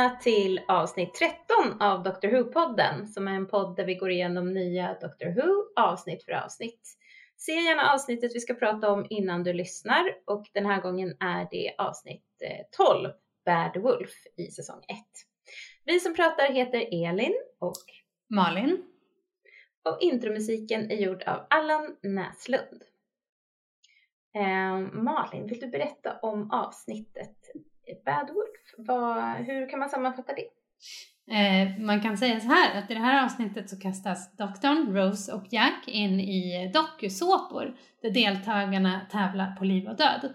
[0.00, 4.54] välkomna till avsnitt 13 av Doctor Who-podden som är en podd där vi går igenom
[4.54, 6.96] nya Doctor Who avsnitt för avsnitt.
[7.36, 11.48] Se gärna avsnittet vi ska prata om innan du lyssnar och den här gången är
[11.50, 12.24] det avsnitt
[12.76, 13.12] 12, eh,
[13.44, 14.98] Bad Wolf i säsong 1.
[15.84, 17.84] Vi som pratar heter Elin och
[18.30, 18.82] Malin
[19.84, 22.82] och intromusiken är gjord av Allan Näslund.
[24.34, 27.39] Eh, Malin, vill du berätta om avsnittet
[28.04, 28.88] Bad Wolf?
[28.88, 30.46] Vad, hur kan man sammanfatta det?
[31.34, 35.32] Eh, man kan säga så här att i det här avsnittet så kastas doktorn, Rose
[35.32, 40.32] och Jack in i dokusåpor där deltagarna tävlar på liv och död.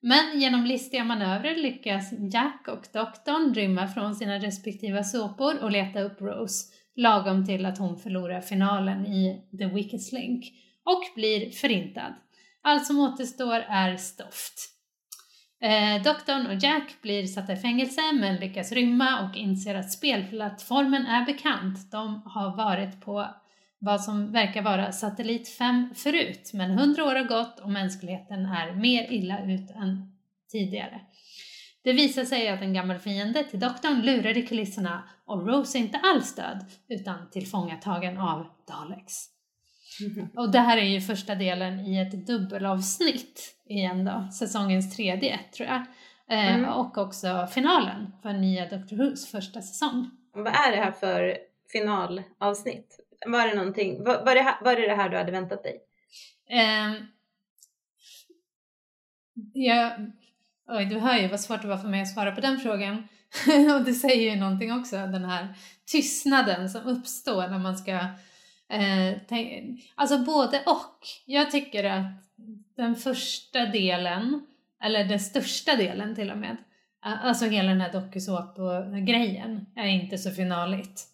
[0.00, 6.00] Men genom listiga manövrer lyckas Jack och doktorn rymma från sina respektive såpor och leta
[6.00, 6.64] upp Rose
[6.96, 10.44] lagom till att hon förlorar finalen i The Wicked Link
[10.84, 12.14] och blir förintad.
[12.62, 14.77] Allt som återstår är stoft.
[15.60, 21.06] Eh, doktorn och Jack blir satta i fängelse men lyckas rymma och inser att spelplattformen
[21.06, 21.90] är bekant.
[21.90, 23.26] De har varit på
[23.78, 28.74] vad som verkar vara satellit 5 förut, men hundra år har gått och mänskligheten är
[28.74, 30.12] mer illa ut än
[30.52, 31.00] tidigare.
[31.84, 35.80] Det visar sig att en gammal fiende till doktorn lurar i kulisserna och Rose är
[35.80, 39.37] inte alls död utan tillfångatagen av Daleks.
[40.36, 45.68] Och det här är ju första delen i ett dubbelavsnitt igen då, säsongens tredje tror
[45.68, 45.84] jag.
[46.30, 46.70] Eh, mm.
[46.70, 50.10] Och också finalen för nya Doctor Who's första säsong.
[50.34, 51.38] Vad är det här för
[51.72, 53.00] finalavsnitt?
[53.26, 55.80] Var det någonting, var, var, det, var det det här du hade väntat dig?
[56.50, 56.94] Eh,
[59.52, 60.12] jag,
[60.68, 63.08] oj, du hör ju vad svårt det var för mig att svara på den frågan.
[63.78, 65.54] och det säger ju någonting också, den här
[65.86, 67.98] tystnaden som uppstår när man ska
[68.68, 69.12] eh,
[69.94, 70.98] alltså både och.
[71.26, 72.24] Jag tycker att
[72.76, 74.46] den första delen,
[74.82, 76.56] eller den största delen till och med,
[77.00, 81.04] alltså hela den här dokusåpa-grejen är inte så finaligt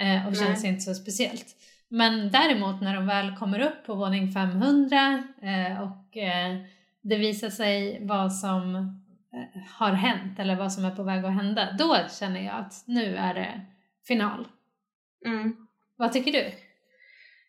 [0.00, 0.44] eh, och Nej.
[0.44, 1.56] känns inte så speciellt.
[1.88, 6.56] Men däremot när de väl kommer upp på våning 500 eh, och eh,
[7.00, 11.34] det visar sig vad som eh, har hänt eller vad som är på väg att
[11.34, 13.60] hända, då känner jag att nu är det
[14.06, 14.48] final.
[15.26, 15.66] Mm.
[15.96, 16.65] Vad tycker du?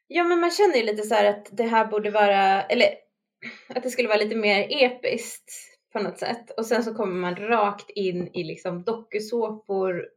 [0.07, 2.87] Ja men man känner ju lite så att det här borde vara, eller
[3.69, 5.51] att det skulle vara lite mer episkt
[5.93, 6.51] på något sätt.
[6.51, 10.07] Och sen så kommer man rakt in i liksom dokusåpor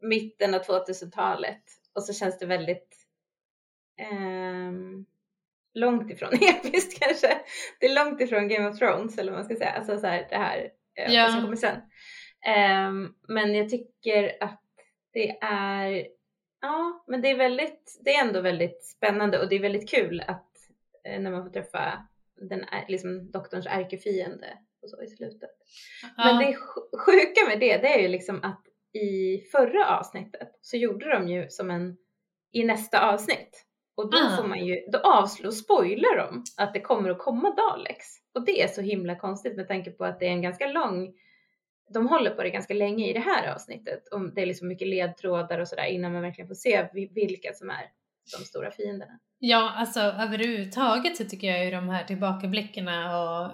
[0.00, 1.62] mitten av 2000-talet
[1.94, 2.96] och så känns det väldigt
[4.00, 4.72] eh,
[5.74, 7.38] långt ifrån episkt kanske.
[7.80, 9.72] Det är långt ifrån Game of Thrones eller vad man ska säga.
[9.72, 11.28] Alltså så här, det här eh, ja.
[11.28, 11.76] som kommer sen.
[12.46, 14.62] Eh, men jag tycker att
[15.12, 16.06] det är,
[16.64, 20.20] ja, men det är väldigt, det är ändå väldigt spännande och det är väldigt kul
[20.20, 20.50] att
[21.04, 25.50] eh, när man får träffa den liksom doktorns ärkefiende och så i slutet.
[26.16, 26.24] Ja.
[26.24, 26.56] Men det
[26.98, 31.48] sjuka med det, det är ju liksom att i förra avsnittet så gjorde de ju
[31.48, 31.96] som en
[32.52, 34.36] i nästa avsnitt och då ah.
[34.36, 38.62] får man ju, då avslår, spoilar de att det kommer att komma Daleks och det
[38.62, 41.14] är så himla konstigt med tanke på att det är en ganska lång
[41.90, 44.88] de håller på det ganska länge i det här avsnittet och det är liksom mycket
[44.88, 47.90] ledtrådar och sådär innan man verkligen får se vilka som är
[48.38, 49.18] de stora fienderna.
[49.38, 53.50] Ja, alltså överhuvudtaget så tycker jag ju de här tillbakablickarna och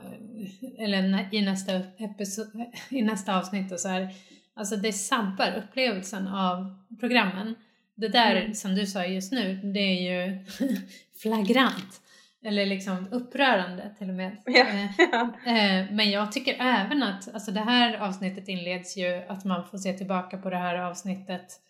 [0.79, 2.47] eller i nästa, episod,
[2.91, 4.09] i nästa avsnitt och så här,
[4.55, 7.55] alltså det sabbar upplevelsen av programmen.
[7.95, 8.55] Det där mm.
[8.55, 10.45] som du sa just nu, det är ju
[11.23, 12.01] flagrant.
[12.45, 14.37] Eller liksom upprörande till och med.
[14.45, 14.67] Ja.
[14.67, 14.85] Eh,
[15.83, 19.79] eh, men jag tycker även att, alltså det här avsnittet inleds ju att man får
[19.79, 21.61] se tillbaka på det här avsnittet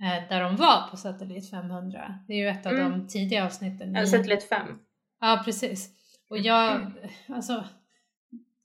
[0.00, 2.18] Eh, där de var på Satellit 500.
[2.28, 2.90] Det är ju ett av mm.
[2.90, 3.94] de tidiga avsnitten.
[3.94, 4.78] Ja, Satellit 5.
[5.20, 5.90] Ja, precis.
[6.28, 6.92] Och jag, mm.
[7.28, 7.64] alltså,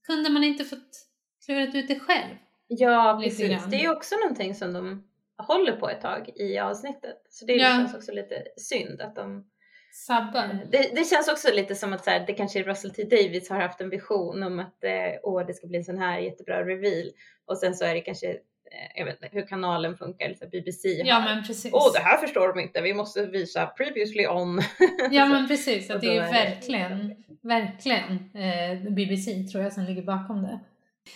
[0.07, 1.07] kunde man inte fått
[1.45, 2.35] klurat ut det själv?
[2.67, 3.65] Ja, precis.
[3.65, 5.03] Det är ju också någonting som de
[5.37, 7.17] håller på ett tag i avsnittet.
[7.29, 7.67] Så det ja.
[7.67, 9.49] känns också lite synd att de
[9.91, 10.43] Sabbar.
[10.43, 13.49] Eh, det, det känns också lite som att så här, det kanske Russell T Davids
[13.49, 16.65] har haft en vision om att eh, åh, det ska bli en sån här jättebra
[16.65, 17.11] reveal
[17.45, 18.37] och sen så är det kanske
[18.71, 21.73] Eh, jag vet inte hur kanalen funkar, eller BBC Ja men precis.
[21.73, 24.61] Åh det här förstår de inte, vi måste visa previously on.
[25.11, 30.43] ja men precis, att det är verkligen, verkligen eh, BBC tror jag som ligger bakom
[30.43, 30.59] det.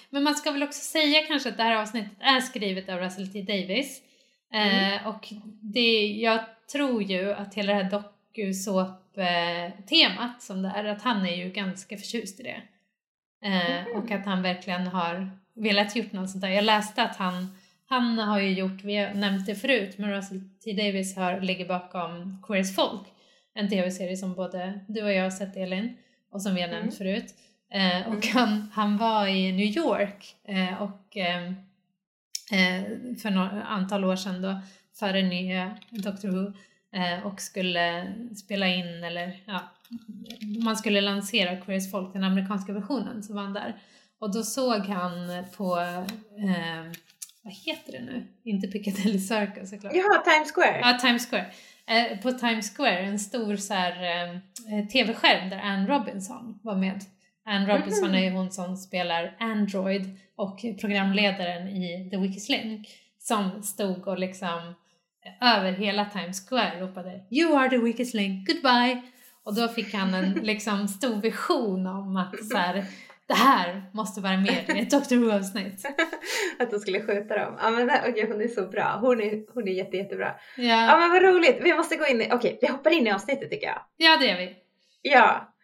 [0.10, 3.32] Men man ska väl också säga kanske att det här avsnittet är skrivet av Russell
[3.32, 4.02] T Davis.
[4.54, 5.08] Eh, mm.
[5.08, 5.28] Och
[5.62, 6.40] det, jag
[6.72, 7.90] tror ju att hela det här
[8.36, 12.62] dokusåp-temat som det är, att han är ju ganska förtjust i det.
[13.44, 13.96] Eh, mm.
[13.96, 16.50] Och att han verkligen har velat gjort något sånt där.
[16.50, 20.42] Jag läste att han, han har ju gjort, vi har nämnt det förut, men Russell
[20.64, 23.02] T Davis har, ligger bakom Queers Folk,
[23.54, 25.98] en tv-serie som både du och jag har sett Elin
[26.32, 26.96] och som vi har nämnt mm.
[26.96, 27.36] förut.
[27.74, 28.34] Eh, och mm.
[28.34, 31.46] han, han var i New York eh, och eh,
[32.52, 32.84] eh,
[33.22, 34.62] för några antal år sedan då,
[35.00, 36.54] före nya Doctor Who
[37.24, 39.60] och skulle spela in eller ja,
[40.64, 43.76] man skulle lansera Queers Folk, den amerikanska versionen, var han där.
[44.20, 45.14] Och då såg han
[45.58, 46.84] på, eh,
[47.44, 48.28] vad heter det nu?
[48.44, 49.94] Inte Piccadilly Circus såklart.
[49.96, 50.80] Jaha, Times Square.
[50.82, 51.46] Ja, Times Square.
[51.86, 57.00] Eh, på Times Square, en stor så här, eh, tv-skärm där Anne Robinson var med.
[57.46, 58.16] Anne Robinson Mhm.
[58.18, 62.88] är ju hon som spelar Android och programledaren i The Wiki Link
[63.20, 64.76] som stod och liksom
[65.42, 69.02] över hela Times Square ropade You are the Wiki Link, goodbye!
[69.44, 72.86] Och då fick han en liksom stor vision om att så här,
[73.28, 75.86] det här måste vara med i ett Doctor Who-avsnitt.
[76.60, 77.58] Att de skulle skjuta dem.
[77.62, 78.98] Ja men okej, hon är så bra.
[79.02, 80.36] Hon är, hon är jätte, jättebra.
[80.58, 81.58] Ja Ja, men vad roligt.
[81.62, 83.82] Vi måste gå in i, okej vi hoppar in i avsnittet tycker jag.
[83.98, 84.56] ja det gör vi.
[85.02, 85.56] Ja.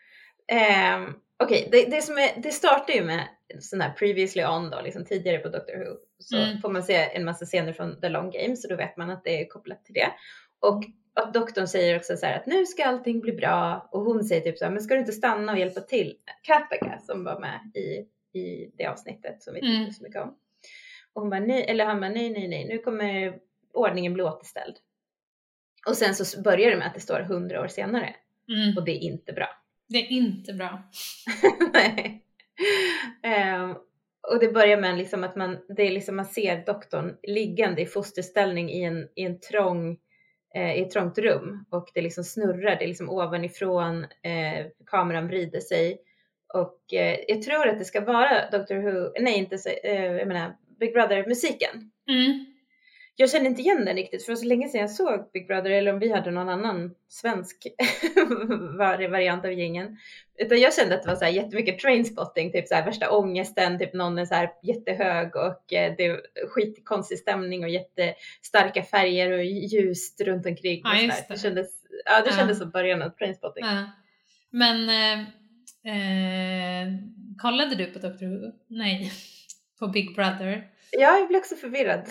[0.96, 3.28] Um, okej, det, det, som är, det startar ju med
[3.60, 5.96] sån här previously on då, liksom tidigare på Doctor Who.
[6.20, 6.62] Så Mm.
[6.62, 9.24] får man se en massa scener från The Long Game så då vet man att
[9.24, 10.12] det är kopplat till det.
[10.60, 10.84] Och
[11.14, 14.42] att doktorn säger också så här att nu ska allting bli bra och hon säger
[14.42, 16.16] typ så här, men ska du inte stanna och hjälpa till?
[16.44, 18.06] Kapeka som var med i,
[18.40, 19.92] i det avsnittet som vi tyckte Mm.
[19.94, 20.36] så mycket om.
[21.14, 23.40] Och hon bara nej, eller han bara nej, nej, nej, nu kommer
[23.74, 24.76] ordningen bli återställd.
[25.88, 28.16] Och sen så börjar det med att det står hundra år senare
[28.50, 28.78] Mm.
[28.78, 29.48] och det är inte bra.
[29.88, 30.84] Det är inte bra.
[31.74, 32.24] Nej.
[33.24, 33.76] Ehm,
[34.30, 37.86] och det börjar med liksom att man, det är liksom man ser doktorn liggande i
[37.86, 39.98] fosterställning i en, i en trång,
[40.56, 45.28] eh, i ett trångt rum och det liksom snurrar, det är liksom ovanifrån, eh, kameran
[45.28, 46.02] vrider sig
[46.54, 50.56] och eh, jag tror att det ska vara Doctor Who, nej inte eh, jag menar
[50.80, 51.92] Big Brother musiken.
[52.10, 52.46] Mm.
[53.22, 55.94] Jag känner inte igen den riktigt för så länge sedan jag såg Big Brother eller
[55.94, 57.68] om vi hade någon annan svensk
[58.78, 59.98] var- variant av gängen.
[60.38, 63.80] Utan jag kände att det var så här jättemycket trainspotting, typ så här värsta ångesten,
[63.80, 69.32] typ någon är så här jättehög och eh, det är skitkonstig stämning och jättestarka färger
[69.32, 70.82] och ljust runt omkring.
[70.84, 71.34] Ja, just det.
[71.34, 71.68] det kändes,
[72.06, 72.36] ja, det Ja.
[72.38, 73.66] kändes som början av trainspotting.
[73.66, 73.86] Ja.
[74.50, 75.20] Men eh,
[75.94, 76.88] eh,
[77.42, 78.52] kollade du på Doctor Who?
[78.68, 79.12] Nej,
[79.80, 80.68] på Big Brother.
[80.92, 82.00] Ja, jag blir också förvirrad.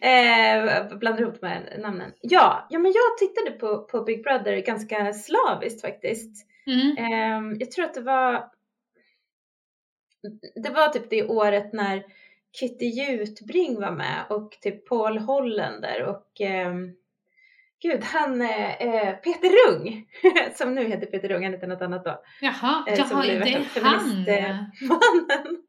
[0.00, 2.12] eh, blandar ihop här namnen.
[2.20, 6.46] Ja, ja, men jag tittade på, på Big Brother ganska slaviskt faktiskt.
[6.66, 6.96] Mm.
[6.98, 8.50] Ehm, jag tror att det var
[10.54, 12.04] det var typ det året när
[12.60, 16.92] Kitty Jutbring var med och typ Paul Hollander och ehm,
[17.82, 20.06] gud han eh, eh, Peter Rung
[20.54, 22.22] som nu heter Peter Rung, han heter något annat då.
[22.40, 23.64] Jaha, Eh, jaha det är han.
[23.64, 24.56] feminist, eh,
[24.88, 25.62] Mannen.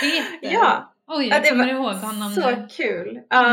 [0.00, 0.54] Peter.
[0.54, 2.66] Ja, Oj, ja, jag det kommer ihåg honom så nu.
[2.70, 3.20] kul.
[3.30, 3.48] Ja,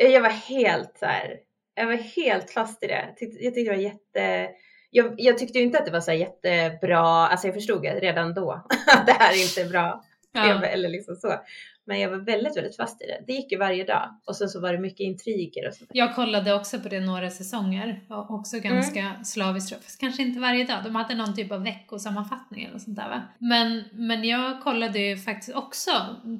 [0.00, 0.12] Mm.
[0.12, 1.36] jag var helt så här,
[1.74, 3.04] jag var helt fast i det.
[3.06, 4.48] Jag tyckte, det var jätte
[4.90, 8.50] jag, jag tyckte inte att det var så jättebra, alltså jag förstod redan då
[8.96, 10.64] att det här inte är bra Ja.
[10.64, 11.34] Eller liksom så.
[11.88, 13.24] Men jag var väldigt, väldigt fast i det.
[13.26, 15.90] Det gick ju varje dag och sen så var det mycket intriger och sånt.
[15.94, 19.84] Jag kollade också på det några säsonger och också ganska slaviskt, tror jag.
[19.84, 20.84] fast kanske inte varje dag.
[20.84, 23.22] De hade någon typ av veckosammanfattning eller sånt där va?
[23.38, 25.90] Men, men jag kollade ju faktiskt också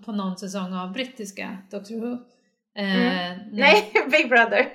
[0.04, 2.12] på någon säsong av brittiska Doctor Who.
[2.12, 4.72] Eh, när- Nej, Big Brother.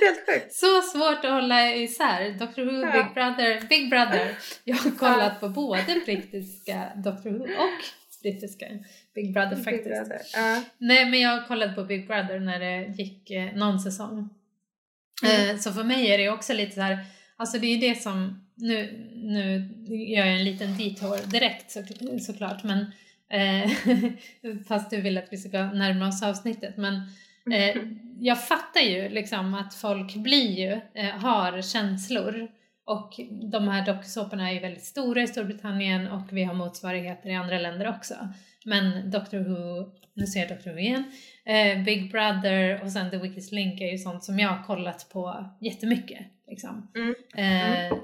[0.00, 0.52] Helt sjukt.
[0.54, 2.38] Så svårt att hålla isär.
[2.38, 2.92] Doctor Who, Ja.
[2.92, 4.36] Big Brother, Big Brother.
[4.64, 7.80] Jag har kollat på både brittiska Doctor Who och
[8.22, 8.66] brittiska
[9.14, 9.84] Big Brother Big faktiskt.
[9.84, 10.20] Brother.
[10.34, 10.62] Ja.
[10.78, 14.28] Nej men jag kollade på Big Brother när det gick eh, någon säsong.
[15.24, 15.50] Mm.
[15.50, 16.98] Eh, så för mig är det också lite så här,
[17.36, 21.82] alltså det är det som, nu, nu gör jag en liten detour direkt så,
[22.20, 22.86] såklart men
[23.30, 23.70] eh,
[24.68, 26.94] fast du vill att vi ska närma oss avsnittet men
[27.52, 27.82] eh,
[28.20, 32.48] jag fattar ju liksom att folk blir ju, eh, har känslor
[32.84, 33.12] och
[33.52, 37.58] de här dokusåporna är ju väldigt stora i Storbritannien och vi har motsvarigheter i andra
[37.58, 38.14] länder också.
[38.64, 41.04] Men Doctor Who, nu ser jag Doctor Who igen,
[41.44, 45.08] eh, Big Brother och sen The Wicked's Link är ju sånt som jag har kollat
[45.12, 46.26] på jättemycket.
[46.48, 46.90] Liksom.
[46.94, 47.14] Mm.
[47.90, 47.98] Eh,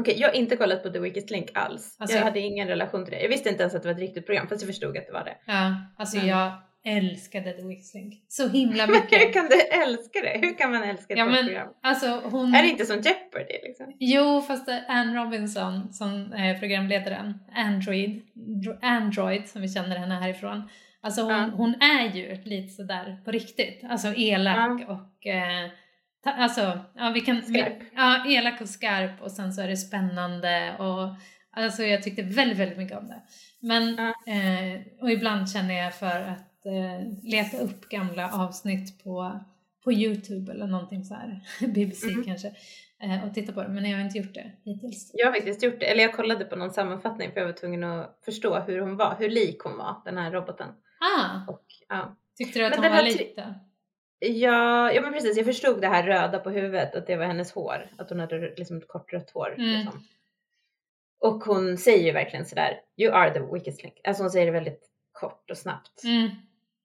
[0.00, 1.96] Okej, jag har inte kollat på The Wicked Link alls.
[1.98, 3.20] Alltså- jag hade ingen relation till det.
[3.22, 5.12] Jag visste inte ens att det var ett riktigt program fast jag förstod att det
[5.12, 5.36] var det.
[5.46, 6.28] ja, alltså Mm.
[6.28, 6.52] jag
[6.86, 9.32] älskade The Link så himla Hur mycket.
[9.32, 10.38] kan du älska det?
[10.46, 11.68] Hur kan man älska ett Ja, men- program?
[11.82, 12.54] Alltså hon...
[12.54, 13.92] Är det inte som Jeopardy liksom?
[13.98, 20.68] Jo, fast Anne Robinson som är programledaren, Android, Dro- Android som vi känner henne härifrån.
[21.00, 21.50] Alltså hon, Ja.
[21.56, 25.70] hon är ju lite sådär på riktigt, alltså elak och eh,
[26.24, 27.42] ta, alltså, ja vi kan...
[27.42, 27.72] Skarp.
[27.94, 31.14] Ja, elak och skarp och sen så är det spännande och
[31.56, 33.22] alltså jag tyckte väldigt, väldigt mycket om det.
[33.60, 34.32] Men, Ja.
[34.32, 36.55] eh, och ibland känner jag för att eh,
[37.22, 39.40] leta upp gamla avsnitt på,
[39.84, 42.24] på Youtube eller någonting så här, BBC Mhm.
[42.24, 42.48] kanske,
[43.02, 45.10] eh, och titta på det, men jag har inte gjort det hittills.
[45.14, 47.84] Jag har faktiskt gjort det, eller jag kollade på någon sammanfattning för jag var tvungen
[47.84, 50.68] att förstå hur hon var, hur lik hon var, den här roboten.
[51.00, 52.16] Ah, Och, ja.
[52.38, 53.54] tyckte du att Men hon var lik då?
[54.18, 57.52] Ja, ja men precis, jag förstod det här röda på huvudet, att det var hennes
[57.52, 57.90] hår.
[57.98, 59.54] Att hon hade liksom ett kort rött hår.
[59.58, 59.70] Mm.
[59.80, 60.02] Liksom.
[61.20, 63.94] Och hon säger ju verkligen sådär, you are the weakest link.
[64.04, 66.04] Alltså hon säger det väldigt kort och snabbt.
[66.04, 66.28] Mm.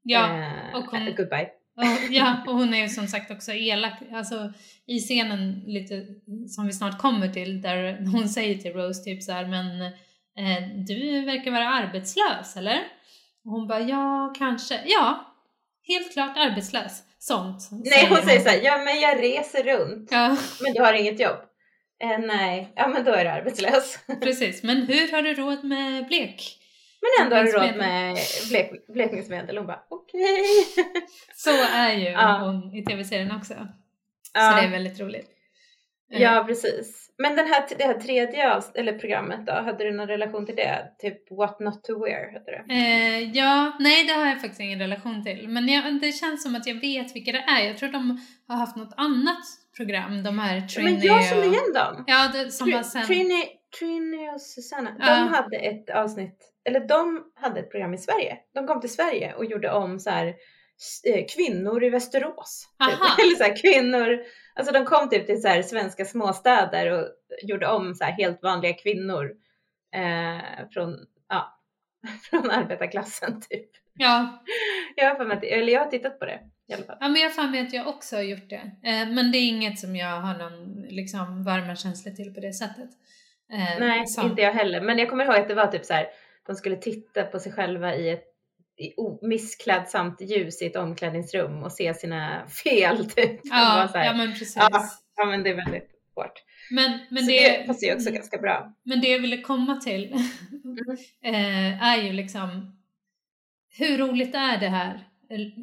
[0.03, 1.50] Ja, Eh, och hon- Goodbye.
[1.77, 3.93] och, ja, och hon är ju som sagt också elak.
[4.13, 4.53] Alltså
[4.88, 6.05] i scenen lite
[6.48, 10.67] som vi snart kommer till där hon säger till Rose typ så här, men eh,
[10.88, 12.77] du verkar vara arbetslös eller?
[13.46, 14.79] Och hon bara ja, kanske.
[14.86, 15.36] Ja,
[15.88, 17.03] helt klart arbetslös.
[17.20, 17.70] Sånt.
[17.72, 20.10] Nej hon säger såhär, ja men jag reser runt.
[20.12, 21.38] Ja, Men du har inget jobb?
[22.03, 24.00] Eh, nej, ja men då är du arbetslös.
[24.22, 24.63] precis.
[24.63, 26.58] Men hur har du råd med blek?
[27.01, 28.17] Men ändå har du råd med
[28.50, 29.58] blek, blekningsmedel.
[29.58, 30.46] Hon bara okej.
[31.36, 32.39] Så är ju Ja.
[32.46, 33.53] hon i tv-serien också.
[33.53, 33.67] Så
[34.34, 34.55] Ja.
[34.62, 35.29] det är väldigt roligt.
[36.13, 37.08] Eh, Ja precis.
[37.17, 40.88] Men den här, det här tredje eller programmet då, hade du någon relation till det?
[41.00, 42.74] Typ What Not To Wear hette det.
[42.74, 45.48] Eh, ja, nej det har jag faktiskt ingen relation till.
[45.48, 47.67] Men jag, det känns som att jag vet vilka det är.
[47.67, 49.43] Jag tror de har haft något annat
[49.77, 52.03] program, de här Trini Men jag känner igen dem.
[52.08, 53.05] Ja, det, som har sen...
[53.05, 53.46] Trini,
[53.79, 58.38] Trini och Susanna, de hade ett avsnitt, eller de hade ett program i Sverige.
[58.53, 60.27] De kom till Sverige och gjorde om så här
[61.08, 62.68] eh, kvinnor i Västerås.
[62.89, 63.00] Typ.
[63.25, 64.20] Eller så här kvinnor,
[64.56, 67.06] alltså de kom typ till så här svenska småstäder och
[67.44, 69.32] gjorde om så här helt vanliga kvinnor
[69.96, 70.98] eh, från,
[71.30, 71.60] ja,
[72.30, 73.70] från arbetarklassen typ.
[73.94, 74.44] Ja,
[74.96, 76.98] Jag har, för att- eller jag har tittat på det i alla fall.
[77.00, 78.72] ja, men jag har för mig att jag också har gjort det.
[78.84, 82.53] Eh, men det är inget som jag har någon liksom, varma känslor till på det
[82.53, 82.89] sättet.
[83.53, 84.82] Eh, Nej, som- inte jag heller.
[84.82, 86.08] Men jag kommer ihåg att det var typ så här,
[86.48, 88.24] de skulle titta på sig själva i ett
[88.77, 93.15] i missklädsamt ljus i ett omklädningsrum och se sina fel typ.
[93.15, 94.55] Det Ja, här, ja, men precis.
[94.55, 94.86] Ja.
[95.17, 96.33] ja men det är väldigt hårt.
[96.71, 98.74] Men, men, det, det passar ju också ganska bra.
[98.83, 100.13] men det jag ville komma till
[101.24, 102.77] eh, är ju liksom
[103.77, 105.07] hur roligt är det här,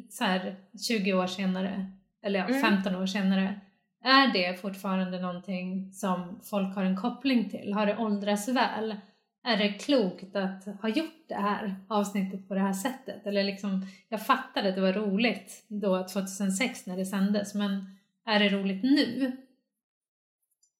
[0.09, 0.55] så här
[0.87, 1.91] 20 år senare,
[2.23, 2.61] eller ja, Mm.
[2.61, 3.59] 15 år senare?
[4.03, 7.73] Är det fortfarande någonting som folk har en koppling till?
[7.73, 8.95] Har det åldrats väl?
[9.43, 13.27] Är det klokt att ha gjort det här avsnittet på det här sättet?
[13.27, 18.39] Eller liksom, jag fattade att det var roligt då 2006 när det sändes, men är
[18.39, 19.31] det roligt nu?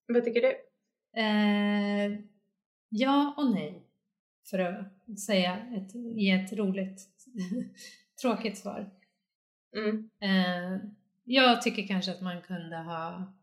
[0.08, 0.56] Vad tycker du?
[1.22, 2.20] Eh,
[2.90, 3.84] ja och nej.
[4.50, 7.08] För att säga ett, ge ett roligt,
[8.22, 8.90] tråkigt svar.
[9.76, 10.10] Mm.
[10.22, 10.82] Eh,
[11.24, 13.34] jag tycker kanske att man kunde ha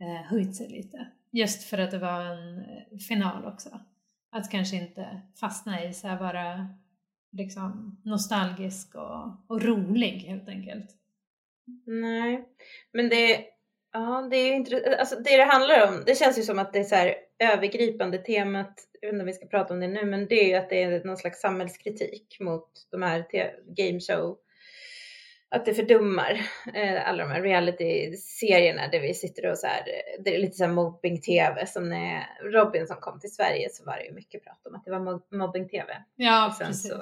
[0.00, 1.06] eh, höjt sig lite.
[1.30, 3.80] Just för att det var en eh, final också.
[4.34, 6.68] Att kanske inte fastna i så här vara
[7.32, 10.90] liksom nostalgisk och, och rolig helt enkelt.
[11.86, 12.48] Nej,
[12.92, 13.44] men det,
[13.92, 14.96] ja, det är ju intressant.
[14.98, 18.18] Alltså det det handlar om, det känns ju som att det är så här övergripande
[18.18, 20.54] temat, jag vet inte om vi ska prata om det nu, men det är ju
[20.54, 23.26] att det är någon slags samhällskritik mot de här
[23.76, 24.38] gameshow
[25.54, 26.40] att det fördummar
[26.74, 30.56] eh, alla de här reality-serierna där vi sitter och så här, eh, det är lite
[30.56, 34.66] så här mobbing-tv som när Robinson kom till Sverige så var det ju mycket prat
[34.66, 36.04] om att det var mob- mobbing-tv.
[36.16, 36.90] Ja, Och sen precis.
[36.90, 37.00] så-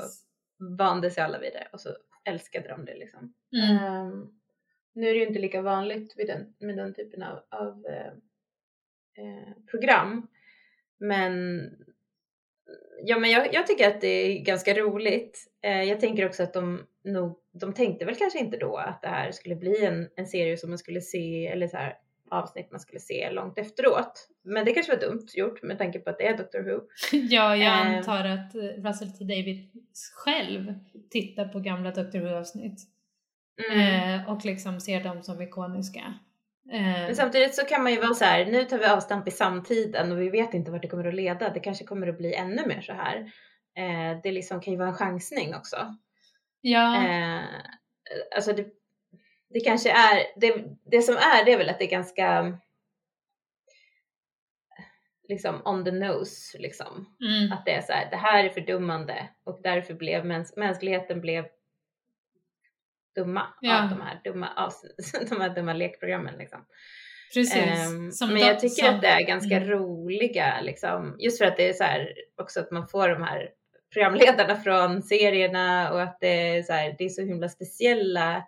[0.79, 1.89] Vande sig alla vid det och så
[2.25, 3.35] älskade de det liksom.
[3.57, 3.77] Mm.
[3.85, 4.27] Ehm,
[4.95, 8.07] nu är det ju inte lika vanligt med den, med den typen av, av eh,
[9.25, 10.29] eh, program.
[10.99, 11.61] Men,
[13.05, 15.39] ja, men jag, jag tycker att det är ganska roligt.
[15.65, 19.09] Eh, jag tänker också att de nog, de tänkte väl kanske inte då att det
[19.09, 21.95] här skulle bli en, en serie som man skulle se, eller så här
[22.31, 24.29] avsnitt man skulle se långt efteråt.
[24.45, 26.81] Men det kanske var dumt gjort med tanke på att det är Doctor Who.
[27.31, 27.95] Ja, jag Ehm.
[27.99, 29.71] antar att eh, Russell T David
[30.25, 30.75] själv
[31.11, 32.79] tittar på gamla Doctor Who-avsnitt
[33.73, 36.15] eh, och liksom ser dem som ikoniska.
[36.71, 39.31] Eh, Men samtidigt så kan man ju vara så här, nu tar vi avstamp i
[39.31, 41.49] samtiden och vi vet inte vart det kommer att leda.
[41.49, 43.33] Det kanske kommer att bli ännu mer så här.
[43.77, 45.97] Eh, det liksom kan ju vara en chansning också.
[46.61, 47.41] ja, Eh,
[48.37, 48.67] alltså det,
[49.51, 52.59] det kanske är, det, det som är det är väl att det är ganska
[55.29, 57.17] liksom on the nose liksom.
[57.21, 61.21] mm, Att det är så här, det här är fördummande och därför blev mäns mänskligheten
[61.21, 61.45] blev
[63.15, 63.83] dumma Ja.
[63.83, 66.65] av de här dumma, avsnitt- de här dumma lekprogrammen liksom.
[67.35, 68.19] precis.
[68.19, 69.69] Som men jag tycker som- att det är ganska mm.
[69.69, 73.49] roliga liksom, just för att det är så här också att man får de här
[73.93, 78.43] programledarna från serierna och att det är så här, det är så himla speciella.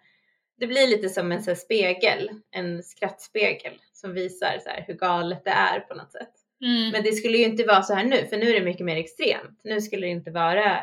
[0.60, 5.44] Det blir lite som en så spegel, en skrattspegel som visar så här hur galet
[5.44, 6.30] det är på något sätt.
[6.64, 8.86] Mm, Men det skulle ju inte vara så här nu, för nu är det mycket
[8.86, 9.60] mer extremt.
[9.64, 10.80] Nu skulle det inte vara,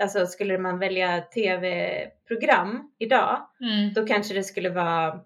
[0.00, 5.20] alltså skulle man välja tv-program idag, mm, då kanske det skulle vara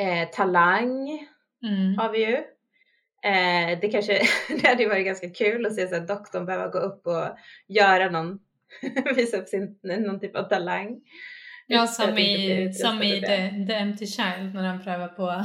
[0.00, 1.08] eh, Talang
[1.62, 1.98] mm.
[1.98, 2.36] har vi ju.
[3.30, 6.78] Eh, det kanske, det hade ju varit ganska kul att se så doktorn behöva gå
[6.78, 7.26] upp och
[7.68, 8.38] göra någon
[9.16, 11.00] visa upp sin, någon typ av talang.
[11.68, 15.26] Ja, som i, som i The, The Empty Child när han prövar på...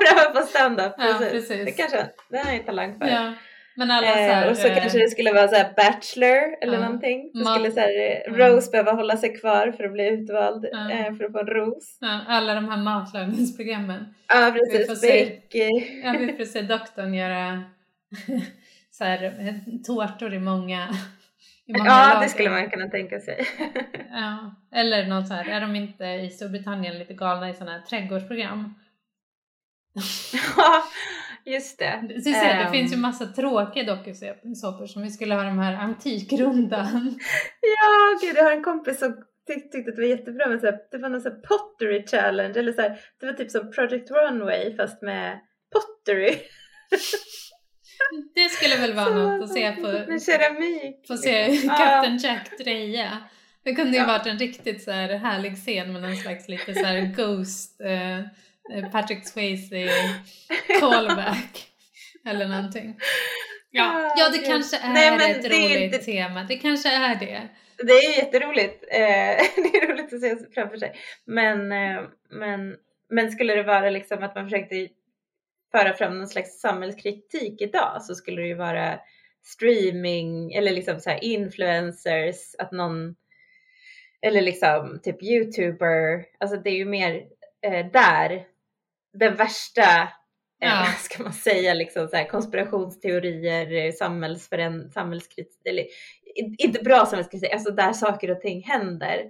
[0.00, 1.48] Pröva på stand-up, Ja, precis.
[1.48, 1.64] precis.
[1.64, 3.06] Det kanske, det har ju talang för.
[3.06, 3.32] ja.
[3.76, 6.56] Men alla så Eh, här, och så eh, kanske det skulle vara så här Bachelor
[6.62, 6.80] eller Ja.
[6.80, 7.30] någonting.
[7.34, 8.38] Det Ma- skulle så här, eh, Mm.
[8.40, 10.90] Rose behöva hålla sig kvar för att bli utvald Ja.
[10.90, 11.98] eh, för att få en ros.
[12.00, 14.14] ja, alla de här matlagningsprogrammen.
[14.28, 15.32] Ja Vi får precis, se.
[15.62, 17.62] eh, Ja, vi får se doktorn göra
[18.90, 19.54] så här, eh,
[19.86, 20.88] tårtor i många
[21.66, 22.20] Ja lager.
[22.22, 23.46] det skulle man kunna tänka sig.
[24.10, 27.80] Ja, eller något så här, är de inte i Storbritannien lite galna i sådana här
[27.80, 28.74] trädgårdsprogram?
[31.46, 32.02] Just det.
[32.08, 35.72] Du ser, det Ehm, finns ju massa tråkiga dokusåpor som vi skulle ha de här
[35.74, 37.18] antikrundan.
[37.60, 40.66] Ja gud jag har en kompis som tyck, tyckte att det var jättebra med så
[40.66, 44.10] här, det var någon så pottery challenge eller så här, det var typ som Project
[44.10, 45.40] Runway fast med
[45.72, 46.34] pottery.
[48.34, 51.06] Det skulle väl vara något att se på, Med keramik.
[51.06, 51.56] få se.
[51.68, 53.18] Captain Jack dreja.
[53.64, 54.06] Det kunde ju Ja.
[54.06, 58.20] varit en riktigt så här härlig scen med någon slags lite så här Ghost, eh,
[58.92, 59.88] Patrick Swayze
[60.80, 61.68] callback
[62.26, 62.96] eller någonting.
[63.70, 66.44] Ja, ja det kanske är Nej, men ett det roligt inte- tema.
[66.44, 67.48] Det kanske är det.
[67.76, 68.84] Det är jätteroligt.
[68.90, 68.98] Eh,
[69.62, 70.94] det är roligt att se framför sig.
[71.24, 72.76] Men, eh, men,
[73.10, 74.88] men skulle det vara liksom att man försökte
[75.72, 78.98] föra fram någon slags samhällskritik idag så skulle det ju vara
[79.42, 83.14] streaming eller liksom så här influencers, att någon
[84.22, 87.22] eller liksom typ youtuber, alltså det är ju mer
[87.66, 88.46] eh, där
[89.14, 90.08] den värsta eh,
[90.58, 90.86] Ja.
[90.98, 93.92] ska man säga liksom så här konspirationsteorier, eh,
[94.92, 95.86] samhällskritik, eller
[96.58, 99.24] inte bra samhällskritik, alltså där saker och ting händer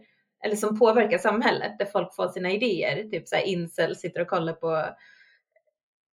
[0.44, 4.28] eller som påverkar samhället där folk får sina idéer, typ så här incel sitter och
[4.28, 4.88] kollar på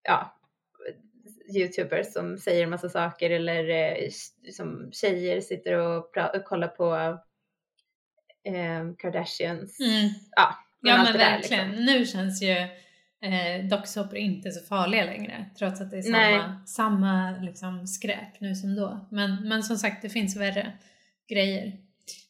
[0.04, 0.38] ja,
[1.56, 4.10] youtubers som säger massa saker eller eh,
[4.52, 6.96] som tjejer sitter och, och kollar på
[8.44, 9.80] eh, Kardashians.
[9.80, 10.10] Mm.
[10.36, 11.68] Ja, Ja allt men det där, verkligen.
[11.70, 11.86] liksom.
[11.86, 12.56] Nu känns ju
[13.22, 15.46] eh, docksåpor inte så farliga längre.
[15.58, 16.34] Trots att det är Nej.
[16.34, 19.06] samma, samma liksom, skräp nu som då.
[19.10, 20.72] Men, men som sagt, det finns värre
[21.30, 21.78] grejer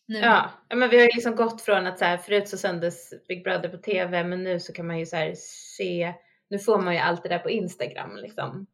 [0.06, 0.20] nu.
[0.20, 3.44] Ja, men vi har ju liksom gått från att så här, förut så sändes Big
[3.44, 5.34] Brother på TV men nu så kan man ju så här
[5.78, 6.14] se,
[6.50, 8.68] nu får man ju allt det där på Instagram liksom.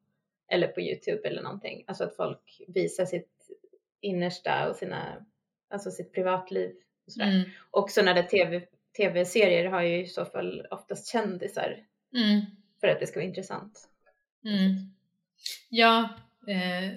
[0.51, 1.84] Eller på Youtube eller någonting.
[1.88, 3.49] Alltså att folk visar sitt
[4.01, 5.25] innersta och sina,
[5.69, 6.71] alltså sitt privatliv.
[7.06, 7.27] Och sådär.
[7.27, 7.49] Mm.
[7.71, 8.62] Och sådana där TV,
[8.97, 11.77] tv-serier har ju i så fall oftast kändisar
[12.17, 12.41] Mm.
[12.82, 13.89] för att det ska vara intressant.
[14.45, 14.75] Mm.
[15.69, 16.10] Ja,
[16.47, 16.93] eh,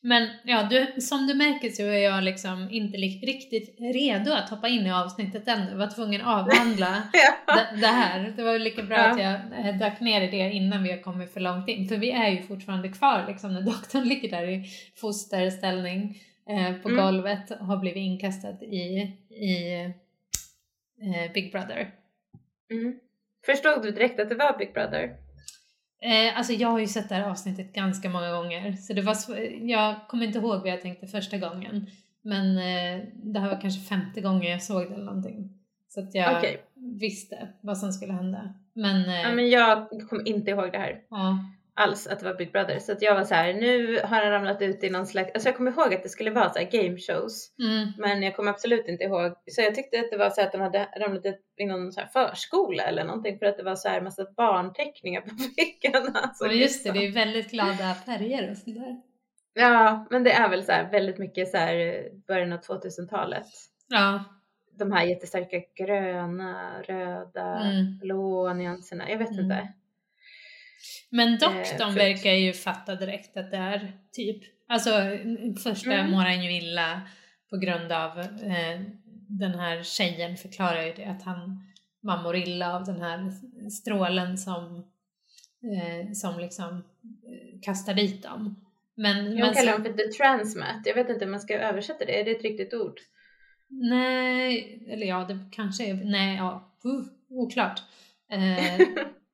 [0.00, 4.68] men ja, du, som du märker så är jag liksom inte riktigt redo att hoppa
[4.68, 5.68] in i avsnittet än.
[5.68, 7.54] Jag var tvungen att avhandla Ja.
[7.54, 8.32] det, det här.
[8.36, 9.10] Det var lika bra Ja.
[9.10, 11.88] att jag eh, dök ner i det innan vi har kommit för långt in.
[11.88, 14.64] För vi är ju fortfarande kvar liksom när doktorn ligger där i
[14.96, 17.04] fosterställning eh, på Mm.
[17.04, 19.00] golvet och har blivit inkastad i,
[19.30, 19.74] i
[21.02, 21.90] eh, Big Brother.
[22.70, 22.98] Mm.
[23.46, 25.16] Förstod du direkt att det var Big Brother?
[26.02, 29.16] Eh, alltså jag har ju sett det här avsnittet ganska många gånger så det var
[29.60, 31.86] jag kommer inte ihåg vad jag tänkte första gången.
[32.22, 35.58] Men eh, det här var kanske femte gången jag såg det eller någonting.
[35.88, 36.62] Så att jag Okej.
[36.74, 38.54] visste vad som skulle hända.
[38.74, 41.02] Men, eh, Ja, men jag kommer inte ihåg det här.
[41.10, 41.38] ja.
[41.74, 42.78] Alls att det var Big Brother.
[42.78, 45.48] Så att jag var så här, nu har han ramlat ut i någon slags, alltså
[45.48, 47.54] jag kommer ihåg att det skulle vara så här game shows.
[47.58, 47.88] Mm.
[47.98, 50.52] Men jag kommer absolut inte ihåg, så jag tyckte att det var så här att
[50.52, 53.76] de hade ramlat ut i någon så här förskola eller någonting för att det var
[53.76, 56.30] så här massa barnteckningar på väggarna.
[56.34, 57.00] Så Och just det, liksom.
[57.14, 58.96] det är väldigt glada färger och sådär.
[59.54, 63.46] Ja, men det är väl så här väldigt mycket så här eh, början av 2000-talet.
[63.88, 64.24] Ja.
[64.78, 67.98] De här jättestarka gröna, röda, Mm.
[67.98, 69.10] blå nyanserna.
[69.10, 69.44] Jag vet Mm.
[69.44, 69.68] inte.
[71.10, 74.90] Men Eh, doktorn för- verkar ju fatta direkt att det är typ, alltså
[75.62, 76.10] första Mm.
[76.10, 77.00] mår han ju illa
[77.50, 78.80] på grund av eh,
[79.28, 81.64] den här tjejen förklarar ju det att han,
[82.02, 83.30] man mår illa av den här
[83.70, 84.76] strålen som,
[85.62, 88.64] eh, som liksom eh, kastar dit dem.
[88.94, 90.82] Men, Jag men kallar dem för the transmat.
[90.84, 92.20] Jag vet inte om man ska översätta det.
[92.20, 93.00] Är det ett riktigt ord?
[93.68, 97.80] Nej, eller ja, det kanske är, nej, ja, uh, oklart.
[98.32, 98.80] Eh,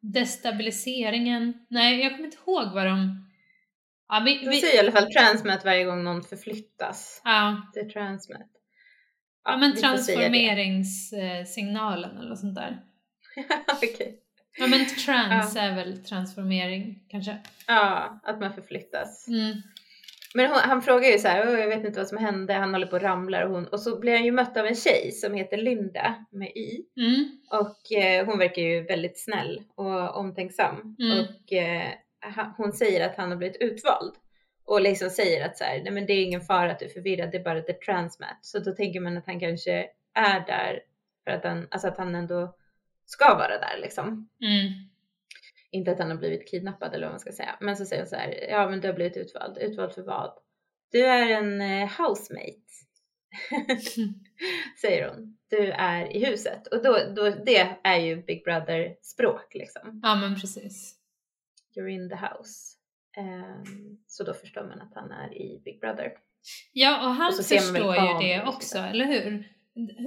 [0.00, 3.26] destabiliseringen, nej jag kommer inte ihåg vad de,
[4.08, 7.20] ja, vi, vi, säger i alla fall transmat varje gång någon förflyttas.
[7.24, 8.50] ja, Det är transmat.
[9.44, 9.96] ja men säga det.
[10.04, 12.82] transformeringssignalen eller sånt där.
[13.72, 14.20] Okej.
[14.58, 17.38] Ja men trans är väl transformering kanske.
[17.66, 19.28] Ja, att man förflyttas.
[19.28, 19.62] Mm.
[20.34, 22.72] Men hon, han frågar ju så här, "Åh, jag vet inte vad som hände, han
[22.74, 25.12] håller på och ramlar och hon, och så blir han ju mött av en tjej
[25.12, 26.84] som heter Linda med i.
[26.96, 27.28] Mm.
[27.50, 30.96] Och eh, hon verkar ju väldigt snäll och omtänksam.
[30.98, 31.18] Mm.
[31.20, 31.88] Och eh,
[32.56, 34.14] hon säger att han har blivit utvald.
[34.64, 36.88] och liksom säger att så här, nej men det är ingen fara att du är
[36.90, 38.38] förvirrad, det är bara the transmat.
[38.40, 40.80] Så då tänker man att han kanske är där
[41.24, 42.54] för att han, alltså att han ändå
[43.06, 44.28] ska vara där liksom.
[44.42, 44.72] Mm.
[45.70, 47.56] Inte att han har blivit kidnappad eller vad man ska säga.
[47.60, 49.58] Men så säger hon så här, ja men du har blivit utvald.
[49.58, 50.38] Utvald för vad?
[50.92, 52.68] Du är en eh, housemate.
[54.80, 55.38] säger hon.
[55.50, 56.66] Du är i huset.
[56.66, 60.00] Och då, då, det är ju Big Brother språk liksom.
[60.02, 60.94] Ja men precis.
[61.76, 62.74] You're in the house.
[63.18, 66.12] Um, så då förstår man att han är i Big Brother.
[66.72, 69.57] Ja och han Och förstår ju det också, eller hur?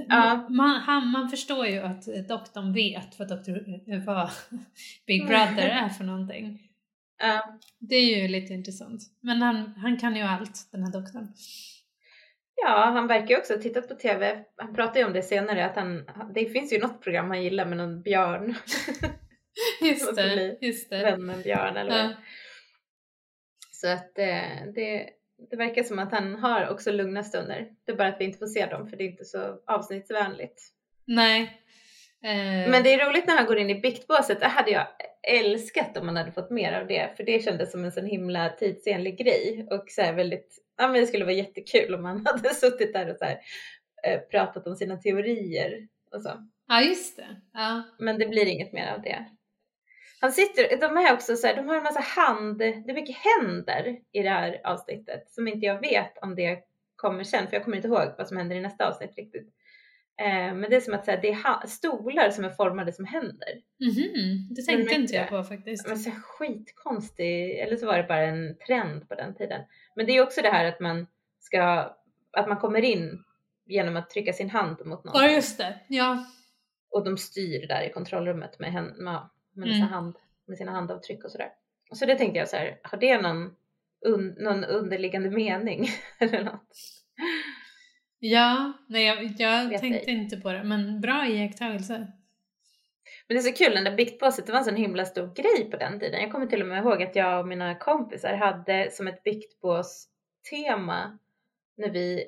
[0.10, 0.48] Ja.
[0.50, 4.30] Man, han, man förstår ju att doktorn vet vad, doktor, vad
[5.08, 6.60] Big Brother är för någonting.
[7.18, 9.02] Ja, Det är ju lite intressant.
[9.22, 11.28] Men han, han kan ju allt, den här doktorn.
[12.64, 14.44] ja, han verkar ju också ha tittat på TV.
[14.58, 16.06] Han pratar ju om det senare att han,
[16.36, 18.56] det finns ju något program han gillar med någon björn.
[19.82, 21.04] Just det, just det.
[21.04, 22.12] Vän med en björn eller vad.
[22.12, 22.16] Ja.
[23.72, 25.10] Så att eh, det,
[25.50, 27.68] det verkar som att han har också lugna stunder.
[27.86, 30.62] Det är bara att vi inte får se dem för det är inte så avsnittsvänligt.
[31.06, 31.42] Nej.
[32.24, 34.40] Eh, Men det är roligt när han går in i biktbåset.
[34.40, 34.88] Det hade jag
[35.28, 37.18] älskat om man hade fått mer av det.
[37.18, 39.68] För det kändes som en sån himla tidsenlig grej.
[39.72, 43.18] Och så väldigt, ja men det skulle vara jättekul om man hade suttit där och
[43.18, 43.40] så här,
[44.08, 46.48] eh, pratat om sina teorier och så.
[46.68, 47.42] Ja, just det.
[47.54, 47.84] Ja.
[48.00, 49.26] Men det blir inget mer av det.
[50.22, 53.16] Han sitter, de är också så här, de har en massa hand, det är mycket
[53.18, 56.60] händer i det här avsnittet som inte jag vet om det
[56.96, 59.54] kommer sen, för jag kommer inte ihåg vad som händer i nästa avsnitt riktigt.
[60.22, 63.06] Eh, men det är som att så här, det är stolar som är formade som
[63.06, 63.50] händer.
[63.80, 65.88] Mhm, det tänkte inte jag på faktiskt.
[65.88, 69.62] Men så här skitkonstig, eller så var det bara en trend på den tiden.
[69.96, 71.08] Men det är också det här att man
[71.40, 71.62] ska,
[72.32, 73.24] att man kommer in
[73.66, 75.14] genom att trycka sin hand mot någon.
[75.22, 75.80] Ja, just det.
[75.88, 76.26] Ja.
[76.92, 78.96] Och de styr där i kontrollrummet med, hän-
[79.54, 79.76] med, Mm.
[79.76, 81.50] sina hand, med sina handavtryck och sådär.
[81.94, 83.56] Så det tänkte jag så här, har det någon,
[84.06, 85.88] un, någon underliggande mening
[86.20, 86.78] eller något?
[88.20, 89.24] Ja, nej jag,
[89.72, 92.08] jag tänkte inte på det, men bra iakttagelse.
[93.28, 95.70] Men det är så kul, den där biktbåset, det var en sån himla stor grej
[95.72, 96.22] på den tiden.
[96.22, 101.20] Jag kommer till och med ihåg att jag och mina kompisar hade som ett biktbås-tema
[101.78, 102.26] när vi,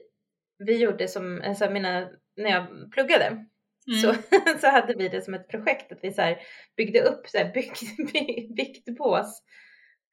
[0.58, 3.46] vi gjorde som, alltså mina, när jag pluggade
[3.88, 4.00] Mm.
[4.02, 4.16] så,
[4.62, 6.38] så hade vi det som ett projekt att vi så här
[6.78, 7.82] byggde upp så här bykt,
[8.56, 9.44] biktbås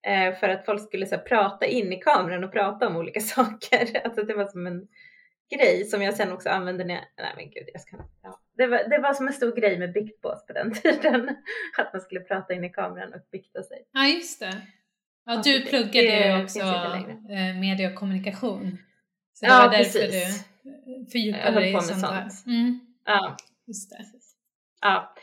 [0.07, 3.21] eh, för att folk skulle så här prata in i kameran och prata om olika
[3.37, 4.01] saker.
[4.05, 4.89] Alltså det var som en
[5.59, 8.41] grej som jag sen också använde när jag, nej men gud jag ska, ja.
[8.57, 11.37] det, var, det var som en stor grej med biktbås på den tiden.
[11.79, 13.79] Att man skulle prata in i kameran och bikta sig.
[13.93, 14.63] Ja, just det.
[15.27, 18.79] Ja, du det- pluggade det också eh, media och kommunikation.
[19.35, 20.45] Så det Ja, var därför precis.
[20.65, 22.47] du fördjupade höll dig på i med sånt sånt.
[22.47, 23.37] Mm, Ja,
[23.71, 24.05] just det.
[24.81, 25.15] Ja,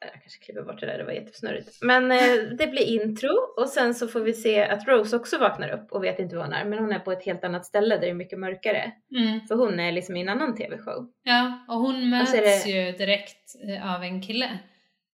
[0.00, 1.78] jag kanske klipper bort det där, det var jättesnurrigt.
[1.82, 5.68] Men eh, det blir intro och sen så får vi se att Rose också vaknar
[5.68, 6.64] upp och vet inte var hon är.
[6.64, 8.92] Men hon är på ett helt annat ställe där det är mycket mörkare.
[9.16, 9.40] Mm.
[9.46, 11.12] För hon är liksom i en annan tv-show.
[11.22, 14.58] Ja, och hon Och möts är det- ju direkt eh, av en kille,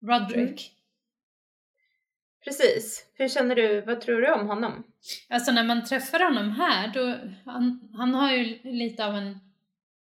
[0.02, 0.72] Roderick.
[2.44, 3.06] Precis.
[3.14, 4.84] Hur känner du, vad tror du om honom?
[5.30, 7.16] Alltså när man träffar honom här, då,
[7.52, 9.30] han, han har ju lite av en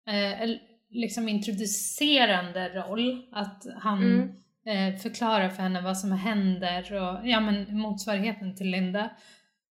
[0.07, 0.49] eh,
[0.89, 3.25] liksom introducerande roll.
[3.31, 4.93] Att han Mm.
[4.93, 9.09] eh, förklarar för henne vad som händer och ja men motsvarigheten till Linda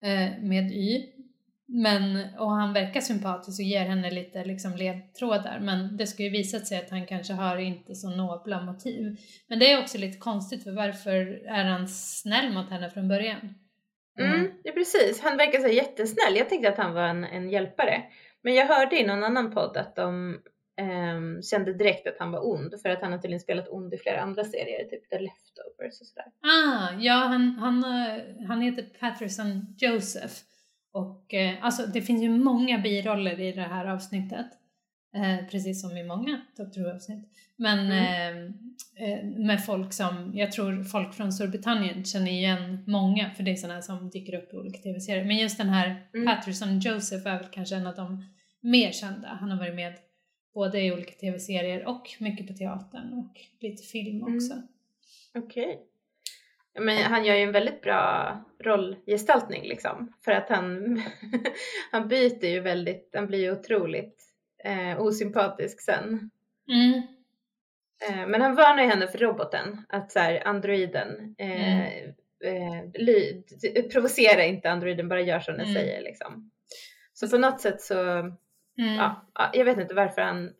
[0.03, 1.07] eh, med Y.
[1.73, 6.31] Men, och han verkar sympatisk och ger henne lite liksom ledtrådar men det ska ju
[6.31, 9.16] visa sig att han kanske har inte så nobla motiv.
[9.49, 13.55] Men det är också lite konstigt för varför är han snäll mot henne från början?
[14.18, 15.20] Mm, det är precis.
[15.23, 16.37] Han verkar så jättesnäll.
[16.37, 18.03] Jag tänkte att han var en, en hjälpare.
[18.42, 20.38] Men jag hörde i någon annan podd att de
[20.81, 22.75] ehm, kände direkt att han var ond.
[22.83, 26.07] För att han har tydligen spelat ond i flera andra serier, typ The Leftovers och
[26.07, 26.27] sådär.
[26.43, 30.35] Ah, ja han, han, eh, han heter Patterson Joseph.
[30.93, 34.47] Och eh, alltså det finns ju många biroller i det här avsnittet.
[35.14, 37.25] Eh, precis som i många Doctor Who-avsnitt.
[37.57, 38.55] Men Mm.
[38.97, 43.51] eh, eh, med folk som, jag tror folk från Storbritannien känner igen många för det
[43.51, 45.25] är sådana som dyker upp i olika tv-serier.
[45.25, 46.27] Men just den här Mm.
[46.27, 48.25] Patterson Joseph är väl kanske en av de
[48.61, 49.29] mer kända.
[49.29, 49.93] Han har varit med
[50.55, 54.35] både i olika tv-serier och mycket på teatern och lite film Mm.
[54.37, 54.63] också.
[55.35, 55.87] Okej.
[56.73, 60.13] Ja, Men han gör ju en väldigt bra rollgestaltning liksom.
[60.25, 61.03] För att han,
[61.93, 64.23] han byter ju väldigt, han blir ju otroligt
[64.65, 66.31] eh, osympatisk sen.
[66.69, 67.03] Mm.
[68.09, 71.87] Eh, men han varnar ju henne för roboten, att så här, androiden, eh,
[72.45, 73.43] eh, ly,
[73.93, 75.75] provocera inte androiden, bara gör som den Mm.
[75.75, 76.51] säger liksom.
[77.13, 77.95] Så på något sätt så,
[78.81, 78.95] Mm.
[78.95, 80.51] ja, ja, jag vet inte varför han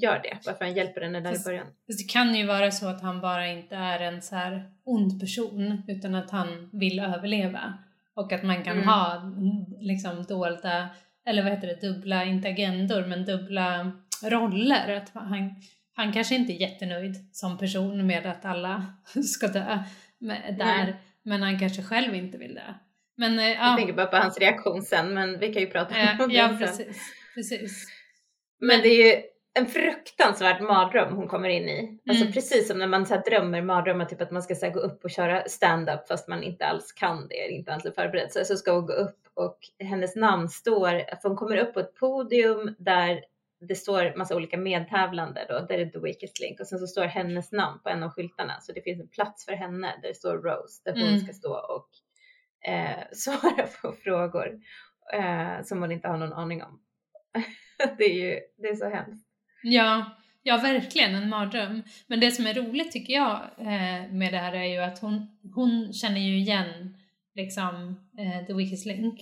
[0.00, 1.66] gör det, varför han hjälper henne där i början.
[1.86, 5.20] Fast Det kan ju vara så att han bara inte är en så här ond
[5.20, 7.74] person utan att han vill överleva.
[8.14, 8.88] Och att man kan Mm.
[8.88, 10.88] ha mm, liksom dolda,
[11.26, 14.96] eller vad heter det, dubbla, inte agendor, men dubbla roller.
[14.96, 15.54] Att han,
[15.96, 18.86] han kanske inte är jättenöjd som person med att alla
[19.24, 19.78] ska dö
[20.18, 20.96] med, där, Nej.
[21.22, 22.74] men han kanske själv inte vill dö.
[23.16, 25.96] Men eh, Jag ja, tänker bara på hans reaktion sen men vi kan ju prata
[25.96, 26.58] eh, om det ja sen.
[26.58, 27.02] precis,
[27.34, 27.86] precis.
[28.60, 29.22] Men det är ju
[29.58, 31.98] en fruktansvärd mardröm hon kommer in i.
[32.08, 32.32] Alltså Mm.
[32.32, 35.04] precis som när man så här, drömmer mardrömmar, typ att man ska så gå upp
[35.04, 38.32] och köra stand-up fast man inte alls kan det, inte alls är förberedd.
[38.32, 41.80] Så, så ska hon gå upp och hennes namn står, för hon kommer upp på
[41.80, 43.24] ett podium där
[43.68, 47.04] det står massa olika medtävlande då, där är The Weakest Link och sen så står
[47.04, 50.14] hennes namn på en av skyltarna så det finns en plats för henne där det
[50.14, 51.20] står Rose där hon Mm.
[51.20, 51.88] ska stå och
[52.70, 54.60] eh, svara på frågor
[55.12, 56.80] eh, som hon inte har någon aning om.
[57.98, 59.26] det är ju, det är så hemskt.
[59.62, 61.82] Ja, ja verkligen en mardröm.
[62.06, 65.26] Men det som är roligt tycker jag eh, med det här är ju att hon,
[65.54, 66.96] hon känner ju igen
[67.34, 69.20] liksom eh, The Weakest Link.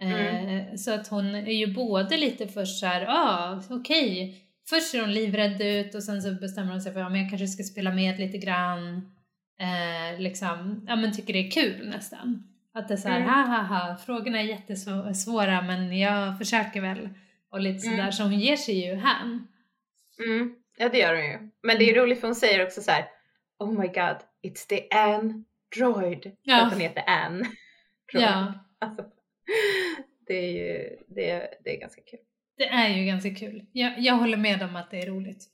[0.00, 5.00] Eh, Så att hon är ju både lite först såhär, ja ah, okej, först ser
[5.00, 7.46] hon livrädd ut och sen så bestämmer hon sig för att ja, men jag kanske
[7.46, 9.10] ska spela med lite grann.
[10.18, 12.42] Liksom, ja men tycker det är kul nästan.
[12.74, 13.28] Att det är såhär, Mm.
[13.30, 17.08] ha ha ha, frågorna är jättesvåra men jag försöker väl.
[17.54, 18.12] Och lite sådär, Mm.
[18.12, 19.48] så hon ger sig ju hän.
[20.26, 21.50] Mm, ja det gör hon ju.
[21.62, 23.04] Men det är roligt för hon säger också så här.
[23.58, 26.36] Oh my god, it's the android.
[26.42, 26.62] Ja.
[26.66, 27.38] Att hon heter Ann.
[27.38, 27.54] Droid.
[28.24, 29.04] Ja, Alltså,
[30.26, 32.20] det är ju det är, det är ganska kul.
[32.56, 33.66] det är ju ganska kul.
[33.72, 35.44] Jag, jag håller med om att det är roligt.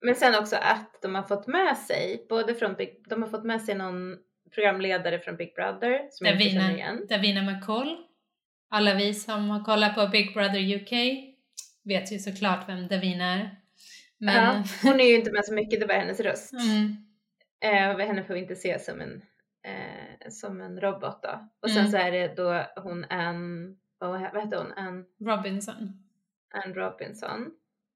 [0.00, 3.44] Men sen också att de har fått med sig, både från Big, de har fått
[3.44, 4.18] med sig någon
[4.54, 7.06] programledare från Big Brother som jag inte känner Davina, igen.
[7.08, 7.96] Davina McCall.
[8.70, 10.92] Alla vi som har kollat på Big Brother UK
[11.84, 13.56] vet ju såklart vem Davina är.
[14.18, 16.52] Men, Ja, hon är ju inte med så mycket, det var hennes röst.
[16.52, 16.96] mm,
[17.62, 19.22] Eh, henne får vi inte se som en,
[19.64, 21.48] eh, som en robot då.
[21.62, 21.90] Och sen Mm.
[21.90, 24.72] så är det då hon Ann, vad, heter hon?
[24.72, 26.02] Ann, Robinson.
[26.54, 27.50] Ann Robinson.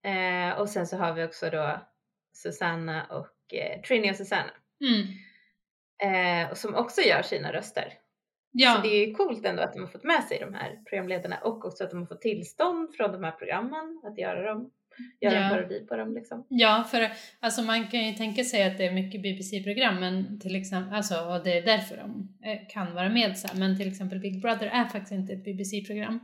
[0.04, 1.80] Eh, och sen så har vi också då
[2.32, 4.50] Susanna och eh, Trini och Susanna.
[4.80, 5.06] Mm.
[6.44, 7.92] Eh, och som också gör sina röster.
[8.56, 10.78] Ja, Så det är ju coolt ändå att de har fått med sig de här
[10.88, 14.70] programledarna och också att de har fått tillstånd från de här programmen att göra dem.
[15.20, 15.40] Göra Ja.
[15.40, 16.46] en parodi på dem liksom.
[16.48, 20.56] ja, för alltså man kan ju tänka sig att det är mycket BBC-program, men till
[20.56, 23.54] exempel, alltså, och det är därför de eh, kan vara med så här.
[23.56, 26.20] Men till exempel Big Brother är faktiskt inte ett BBC-program,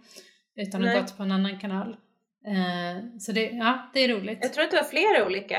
[0.57, 1.97] utan har gått på en annan kanal.
[2.47, 4.39] Eh, så det, ja, det är roligt.
[4.43, 5.59] Jag tror att det var flera olika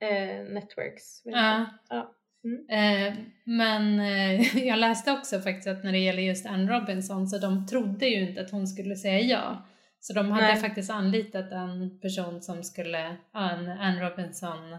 [0.00, 1.22] eh, networks.
[1.24, 1.66] Ja.
[1.88, 2.14] Ja.
[2.44, 2.66] Mm.
[2.70, 7.38] Eh, men eh, jag läste också faktiskt att när det gäller just Anne Robinson så
[7.38, 9.66] de trodde ju inte att hon skulle säga ja.
[10.02, 10.56] Så de hade Nej.
[10.56, 14.72] faktiskt anlitat en person som skulle, ja, en Anne Robinson,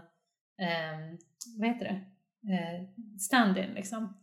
[0.62, 0.98] eh,
[1.58, 2.00] vad heter det,
[2.54, 2.82] eh,
[3.18, 4.18] stand-in liksom.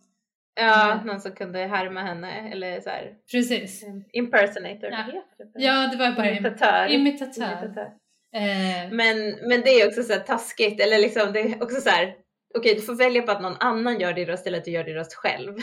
[0.61, 3.83] Ja, någon som kunde härma henne eller så här Precis.
[4.13, 4.89] impersonator.
[4.91, 5.05] Ja.
[5.53, 6.87] Ja, det var bara im- Imitatör.
[6.87, 7.51] imitatör.
[7.63, 7.91] Imitatör.
[8.35, 9.17] Eh, Men,
[9.49, 12.15] men det är också så här taskigt, eller liksom det är också så här,
[12.57, 14.83] okej du får välja på att någon annan gör din röst eller att du gör
[14.83, 15.55] din röst själv.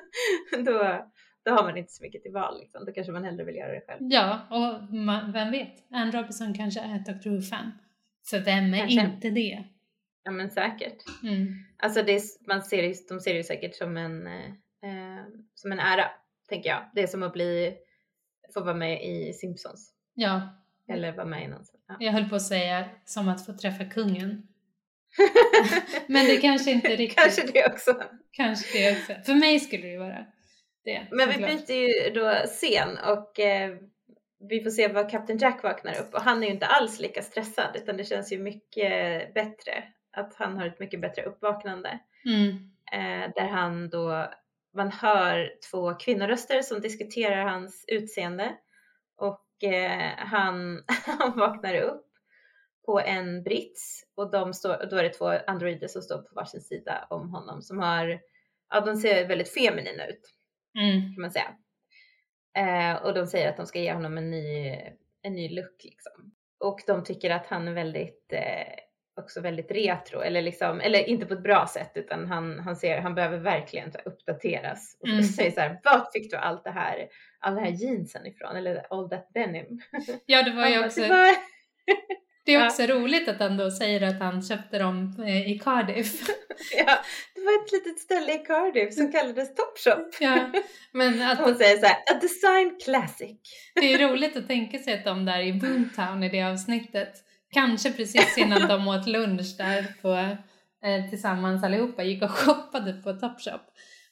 [0.64, 1.06] då,
[1.44, 2.84] då har man inte så mycket till val liksom.
[2.84, 4.00] Då kanske man hellre vill göra det själv.
[4.00, 7.72] ja, och man, vem vet, Anne Robinson kanske är ett Doctor Who-fan.
[8.30, 9.00] För vem är Kanske.
[9.00, 9.64] inte det?
[10.22, 10.96] Ja men säkert.
[11.22, 11.46] Mm.
[11.78, 14.46] Alltså det är, man ser, de ser det ju säkert som en, eh,
[14.82, 16.04] eh, som en ära,
[16.48, 16.82] tänker jag.
[16.94, 17.76] Det är som att bli,
[18.54, 19.92] få vara med i Simpsons.
[20.14, 20.48] Ja,
[20.88, 21.80] Eller vara med i någon sån.
[21.88, 21.96] Ja.
[22.00, 24.48] Jag höll på att säga som att få träffa kungen.
[26.06, 27.18] Men det kanske inte riktigt.
[27.18, 28.02] Kanske det också.
[28.30, 29.14] Kanske det också.
[29.26, 30.26] För mig skulle det vara
[30.84, 31.06] det.
[31.10, 33.76] Men vi byter ju då scen och eh,
[34.48, 37.22] vi får se vad Captain Jack vaknar upp och han är ju inte alls lika
[37.22, 42.48] stressad utan det känns ju mycket bättre att han har ett mycket bättre uppvaknande Mm.
[42.92, 44.26] eh, där han då
[44.74, 48.54] man hör två kvinnoröster som diskuterar hans utseende
[49.16, 50.84] och eh, han,
[51.18, 52.05] han vaknar upp
[52.86, 56.60] på en brits och de står, då är det två androider som står på varsin
[56.60, 58.20] sida om honom som har,
[58.70, 60.32] ja de ser väldigt feminina ut
[60.78, 61.00] Mm.
[61.14, 61.54] kan man säga.
[62.58, 64.76] Eh, och de säger att de ska ge honom en ny,
[65.22, 66.12] en ny look liksom.
[66.60, 68.74] Och de tycker att han är väldigt, eh,
[69.20, 73.00] också väldigt retro eller liksom, eller inte på ett bra sätt utan han, han ser,
[73.00, 74.96] han behöver verkligen uppdateras.
[75.00, 75.22] Och Mm.
[75.36, 77.08] säger så här, vart fick du allt det här,
[77.40, 78.56] all det här jeansen ifrån?
[78.56, 79.80] Eller all that denim?
[80.26, 81.00] Ja, det var ju också,
[82.46, 82.66] "Det var-" det är Ja.
[82.66, 86.28] också roligt att han då säger att han köpte dem eh, i Cardiff.
[86.76, 86.98] ja,
[87.34, 90.14] det var ett litet ställe i Cardiff som kallades Topshop.
[90.20, 90.50] ja,
[90.92, 93.36] men att Hon säger så här, a design classic.
[93.74, 97.12] det är roligt att tänka sig att de där i Boomtown i det avsnittet,
[97.52, 100.12] kanske precis innan de åt lunch där på,
[100.86, 103.60] eh, tillsammans allihopa, gick och shoppade på Topshop.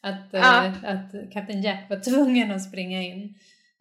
[0.01, 0.65] Att, Ja.
[0.65, 3.35] eh, att Kapten Jack var tvungen att springa in.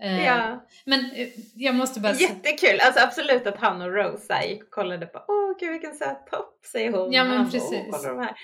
[0.03, 2.29] Eh, Ja, Men eh, jag måste bara säga...
[2.29, 2.79] jättekul.
[2.81, 6.27] Alltså absolut att han och Rose här gick och kollade på, åh gud vilken söt
[6.27, 7.11] topp, säger hon.
[7.11, 8.03] Ja, men han bara, precis.
[8.03, 8.35] De här.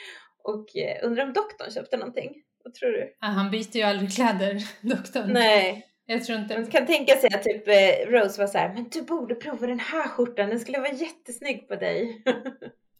[0.43, 2.31] Och eh, undrar om doktorn köpte någonting.
[2.63, 3.15] Vad tror du?
[3.21, 5.33] Ah, han byter ju aldrig kläder, doktorn.
[5.33, 6.57] Nej, Jag tror inte...
[6.57, 7.67] man kan tänka sig att typ
[8.07, 11.67] Rose var så här, men du borde prova den här skjortan, den skulle vara jättesnygg
[11.67, 12.23] på dig.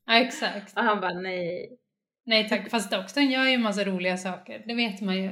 [0.05, 0.77] Ja, exakt.
[0.77, 1.69] och han bara, nej.
[2.25, 4.63] Nej tack, fast doktorn gör ju en massa roliga saker.
[4.65, 5.29] Det vet man ju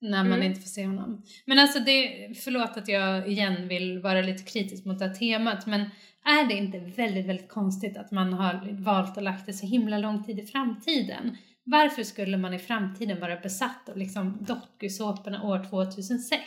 [0.00, 0.42] när man Mm.
[0.42, 1.22] inte får se honom.
[1.44, 5.66] Men alltså det, förlåt att jag igen vill vara lite kritisk mot det här temat,
[5.66, 5.80] men
[6.24, 9.98] är det inte väldigt, väldigt konstigt att man har valt att lagt det så himla
[9.98, 11.36] lång tid i framtiden?
[11.64, 16.40] Varför skulle man i framtiden vara besatt av liksom dokusåporna år 2006?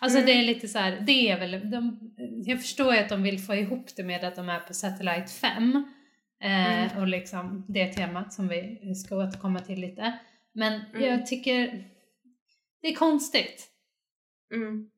[0.00, 0.26] Alltså Mm.
[0.26, 1.98] det är lite så här, det är väl, de,
[2.46, 5.26] jag förstår ju att de vill få ihop det med att de är på Satellite
[5.32, 5.84] 5
[6.42, 6.98] eh, Mm.
[7.00, 10.18] och liksom det temat som vi ska återkomma till lite.
[10.52, 11.04] Men Mm.
[11.04, 11.84] jag tycker
[12.82, 13.68] det är konstigt.
[14.54, 14.90] Mm.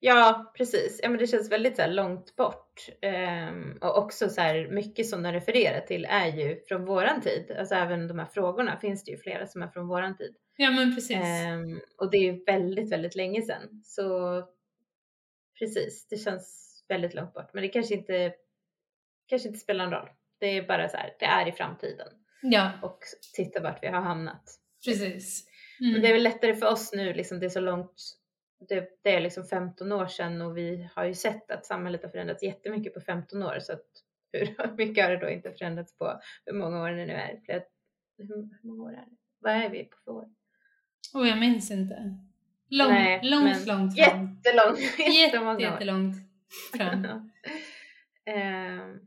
[0.00, 1.00] Ja, precis.
[1.02, 2.88] Ja, men det känns väldigt så långt bort.
[3.02, 7.50] Ehm, och också så här mycket som de refererar till är ju från våran tid.
[7.58, 10.36] Alltså även de här frågorna finns det ju flera som är från våran tid.
[10.56, 11.16] Ja men precis.
[11.16, 13.82] Ehm, och det är ju väldigt, väldigt länge sedan.
[13.84, 14.42] Så
[15.58, 17.50] precis, det känns väldigt långt bort.
[17.54, 18.32] Men det kanske inte,
[19.28, 20.08] kanske inte spelar någon roll.
[20.40, 22.08] Det är bara så här, det är i framtiden.
[22.42, 22.98] ja, Och
[23.34, 24.60] titta vart vi har hamnat.
[24.84, 25.47] precis.
[25.80, 26.02] Men Mm.
[26.02, 28.02] det är väl lättare för oss nu, liksom det är så långt,
[28.68, 32.10] det, det är liksom 15 år sedan och vi har ju sett att samhället har
[32.10, 33.86] förändrats jättemycket på 15 år så att
[34.32, 37.40] hur mycket har det då inte förändrats på hur många år det nu är?
[37.44, 37.62] Flera,
[38.18, 38.26] hur,
[38.62, 39.16] hur många år är det?
[39.38, 40.28] Vad är vi på för år?
[41.14, 42.18] Och jag minns inte.
[42.70, 44.38] Lång, Nej, långt, men långt fram.
[44.44, 45.60] Jättelångt, Jätte, jättemånga år.
[45.62, 46.16] jättelångt
[46.76, 47.04] fram.
[48.24, 49.00] Ehm,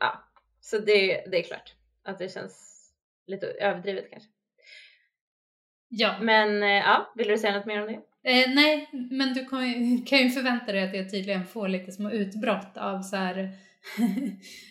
[0.00, 0.24] ja,
[0.60, 2.86] så det, det är klart att det känns
[3.26, 4.30] lite överdrivet kanske.
[5.90, 6.14] Ja.
[6.20, 7.98] Men eh, ja, vill du säga något mer om det?
[8.30, 11.92] Eh, nej, men du kan ju, kan ju förvänta dig att jag tydligen får lite
[11.92, 13.38] små utbrott av så här,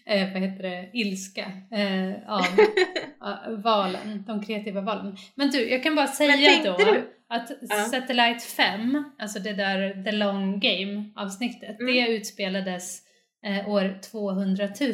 [0.06, 5.18] eh, vad heter det, ilska eh, av valen, de kreativa valen.
[5.36, 7.76] Men du, jag kan bara säga då du- att Ja.
[7.76, 11.94] Satellite 5, alltså det där The Long Game avsnittet, Mm.
[11.94, 13.00] det utspelades
[13.46, 14.94] eh, år 200 000.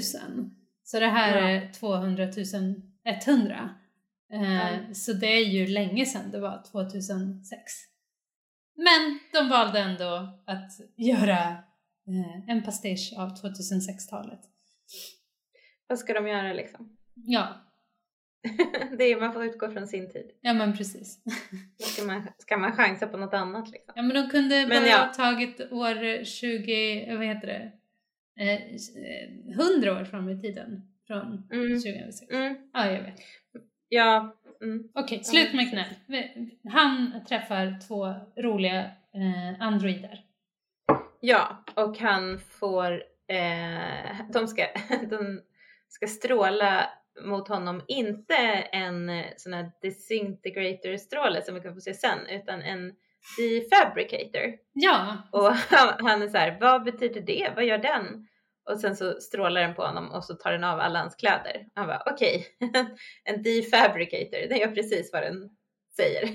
[0.84, 1.50] Så det här Ja.
[1.50, 2.24] är 200
[3.28, 3.70] 100.
[4.30, 4.94] Ja.
[4.94, 7.74] Så det är ju länge sedan, det var 2006.
[8.78, 11.40] Men de valde ändå att göra
[12.08, 14.40] eh, en pastisch av 2006-talet.
[15.88, 16.98] Vad ska de göra liksom?
[17.14, 17.62] Ja,
[18.98, 20.32] det är, man får utgå från sin tid.
[20.42, 21.20] ja men precis.
[21.80, 23.94] Ska man, ska man chansa på något annat liksom?
[23.96, 24.98] Ja men de kunde Men bara ja.
[24.98, 27.72] ha tagit år 20, eh, vad heter det,
[28.44, 31.68] eh, 100 år fram i tiden från Mm.
[31.82, 32.32] 2006.
[32.32, 32.56] Mm.
[32.74, 33.20] Ja, jag vet.
[33.90, 34.84] Ja, mm.
[34.96, 35.96] Okej, slut med.
[36.08, 38.80] Vi- Han träffar två roliga
[39.14, 40.20] eh, androider.
[41.20, 42.92] ja, och han får,
[43.28, 44.66] eh, de, ska,
[45.10, 45.42] de
[45.88, 46.90] ska stråla
[47.26, 48.36] mot honom, inte
[48.72, 52.94] en eh, sån här disintegrator stråle som vi kan få se sen, utan en
[53.38, 54.54] defabricator.
[54.74, 57.52] Ja, Och han, han är så här, vad betyder det?
[57.56, 58.28] Vad gör den?
[58.72, 61.66] Och sen så strålar den på honom och så tar den av alla hans kläder.
[61.76, 62.46] Han bara, okej,
[63.24, 65.50] en defabricator, den gör precis vad den
[65.96, 66.30] säger.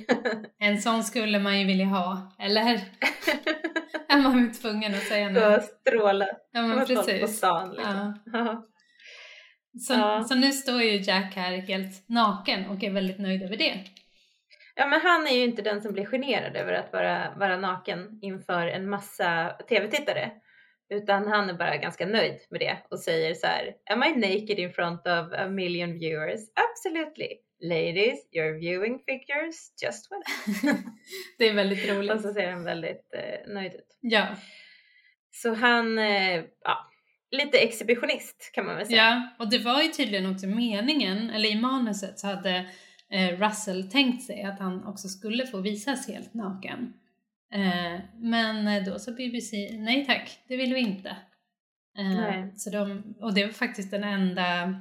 [0.59, 2.65] en sån skulle man ju vilja ha, eller?
[4.09, 7.37] är man ju tvungen att säga och stråla Ja men folk på precis.
[7.37, 8.21] stan liksom.
[8.33, 8.67] Ja.
[9.81, 10.25] Så, Ja.
[10.25, 13.85] så nu står ju Jack här helt naken och är väldigt nöjd över det.
[14.75, 18.19] Ja men han är ju inte den som blir generad över att vara, vara naken
[18.23, 20.31] inför en massa tv-tittare.
[20.91, 24.59] Utan han är bara ganska nöjd med det och säger så här, Am I naked
[24.59, 26.41] in front of a million viewers?
[26.55, 27.29] Absolutely.
[27.63, 30.25] Ladies, your viewing figures just went.
[31.39, 32.13] Det är väldigt roligt.
[32.13, 33.99] Och så ser han väldigt eh, nöjd ut.
[34.01, 34.27] Ja,
[35.31, 36.91] Så han, eh, ja,
[37.31, 38.97] lite exhibitionist kan man väl säga.
[38.97, 42.71] ja, och det var ju tydligen också meningen, eller i manuset så hade
[43.11, 46.93] eh, Russell tänkt sig att han också skulle få visas helt naken.
[47.53, 51.09] Eh, men då sa BBC, nej tack, det vill vi inte.
[51.99, 52.53] Eh, Nej.
[52.57, 54.75] Så de, och det var faktiskt den enda,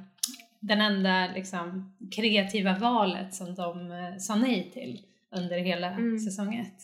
[0.60, 5.06] den enda liksom, kreativa valet som de eh, sa nej till
[5.36, 6.18] under hela Mm.
[6.18, 6.82] säsong ett.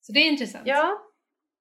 [0.00, 0.66] Så det är intressant.
[0.66, 0.98] Ja,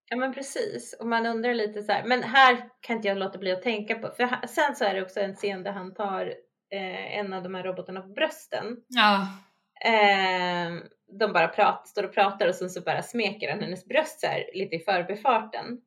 [0.09, 0.95] ja men precis.
[0.99, 3.95] Och man undrar lite så här, men här kan inte jag låta bli att tänka
[3.95, 6.25] på, för sen så är det också en scen där han tar
[6.71, 8.77] eh, en av de här robotarna på brösten.
[8.87, 9.27] Ja,
[9.85, 10.71] Eh,
[11.12, 14.28] de bara prat, står och pratar och sen så bara smeker han hennes bröst så
[14.28, 15.82] här lite i förbifarten.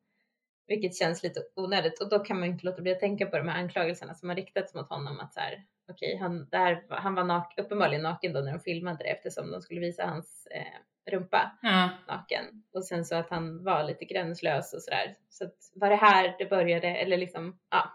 [0.66, 3.48] Vilket känns lite onödigt och då kan man inte låta bli att tänka på de
[3.48, 7.24] här anklagelserna som har riktats mot honom att så här, okej, han, där, han var
[7.24, 11.58] nak, uppenbarligen naken då när de filmade det eftersom de skulle visa hans eh, rumpa
[11.62, 11.90] Ja.
[12.08, 12.44] naken
[12.74, 15.14] och sen så att han var lite gränslös och sådär.
[15.28, 17.92] Så att var det här det började eller liksom, ja.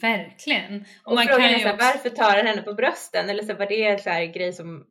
[0.00, 0.84] Verkligen.
[1.04, 3.30] Och, man frågan kan är ju så här, också- varför tar han henne på brösten?
[3.30, 4.86] Eller så var det en så här grej som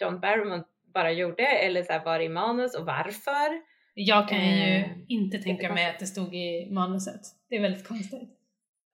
[0.00, 0.64] John Barrowman
[0.94, 1.46] bara gjorde?
[1.46, 3.74] Eller så här, var det i manus och varför?
[3.94, 7.20] Jag kan ju Eh, inte tänka mig att det stod i manuset.
[7.50, 8.30] Det är väldigt konstigt.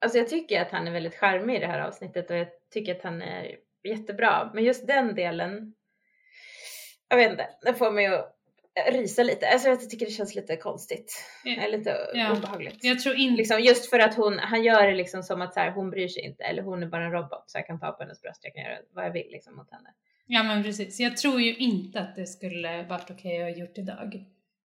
[0.01, 2.95] Alltså jag tycker att han är väldigt charmig i det här avsnittet och jag tycker
[2.95, 4.51] att han är jättebra.
[4.53, 5.73] Men just den delen,
[7.09, 8.35] jag vet inte, den får mig att
[8.91, 9.47] rysa lite.
[9.49, 11.23] Alltså jag tycker det känns lite konstigt.
[11.43, 11.67] Ja.
[11.67, 12.31] Lite Ja.
[12.37, 12.77] obehagligt.
[12.83, 13.37] Jag tror inte...
[13.37, 16.07] Liksom just för att hon, han gör det liksom som att så här, hon bryr
[16.07, 18.39] sig inte eller hon är bara en robot så jag kan ta på hennes bröst,
[18.43, 19.89] jag kan göra vad jag vill liksom mot henne.
[20.33, 20.99] Ja men precis.
[20.99, 24.25] Jag tror ju inte att det skulle varit okej att ha gjort idag.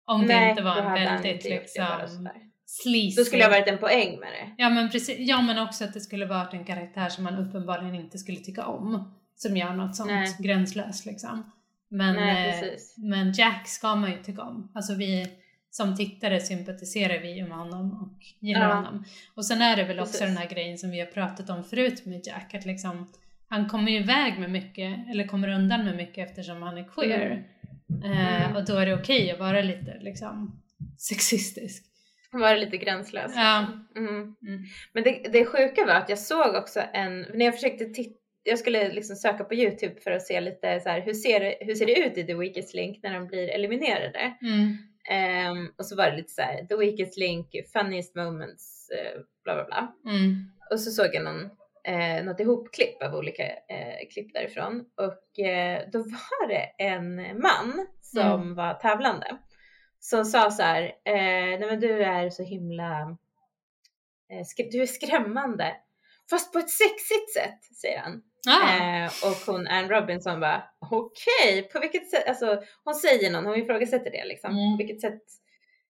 [0.06, 2.30] Om det Nej, inte var en väldigt det liksom
[2.66, 3.16] sleazy.
[3.18, 4.64] Då skulle det ha varit en poäng med det.
[4.64, 5.16] Ja men precis.
[5.20, 8.66] Ja men också att det skulle varit en karaktär som man uppenbarligen inte skulle tycka
[8.66, 9.14] om.
[9.36, 10.36] Som gör något sånt Nej.
[10.40, 11.52] gränslöst liksom.
[11.90, 14.72] Men, Nej, eh, men Jack ska man ju tycka om.
[14.76, 15.28] Alltså vi
[15.70, 18.76] som tittare sympatiserar vi med honom och gillar Ja.
[18.76, 19.06] honom.
[19.36, 20.28] Och sen är det väl också Precis.
[20.28, 22.54] den här grejen som vi har pratat om förut med Jack.
[22.54, 23.08] Att liksom,
[23.52, 27.44] han kommer ju iväg med mycket, eller kommer undan med mycket eftersom han är queer.
[28.06, 28.56] Eh, Mm.
[28.56, 30.62] och då är det okej att vara lite liksom
[30.98, 31.84] sexistisk.
[32.32, 33.32] Var lite gränslös.
[33.36, 33.68] Ja.
[33.98, 34.14] Mm.
[34.48, 34.64] Mm.
[34.94, 38.60] Men det, det sjuka var att jag såg också en, när jag försökte titta, jag
[38.60, 41.76] skulle liksom söka på Youtube för att se lite så här, hur ser det, hur
[41.76, 44.34] ser det ut i The Weakest Link när de blir eliminerade?
[44.42, 44.78] Mm.
[45.10, 49.56] Ehm, och så var det lite så här, The Weakest Link, funniest moments, eh, bla
[49.56, 50.12] bla bla.
[50.14, 50.52] Mm.
[50.72, 51.50] Och så såg jag någon,
[51.84, 54.86] eh, något ihopklipp av olika eh, klipp därifrån.
[54.98, 58.56] Och eh, då var det en man som Mm.
[58.56, 59.38] var tävlande.
[60.00, 61.14] Som sa så här, eh,
[61.60, 63.18] nej men du är så himla,
[64.32, 65.76] eh, du är skrämmande.
[66.30, 68.22] Fast på ett sexigt sätt, säger han.
[68.48, 68.78] Ah.
[68.78, 73.56] Eh, och hon Anne Robinson bara, okej, på vilket sätt, alltså hon säger någon, hon
[73.56, 74.52] ifrågasätter det liksom.
[74.52, 74.72] Mm.
[74.74, 75.22] På vilket sätt,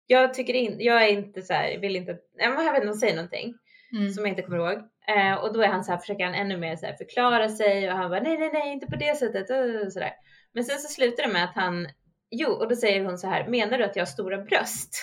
[0.08, 3.16] jag tycker in, jag är inte så här, vill inte, jag vet inte, hon säger
[3.16, 3.54] någonting
[3.94, 4.10] Mm.
[4.10, 4.80] som jag inte kommer ihåg.
[5.08, 7.92] Eh, och då är han så här, försöker han ännu mer så här förklara sig
[7.92, 9.50] och han bara nej, nej, nej, inte på det sättet.
[9.50, 10.14] Och sådär.
[10.54, 11.88] Men sen så slutar det med att han,
[12.30, 14.96] jo, och då säger hon så här, menar du att jag har stora bröst?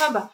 [0.00, 0.30] och han bara,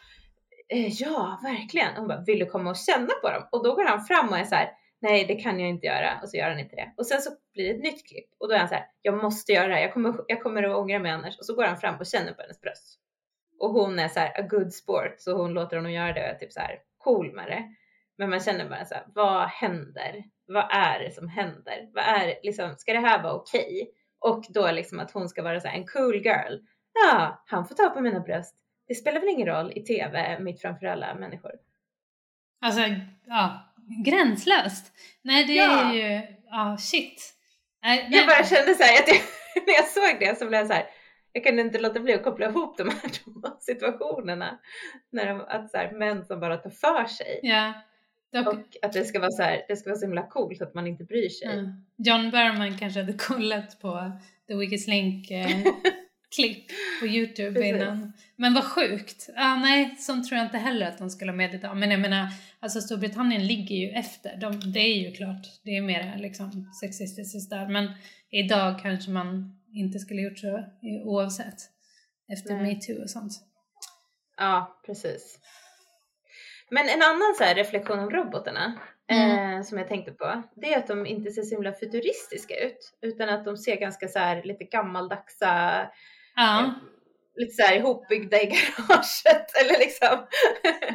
[0.69, 1.95] eh, ja, verkligen.
[1.95, 3.47] Hon bara, vill du komma och känna på dem?
[3.51, 4.69] Och då går han fram och är så här,
[5.01, 6.19] nej, det kan jag inte göra.
[6.23, 6.93] Och så gör han inte det.
[6.97, 9.23] Och sen så blir det ett nytt klipp och då är han så här, jag
[9.23, 9.81] måste göra det här.
[9.81, 11.39] Jag kommer, jag kommer att ångra mig annars.
[11.39, 12.99] Och så går han fram och känner på hennes bröst.
[13.59, 16.27] Och hon är så här, a good sport, så hon låter honom göra det och
[16.27, 17.63] är typ så här cool med det.
[18.17, 20.23] Men man känner bara så här, vad händer?
[20.47, 21.89] Vad är det som händer?
[21.93, 23.91] Vad är liksom, ska det här vara okej?
[24.19, 26.57] Och då liksom att hon ska vara så här, en cool girl.
[26.93, 28.55] Ja, han får ta på mina bröst.
[28.87, 31.51] Det spelar väl ingen roll i TV mitt framför alla människor.
[32.61, 32.81] Alltså,
[33.25, 33.59] ja,
[34.05, 34.93] gränslöst.
[35.21, 35.81] Nej, det Ja.
[35.81, 37.33] är ju, ja, shit.
[37.83, 38.19] Nej, nej.
[38.19, 39.17] Jag bara kände så här, att jag,
[39.67, 40.85] när jag såg det så blev jag så här,
[41.33, 44.59] jag kunde inte låta bli att koppla ihop de här två situationerna.
[45.09, 47.39] När de, att så här, män som bara tar för sig.
[47.43, 47.73] Ja,
[48.33, 50.73] dock, Och att det ska vara så här, det ska vara så himla coolt att
[50.73, 51.47] man inte bryr sig.
[51.47, 52.13] ja.
[52.13, 54.11] John Berman kanske hade kollat på
[54.47, 55.47] The Weakest Link eh,
[56.35, 56.65] klipp
[56.99, 57.75] på Youtube Precis.
[57.75, 58.13] innan.
[58.35, 59.29] Men vad sjukt.
[59.35, 61.77] Ah, nej, sånt tror jag inte heller att de skulle ha med idag.
[61.77, 62.27] Men jag menar,
[62.59, 64.37] alltså Storbritannien ligger ju efter.
[64.37, 67.67] De, det är ju klart, det är mer liksom sexistiskt där.
[67.67, 67.91] Men
[68.29, 71.57] idag kanske man inte skulle gjort så eh, oavsett.
[72.33, 72.63] Efter Nej.
[72.63, 73.33] metoo och sånt.
[74.37, 75.39] Ja, precis.
[76.69, 80.77] Men en annan så här reflektion om robotarna eh, som jag tänkte på, det är
[80.77, 84.43] att de inte ser så himla futuristiska ut, utan att de ser ganska så här
[84.43, 85.87] lite gammaldagsa,
[86.35, 86.73] Ja,
[87.35, 90.27] lite så här ihopbyggda i garaget eller liksom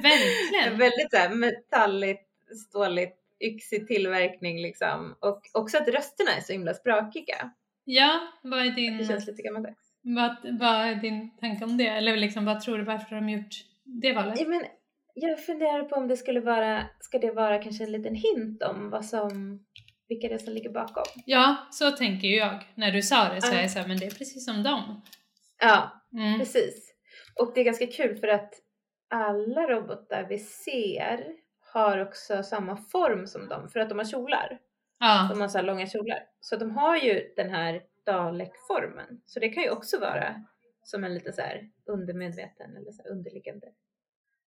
[0.03, 0.79] verkligen.
[0.79, 2.29] väldigt så här metalligt,
[2.69, 5.17] ståligt, yxig tillverkning liksom.
[5.21, 7.53] Och också att rösterna är så himla sprakiga.
[7.89, 8.99] Ja, vad är din...
[8.99, 9.93] Det känns lite gammaldags.
[10.03, 11.87] Vad, vad är din tanke om det?
[11.87, 14.41] Eller liksom, vad tror du varför de gjort det valet?
[14.41, 14.63] Ja, men
[15.15, 18.91] jag funderar på om det skulle vara, ska det vara kanske en liten hint om
[18.91, 19.61] vad som,
[20.09, 21.05] vilka det är som ligger bakom?
[21.27, 22.63] Ja, så tänker ju jag.
[22.75, 25.03] När du sa det så är jag så här, men det är precis som dem.
[25.61, 26.39] Ja, Mm.
[26.39, 26.93] precis.
[27.41, 28.53] Och det är ganska kul för att
[29.11, 31.27] alla robotar vi ser
[31.73, 34.59] har också samma form som dem för att de har kjolar.
[34.99, 36.19] Ja, De har så här långa kjolar.
[36.41, 39.21] Så de har ju den här Dalek-formen.
[39.27, 40.45] Så det kan ju också vara
[40.83, 43.67] som en lite så här undermedveten eller så underliggande.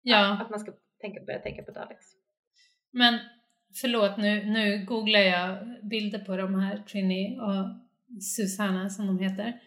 [0.01, 0.41] ja.
[0.41, 0.71] Att man ska
[1.01, 2.05] tänka, börja tänka på Daleks.
[2.91, 3.19] Men
[3.81, 7.65] förlåt, nu, nu googlar jag bilder på de här Trini och
[8.21, 9.59] Susanna som de heter.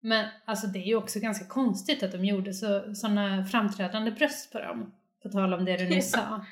[0.00, 4.52] Men alltså det är ju också ganska konstigt att de gjorde så, sådana framträdande bröst
[4.52, 4.94] på dem.
[5.22, 6.44] På tal om det du nyss sa.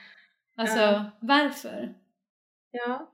[0.56, 1.10] Alltså Ja.
[1.20, 1.94] varför?
[2.70, 3.11] Ja.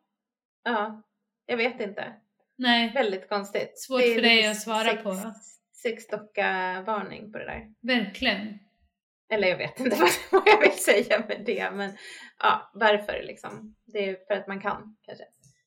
[0.65, 1.03] Ja.
[1.47, 2.13] Jag vet inte.
[2.59, 3.73] Nej, Väldigt konstigt.
[3.79, 5.35] Svårt för dig att svara sex, på.
[5.83, 7.67] Sexdocka-varning på det där.
[7.83, 8.59] verkligen.
[9.31, 11.71] Eller jag vet inte vad, vad jag vill säga med det.
[11.71, 11.93] Men
[12.39, 13.75] ja, varför liksom?
[13.87, 15.25] Det är för att man kan kanske.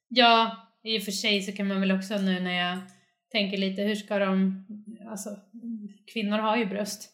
[0.08, 2.78] Ja, i och för sig så kan man väl också nu när jag
[3.32, 4.66] tänker lite hur ska de,
[5.10, 5.30] alltså
[6.14, 7.10] kvinnor har ju bröst.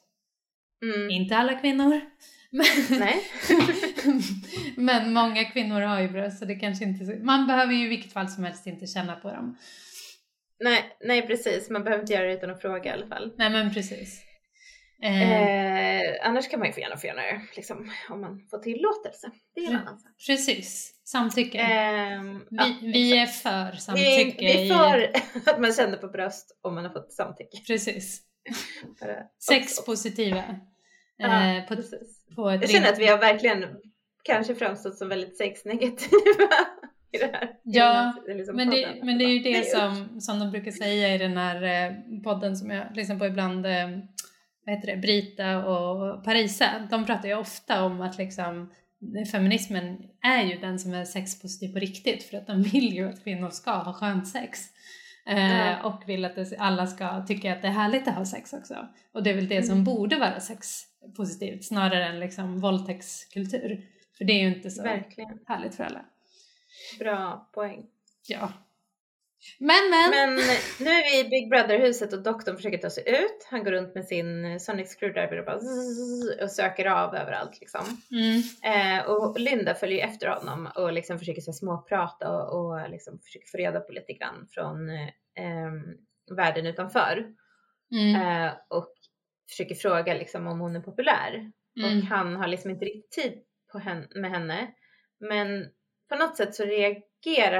[0.81, 1.09] Mm.
[1.09, 2.01] Inte alla kvinnor.
[2.51, 2.65] Men,
[2.99, 3.21] Nej.
[4.77, 8.13] men många kvinnor har ju bröst så det kanske inte, man behöver ju i vilket
[8.13, 9.57] fall som helst inte känna på dem.
[10.59, 11.69] nej, nej precis.
[11.69, 13.33] Man behöver inte göra det utan att fråga i alla fall.
[13.37, 14.23] Nej men precis.
[15.03, 15.31] Eh,
[15.97, 19.31] Eh, annars kan man ju få gärna få göra det liksom, om man får tillåtelse.
[19.55, 19.81] Det är en Mm.
[19.87, 20.11] annan sak.
[20.27, 21.57] Precis, samtycke.
[21.59, 24.37] Ehm, ja, vi, vi är för vi, samtycke.
[24.39, 25.11] vi är för
[25.51, 27.57] att man känner på bröst om man har fått samtycke.
[27.67, 27.85] Prex.
[28.99, 29.23] För
[31.17, 31.75] Ja, Eh, på,
[32.35, 33.65] på ett Jag känner att vi har verkligen
[34.23, 36.49] kanske framstått som väldigt sexnegativa
[37.11, 37.49] i det här.
[37.63, 41.17] Ja, liksom Men det, men det är ju det som, som de brukar säga i
[41.17, 43.89] den här eh, podden som jag lyssnar på ibland, eh,
[44.65, 46.87] vad heter det, Brita och Parisa.
[46.89, 48.73] De pratar ju ofta om att liksom
[49.31, 53.23] feminismen är ju den som är sexpositiv på riktigt för att de vill ju att
[53.23, 54.59] kvinnor ska ha skönt sex.
[55.27, 55.85] Eh.
[55.85, 58.87] Och vill att det, alla ska tycka att det är härligt att ha sex också.
[59.13, 59.83] Och det är väl det som Mm.
[59.83, 63.85] borde vara sexpositivt snarare än liksom våldtäktskultur.
[64.17, 65.39] För det är ju inte så Verkligen.
[65.47, 66.05] härligt för alla.
[66.99, 67.85] Bra poäng.
[68.27, 68.51] Ja.
[69.59, 70.09] Men men!
[70.09, 70.35] Men
[70.79, 73.47] nu är vi i Big Brother-huset och doktorn försöker ta sig ut.
[73.49, 77.85] Han går runt med sin Sonic Screwdriver och bara zzz och söker av överallt liksom.
[78.11, 78.99] Mm.
[78.99, 83.47] Eh, och Linda följer efter honom och liksom försöker så småprata och, och liksom försöker
[83.47, 85.71] få reda på lite grann från eh,
[86.35, 87.25] världen utanför.
[87.91, 88.15] Mm.
[88.21, 88.93] Eh, och
[89.49, 91.51] försöker fråga liksom om hon är populär.
[91.79, 91.97] Mm.
[91.97, 93.33] Och han har liksom inte riktigt tid
[93.71, 94.67] på hen- med henne.
[95.19, 95.65] Men
[96.09, 97.06] på något sätt så reagerar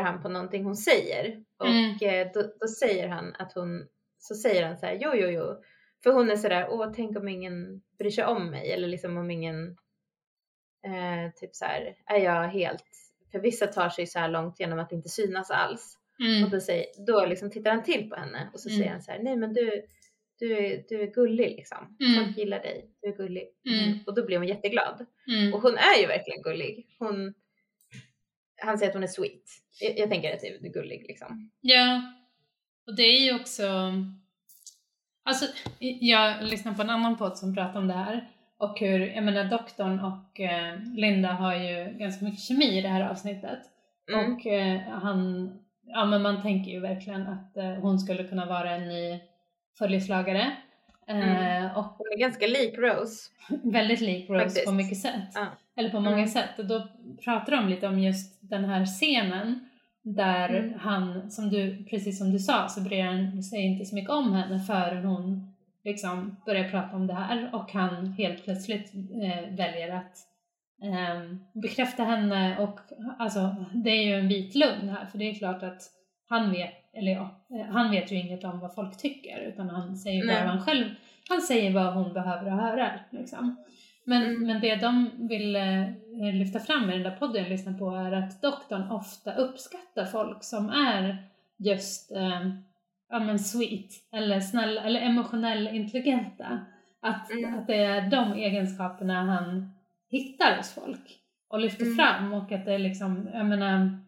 [0.04, 1.44] han på någonting hon säger.
[1.60, 1.98] Och Mm.
[2.02, 3.88] eh, då, då säger han att hon,
[4.18, 5.62] så säger han så här, jo jo jo.
[6.04, 8.72] För hon är sådär, åh tänk om ingen bryr sig om mig.
[8.72, 9.78] Eller liksom om ingen,
[10.86, 12.84] eh, typ så här, är jag helt,
[13.32, 15.98] för vissa tar sig så här långt genom att inte synas alls.
[16.20, 16.50] Och Mm.
[16.50, 18.78] då, säger, då liksom tittar han till på henne och så Mm.
[18.80, 19.82] säger han så här, nej men du,
[20.40, 21.98] du, är, du är gullig liksom.
[22.00, 22.26] Mm.
[22.26, 23.48] Folk gillar dig, du är gullig.
[23.70, 24.00] Mm.
[24.08, 25.06] Och då blir hon jätteglad.
[25.28, 25.54] Mm.
[25.54, 26.88] Och hon är ju verkligen gullig.
[27.00, 27.34] Hon,
[28.58, 29.44] han säger att hon är sweet.
[29.80, 31.52] Jag, jag tänker att det är gullig liksom.
[31.62, 32.02] Ja,
[32.88, 33.94] och det är ju också...
[35.24, 35.46] Alltså,
[35.80, 38.28] jag lyssnade på en annan podd som pratade om det här
[38.58, 42.90] och hur, jag menar doktorn och eh, Linda har ju ganska mycket kemi i det
[42.90, 43.60] här avsnittet.
[44.12, 44.34] Mm.
[44.34, 45.50] Och eh, han,
[45.84, 49.20] ja men man tänker ju verkligen att eh, hon skulle kunna vara en ny
[49.78, 50.42] följeslagare.
[51.08, 51.76] Eh, Mm.
[51.76, 53.30] Och Hon är ganska lik Rose.
[53.64, 54.66] väldigt lik Rose Faktiskt.
[54.66, 55.32] på mycket sätt.
[55.34, 55.48] Ja.
[55.78, 56.28] Eller på många Mm.
[56.28, 56.60] sätt.
[56.60, 56.88] Och då
[57.24, 59.70] pratar de lite om just den här scenen
[60.04, 60.80] där Mm.
[60.80, 64.34] han, som du, precis som du sa, så bryr han sig inte så mycket om
[64.34, 65.54] henne förrän hon
[65.84, 70.18] liksom börjar prata om det här och han helt plötsligt eh, väljer att
[70.84, 72.80] ehm, bekräfta henne och
[73.20, 75.82] alltså det är ju en vit lugn här för det är klart att
[76.30, 79.98] han vet, eller ja, eh, han vet ju inget om vad folk tycker utan han
[79.98, 80.44] säger bara Nej.
[80.44, 80.86] vad han själv,
[81.30, 83.56] han säger vad hon behöver höra liksom.
[84.10, 84.48] Men, Mm.
[84.48, 85.90] men det de vill eh,
[86.34, 90.44] lyfta fram i den där podden jag lyssnar på är att doktorn ofta uppskattar folk
[90.44, 91.18] som är
[91.58, 92.48] just eh,
[93.10, 96.60] ja, men sweet eller snälla eller emotionellt intelligenta.
[97.02, 97.60] Att, Mm.
[97.60, 99.70] att det är de egenskaperna han
[100.10, 101.96] hittar hos folk och lyfter Mm.
[101.98, 104.00] fram och att det är liksom, jag menar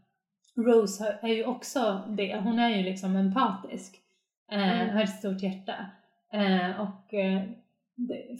[0.58, 3.96] Rose är ju också det, hon är ju liksom empatisk,
[4.52, 4.96] eh, Mm.
[4.96, 5.76] har ett stort hjärta.
[6.34, 7.42] Eh, och eh,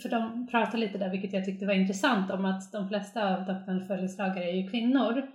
[0.02, 3.46] för de pratar lite där, vilket jag tyckte var intressant, om att de flesta av
[3.46, 5.28] doktorns följeslagare är ju kvinnor.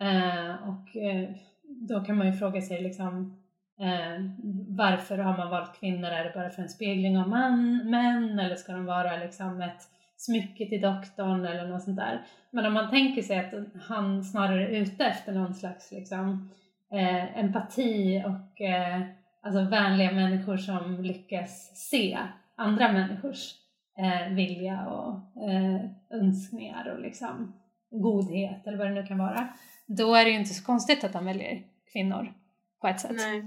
[0.00, 1.30] Eh, och eh,
[1.62, 3.38] då kan man ju fråga sig liksom
[3.80, 4.24] eh,
[4.68, 6.08] varför har man valt kvinnor?
[6.08, 9.82] Är det bara för en spegling av man, män eller ska de vara liksom ett
[10.16, 12.22] smycke till doktorn eller något sånt där?
[12.50, 16.50] Men om man tänker sig att han snarare är ute efter någon slags liksom,
[16.92, 19.00] eh, empati och eh,
[19.42, 22.18] alltså vänliga människor som lyckas se
[22.56, 23.54] andra människors
[24.00, 25.80] eh, vilja och eh,
[26.10, 29.48] önskningar och liksom godhet eller vad det nu kan vara.
[29.86, 32.32] Då är det ju inte så konstigt att han väljer kvinnor
[32.80, 33.16] på ett sätt.
[33.16, 33.38] Nej.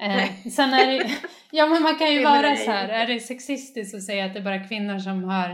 [0.00, 0.50] Eh, Nej.
[0.50, 1.10] sen är det
[1.50, 4.40] ja men man kan ju vara så här, är det sexistiskt att säga att det
[4.40, 5.50] är bara kvinnor som har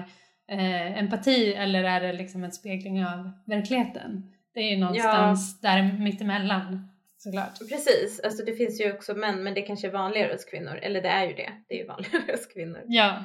[0.49, 4.33] eh, empati eller är det liksom en spegling av verkligheten?
[4.55, 6.89] Det är ju någonstans där mittemellan
[7.19, 7.59] såklart.
[7.59, 10.79] Precis, alltså det finns ju också män men det kanske är vanligare hos kvinnor.
[10.83, 12.83] Eller det är ju det, det är ju vanligare hos kvinnor.
[12.87, 13.25] Ja.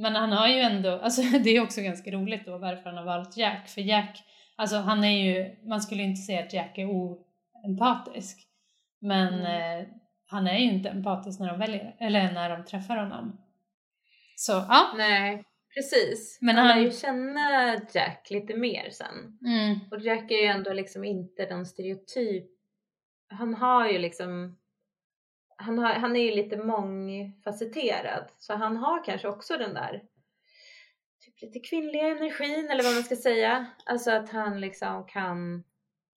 [0.00, 3.04] Men han har ju ändå, alltså det är också ganska roligt då varför han har
[3.04, 3.68] valt Jack.
[3.68, 4.22] För Jack,
[4.56, 8.38] alltså han är ju, man skulle inte säga att Jack är oempatisk.
[9.00, 9.80] Men Mm.
[9.80, 9.86] eh,
[10.26, 13.40] han är ju inte empatisk när de väljer, eller när de träffar honom.
[14.36, 14.92] Så ja.
[14.96, 15.44] Nej,
[15.74, 16.38] precis.
[16.40, 19.38] Men Men han lär han- ju känna Jack lite mer sen.
[19.46, 19.78] Mm.
[19.90, 22.44] Och Jack är ju ändå liksom inte någon stereotyp.
[23.28, 24.58] Han har ju liksom
[25.60, 30.02] han, har, han är ju lite mångfacetterad så han har kanske också den där
[31.24, 33.66] typ lite kvinnliga energin eller vad man ska säga.
[33.86, 35.64] Alltså att han liksom kan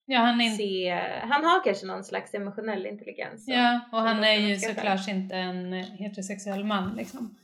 [0.06, 0.90] Ja, han inte se,
[1.22, 3.48] han har kanske någon slags emotionell intelligens.
[3.48, 7.36] Ja, och han är ju såklart inte en heterosexuell man liksom.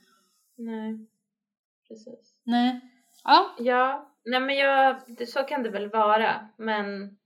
[0.56, 1.06] Nej,
[1.88, 2.34] precis.
[2.44, 2.80] Nej.
[3.24, 4.96] Ja, Ja, nej men jag,
[5.28, 7.18] så kan det väl vara men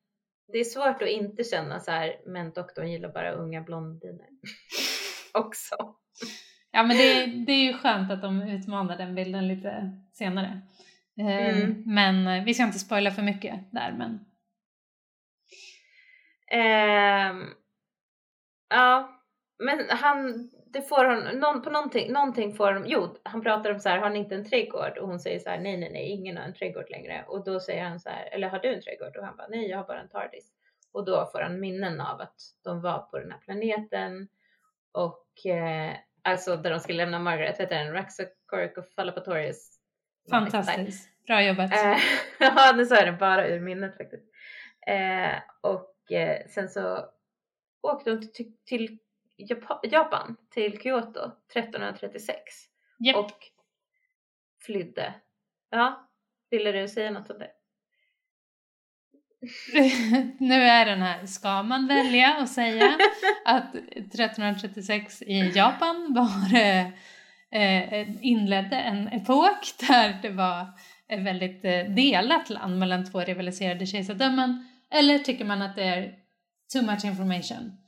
[0.53, 4.29] det är svårt att inte känna så här, men doktorn gillar bara unga blondiner.
[5.35, 5.75] Också.
[6.71, 10.61] ja men det, det är ju skönt att de utmanar den bilden lite senare.
[11.21, 11.83] Eh, Mm.
[11.87, 14.25] Men eh, vi ska inte spoila för mycket där men
[16.51, 17.47] Ehm,
[18.69, 19.21] ja,
[19.59, 23.81] men han, det får hon, någon, på någonting, någonting får de, jo, han pratar om
[23.81, 24.99] så här, har ni inte en trädgård?
[24.99, 27.25] Och hon säger så här, nej, nej, nej, ingen har en trädgård längre.
[27.29, 29.17] Och då säger han så här, eller har du en trädgård?
[29.17, 30.53] Och han bara, nej, jag har bara en TARDIS.
[30.93, 34.29] Och då får han minnen av att de var på den här planeten
[34.93, 39.79] och eh, alltså där de skulle lämna Margaret, heter den Raxacoricofallapatorius.
[40.31, 41.09] fantastiskt.
[41.27, 41.73] Bra jobbat.
[41.73, 41.99] Eh,
[42.39, 44.25] ja, nu sa jag den bara ur minnet faktiskt.
[44.87, 47.09] Eh, och eh, sen så
[47.83, 48.99] åkte de till, till
[49.83, 52.37] Japan, till Kyoto 1336
[52.99, 53.17] Japp.
[53.17, 53.39] och
[54.67, 55.15] flydde.
[55.71, 56.11] Ja,
[56.51, 57.51] ville du säga något om det?
[60.39, 62.99] nu är den här, ska man välja att säga
[63.45, 66.87] att 1336 i Japan var eh,
[67.51, 70.67] eh, inledde en epok där det var
[71.09, 76.15] ett väldigt eh, delat land mellan två rivaliserade kejsardömen eller tycker man att det är
[76.73, 77.84] too much information?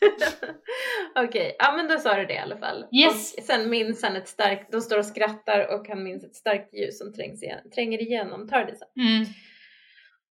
[1.26, 2.86] Okej, ja men då sa du det i alla fall.
[2.92, 3.34] Yes.
[3.38, 6.74] Och sen minns han ett starkt, de står och skrattar och han minns ett starkt
[6.74, 8.88] ljus som trängs igen, tränger igenom Tardisen.
[8.96, 9.26] Mm.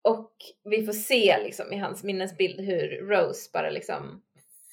[0.01, 0.33] Och
[0.63, 4.23] vi får se liksom i hans minnesbild hur Rose bara liksom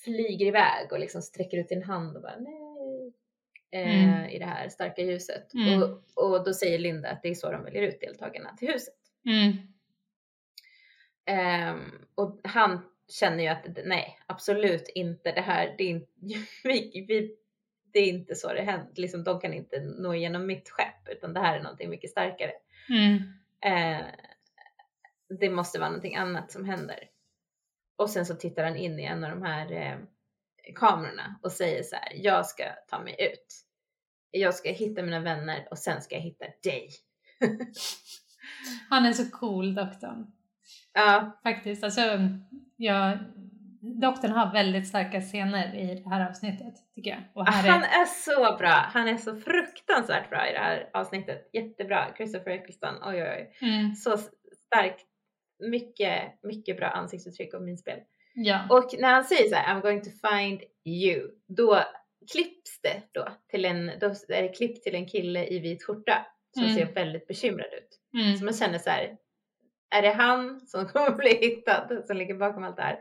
[0.05, 2.57] flyger iväg och liksom sträcker ut sin hand och bara nej.
[3.73, 4.31] Eh, Mm.
[4.31, 5.55] I det här starka ljuset.
[5.55, 5.83] Mm.
[5.83, 8.95] Och, och då säger Linda att det är så de väljer ut deltagarna till huset.
[11.27, 11.81] Ehm,
[12.15, 12.81] och han
[13.11, 15.75] känner ju att nej, absolut inte det här.
[15.79, 16.13] Det är, inte,
[16.65, 17.37] vi, vi,
[17.93, 18.93] det är inte så det händer.
[18.95, 22.53] Liksom, de kan inte nå igenom mitt skepp utan det här är någonting mycket starkare.
[22.89, 23.17] Mm.
[23.61, 24.07] Eh,
[25.41, 27.09] det måste vara någonting annat som händer.
[27.97, 29.99] Och sen så tittar han in i en av de här eh,
[30.75, 33.65] kamerorna och säger så här, jag ska ta mig ut.
[34.31, 36.91] Jag ska hitta mina vänner och sen ska jag hitta dig.
[38.91, 40.33] Han är så cool doktorn.
[40.93, 42.01] Ja, Faktiskt, alltså
[42.83, 43.19] jag,
[44.01, 47.21] doktorn har väldigt starka scener i det här avsnittet tycker jag.
[47.35, 48.69] Och här han är, är så bra.
[48.93, 51.51] Han är så fruktansvärt bra i det här avsnittet.
[51.53, 52.07] Jättebra.
[52.17, 53.29] Christopher Eccleston, oj oj
[53.61, 53.69] oj.
[53.69, 54.19] mm, Så
[54.67, 55.07] starkt.
[55.71, 57.99] Mycket, mycket bra ansiktsuttryck och minspel.
[58.35, 58.67] ja.
[58.71, 61.81] Och när han säger så här, I'm going to find you, då
[62.33, 66.27] klipps det då till en, då är det klipp till en kille i vit skjorta
[66.55, 66.75] som Mm.
[66.77, 67.99] ser väldigt bekymrad ut.
[68.13, 69.17] Så Mm, man känner så här,
[69.91, 72.99] är det han som kommer bli hittad som ligger bakom allt det här?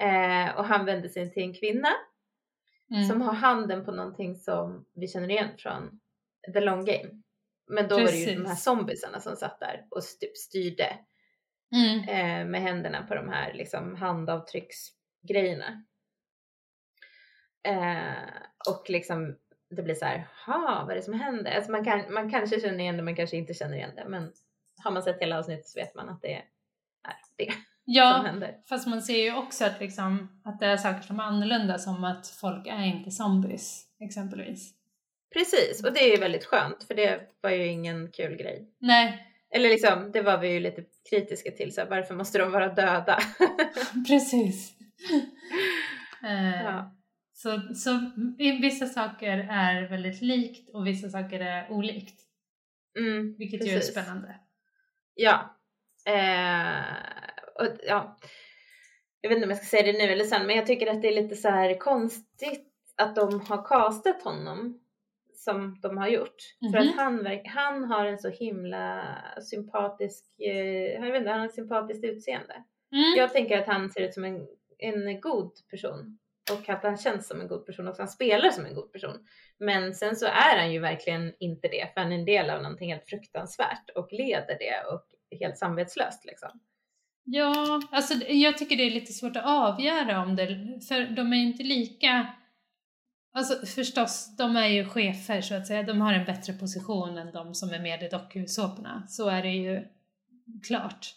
[0.00, 1.88] Eh, och han vänder sig till en kvinna
[2.90, 3.04] mm.
[3.04, 6.00] som har handen på någonting som vi känner igen från
[6.52, 7.22] The Long Game.
[7.70, 8.64] Men då var det ju de här Precis.
[8.64, 10.98] zombiesarna som satt där och typ styrde
[11.72, 15.84] Mm, eh, med händerna på de här liksom handavtrycksgrejerna.
[17.62, 18.32] Eh,
[18.68, 19.36] och liksom
[19.70, 21.56] det blir så här, ha vad är det som händer?
[21.56, 24.04] Alltså man, kan, man kanske känner igen det, man kanske inte känner igen det.
[24.08, 24.32] Men
[24.84, 26.44] har man sett hela avsnittet så vet man att det är
[27.36, 28.54] det som ja, händer.
[28.68, 32.04] fast man ser ju också att, liksom, att det är saker som är annorlunda som
[32.04, 34.74] att folk är inte zombies exempelvis.
[35.32, 38.68] Precis, och det är ju väldigt skönt för det var ju ingen kul grej.
[38.78, 42.52] Nej, Eller liksom, det var vi ju lite kritiska till, så här, varför måste de
[42.52, 43.18] vara döda?
[44.08, 44.72] precis.
[46.24, 46.96] Eh, ja.
[47.32, 48.10] så, så
[48.62, 52.20] vissa saker är väldigt likt och vissa saker är olikt.
[52.98, 54.34] Mm, Vilket ju är spännande.
[55.20, 55.56] Ja.
[56.06, 56.82] Eh,
[57.54, 58.16] och, ja.
[59.20, 61.02] Jag vet inte om jag ska säga det nu eller sen, men jag tycker att
[61.02, 64.80] det är lite så här konstigt att de har castat honom
[65.34, 66.36] som de har gjort.
[66.72, 66.88] För Mhm.
[66.88, 69.04] att han, verk- han har en så himla
[69.50, 72.54] sympatisk, eh, jag vet inte, han har ett sympatiskt utseende.
[72.92, 73.14] Mm.
[73.16, 74.46] Jag tänker att han ser ut som en
[74.80, 76.18] en god person
[76.50, 78.92] och att han känns som en god person och att han spelar som en god
[78.92, 79.26] person.
[79.58, 82.62] Men sen så är han ju verkligen inte det för han är en del av
[82.62, 85.04] någonting helt fruktansvärt och leder det och
[85.40, 86.60] helt samvetslöst liksom.
[87.24, 90.46] Ja, alltså jag tycker det är lite svårt att avgöra om det,
[90.88, 92.34] för de är ju inte lika
[93.32, 95.82] Alltså förstås, de är ju chefer så att säga.
[95.82, 99.06] De har en bättre position än de som är med i dokusåporna.
[99.08, 99.84] Så är det ju
[100.66, 101.14] klart.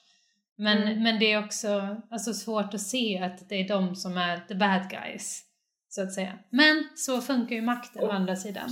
[0.64, 1.04] Men, Mm.
[1.04, 4.56] men det är också alltså, svårt att se att det är de som är the
[4.56, 5.44] bad guys.
[5.90, 6.40] Så att säga.
[6.50, 8.70] Men så funkar ju makten å Och- andra sidan.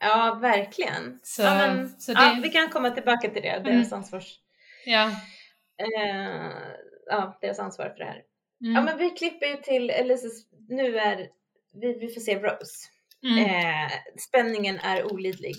[0.00, 1.18] Ja, verkligen.
[1.22, 4.38] Så, ja, men, så ja, det, vi kan komma tillbaka till det, deras ansvars...
[4.86, 5.10] ja.
[5.76, 6.50] Eh,
[7.06, 8.22] ja, deras ansvar för det här.
[8.62, 10.28] Mm, Ja, men vi klipper ju till, eller så,
[10.68, 11.16] nu är,
[11.80, 12.88] vi, vi får se Rose.
[13.22, 13.90] mm, Eh,
[14.28, 15.56] spänningen är olidlig.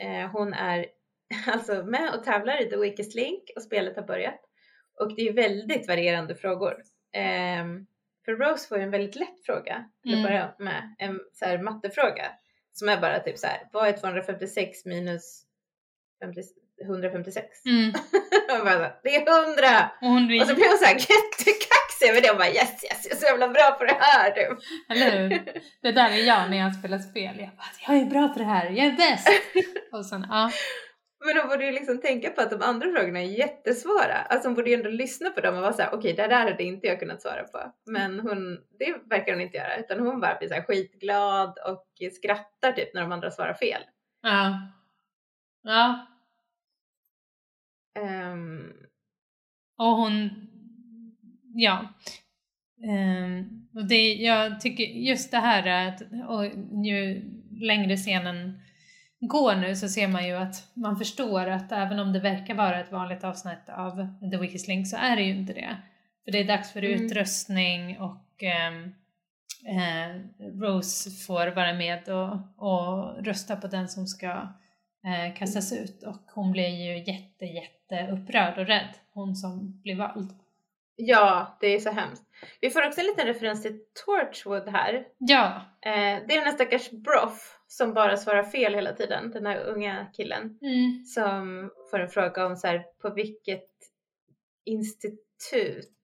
[0.00, 0.86] Eh, hon är
[1.46, 4.40] alltså med och tävlar i The Weakest Link och spelet har börjat.
[5.00, 6.74] Och det är väldigt varierande frågor.
[7.14, 7.64] Eh,
[8.24, 10.24] för Rose får ju en väldigt lätt fråga till Mm.
[10.24, 10.94] att börja med.
[10.98, 12.26] En så här mattefråga.
[12.72, 15.42] Som är bara typ så här, vad är 256 minus
[16.22, 16.40] 50,
[16.84, 17.46] 156?
[17.66, 17.90] mm.
[18.58, 19.90] och bara, så här, det är 100!
[20.00, 22.84] Och hon blir, Och så blir hon så här jättekaxig över det och bara yes
[22.84, 24.58] yes jag är så jävla bra på det här typ.
[24.90, 25.28] eller hur?
[25.82, 27.34] Det där är jag när jag spelar spel.
[27.38, 29.28] Jag bara, jag är bra på det här, jag är bäst!
[29.92, 30.50] Och sen, ja.
[31.24, 34.14] Men hon borde ju liksom tänka på att de andra frågorna är jättesvåra.
[34.14, 36.62] Alltså hon borde ju ändå lyssna på dem och vara såhär, okej det där hade
[36.62, 37.72] inte jag kunnat svara på.
[37.86, 41.86] Men hon, det verkar hon inte göra utan hon bara blir så här skitglad och
[42.12, 43.82] skrattar typ när de andra svarar fel.
[44.22, 44.58] Ja.
[45.62, 46.06] Ja.
[47.94, 48.72] Ehm,
[49.76, 50.30] Och hon,
[51.54, 51.88] ja.
[52.84, 56.44] Ehm, och det, jag tycker just det här att, och
[56.84, 57.22] ju
[57.60, 58.60] längre scenen
[59.20, 62.80] går nu så ser man ju att man förstår att även om det verkar vara
[62.80, 65.76] ett vanligt avsnitt av The Weakest Link så är det ju inte det.
[66.24, 67.04] För det är dags för Mm.
[67.04, 68.84] utröstning och ehm,
[69.68, 70.20] eh,
[70.60, 74.26] Rose får vara med och, och rösta på den som ska
[75.04, 79.96] eh, kastas ut och hon blir ju jätte jätte upprörd och rädd, hon som blir
[79.96, 80.30] vald.
[80.96, 82.22] ja, det är så hemskt.
[82.60, 85.04] Vi får också en liten referens till Torchwood här.
[85.18, 85.92] Ja, Eh,
[86.28, 90.06] det är den här stackars Broff som bara svarar fel hela tiden, den här unga
[90.12, 90.58] killen.
[90.62, 91.04] mm.
[91.04, 93.68] som får en fråga om så här, på vilket
[94.64, 95.96] institut,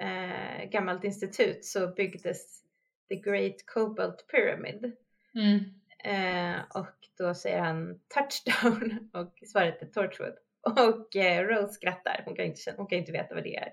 [0.00, 2.62] eh, gammalt institut så byggdes
[3.08, 4.92] The Great Cobalt Pyramid.
[5.34, 5.60] Mm.
[6.04, 10.34] Eh, och då säger han touchdown och svaret är Torchwood.
[10.60, 13.72] Och eh, Rose skrattar, hon kan, inte, hon kan inte veta vad det är.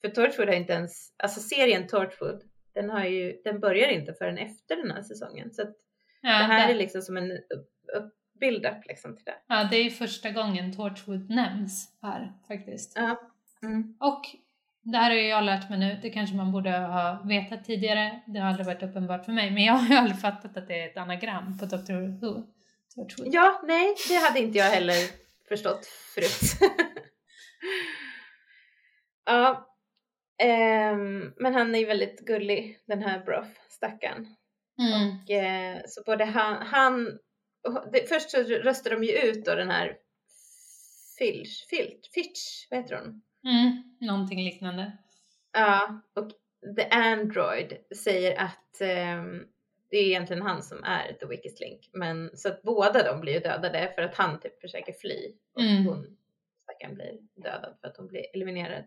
[0.00, 2.42] För Torchwood har inte ens, alltså serien Torchwood,
[2.74, 5.54] den, har ju, den börjar inte förrän efter den här säsongen.
[5.54, 5.76] Så att
[6.22, 9.34] ja, det här det, är liksom som en upp- upp- build-up liksom till det.
[9.46, 12.92] ja, det är första gången Torchwood nämns här faktiskt.
[12.96, 13.20] Ja.
[13.62, 13.96] Mm.
[14.00, 14.22] Och
[14.82, 18.20] det här har ju jag lärt mig nu, det kanske man borde ha vetat tidigare,
[18.26, 20.82] det har aldrig varit uppenbart för mig, men jag har ju aldrig fattat att det
[20.82, 22.20] är ett anagram på Dr.
[22.20, 22.46] Who.
[22.94, 23.28] Torchwood.
[23.34, 24.94] Ja, nej, det hade inte jag heller
[25.48, 26.70] förstått förut.
[29.24, 29.66] ja,
[30.38, 34.26] ehm, men han är ju väldigt gullig, den här Broff, stackarn.
[34.86, 35.16] Mm.
[35.24, 37.18] Och, eh, så både han, han
[37.92, 39.96] det, först så röstar de ju ut då den här
[41.18, 43.22] Filch, Filch, Fitch, vad heter hon?
[43.44, 43.82] Mm.
[44.00, 44.92] Någonting liknande.
[45.52, 46.30] Ja, och
[46.76, 49.46] The Android säger att ehm,
[49.90, 51.90] det är egentligen han som är The Weakest Link.
[51.92, 55.32] Men så att båda de blir ju dödade för att han typ försöker fly.
[55.54, 55.86] Och Mm.
[55.86, 56.16] hon,
[56.62, 58.84] stackaren, blir dödad för att hon blir eliminerad.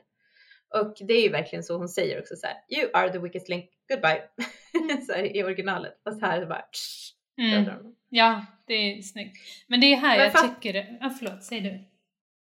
[0.82, 3.50] Och det är ju verkligen så hon säger också så här: You are the weakest
[3.50, 4.22] link, goodbye.
[5.08, 6.02] så här, i originalet.
[6.04, 7.66] Fast här är det bara tsch, Mm.
[8.10, 9.38] Ja, det är snyggt.
[9.68, 10.98] Men det är här Men jag fatt- tycker.
[11.02, 11.70] Ja, förlåt, säg du.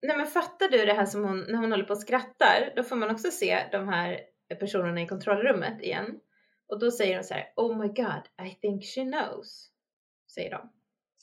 [0.06, 2.82] Nej men fattar du det här som hon, när hon håller på och skrattar, då
[2.82, 4.20] får man också se de här
[4.60, 6.20] personerna i kontrollrummet igen.
[6.68, 9.70] Och då säger de så här, Oh my god, I think she knows.
[10.34, 10.72] Säger de.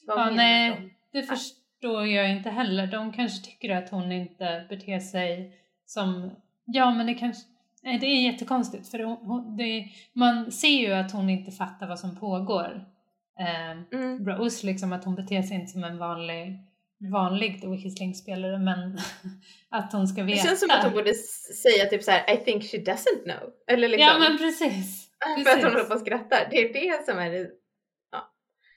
[0.07, 0.70] Vad Ja, nej.
[1.12, 1.20] de?
[1.20, 2.88] Det förstår jag inte heller.
[2.88, 6.32] De kanske tycker att hon inte beter sig som...
[6.74, 7.43] Ja, men det kanske...
[7.84, 11.99] Nej, det är jättekonstigt för hon, det, man ser ju att hon inte fattar vad
[11.99, 12.86] som pågår.
[13.39, 14.26] Eh, Mm.
[14.28, 16.59] Rose, liksom att hon beter sig inte som en vanlig,
[17.11, 18.97] vanlig The Wicked Link-spelare men
[19.69, 20.47] att hon ska Det veta.
[20.47, 21.13] känns som att hon borde
[21.63, 23.53] säga typ så här, I think she doesn't know.
[23.67, 25.09] Eller liksom, Ja men precis.
[25.19, 25.63] för att hon precis.
[25.63, 26.47] håller på och skrattar.
[26.51, 27.49] Det är det som är det.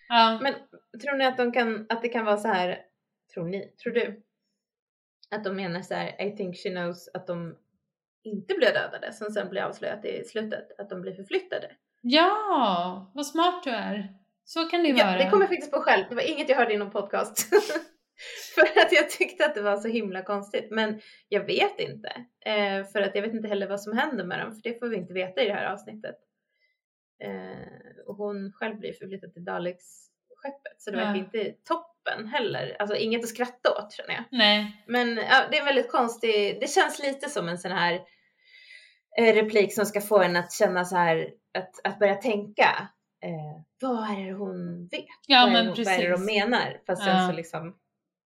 [0.08, 0.38] Ja.
[0.42, 0.54] Men
[1.02, 2.78] tror ni att, de kan, att det kan vara så här,
[3.34, 4.22] tror ni, tror du?
[5.30, 7.56] Att de menar så här, I think she knows att de
[8.24, 11.70] inte blir dödade som sen blir avslöjat i slutet, att de blir förflyttade.
[12.02, 14.08] ja, vad smart du är.
[14.44, 15.18] Så kan det ju Ja, vara.
[15.18, 16.04] det kommer jag faktiskt på själv.
[16.08, 17.48] Det var inget jag hörde i någon podcast.
[18.54, 20.68] för att jag tyckte att det var så himla konstigt.
[20.70, 22.08] Men jag vet inte.
[22.46, 24.88] Eh, för att jag vet inte heller vad som händer med dem, för det får
[24.88, 26.14] vi inte veta i det här avsnittet.
[27.24, 31.04] Eh, och hon själv blir förflyttad till Daleks-skeppet, så det Ja.
[31.04, 32.76] verkar inte toppen heller.
[32.78, 34.24] Alltså inget att skratta åt känner jag.
[34.30, 34.84] Nej.
[34.88, 36.60] Men ja, det är väldigt konstigt.
[36.60, 38.00] Det känns lite som en sån här
[39.18, 42.88] replik som ska få en att känna så här, att, att börja tänka.
[43.24, 45.04] Eh, vad är det hon vet?
[45.26, 46.34] Ja vad, är men det, hon- vad är det de precis.
[46.44, 46.80] menar?
[46.86, 47.12] Fast Ja.
[47.12, 47.76] sen så liksom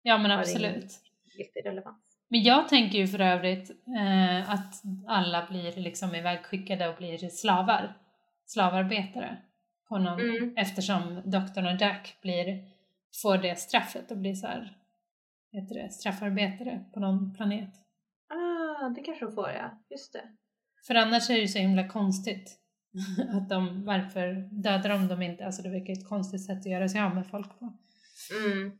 [0.02, 1.00] Ja men absolut.
[1.38, 1.98] riktig relevans.
[2.30, 4.74] Men jag tänker ju för övrigt eh, att
[5.08, 7.94] alla blir liksom ivägskickade och blir slavar.
[8.46, 9.36] Slavarbetare.
[9.88, 10.54] På någon, Mm.
[10.56, 12.64] Eftersom doktorn och Jack blir,
[13.22, 14.76] får det straffet och blir så här,
[15.52, 17.70] heter det, straffarbetare på någon planet.
[18.28, 20.22] Ah, det kanske de får ja, just det.
[20.86, 22.54] För annars är det ju så himla konstigt.
[23.32, 25.46] att de, varför dödar de dem inte?
[25.46, 27.72] Alltså det verkar ett konstigt sätt att göra sig av med folk på.
[28.44, 28.72] Mm.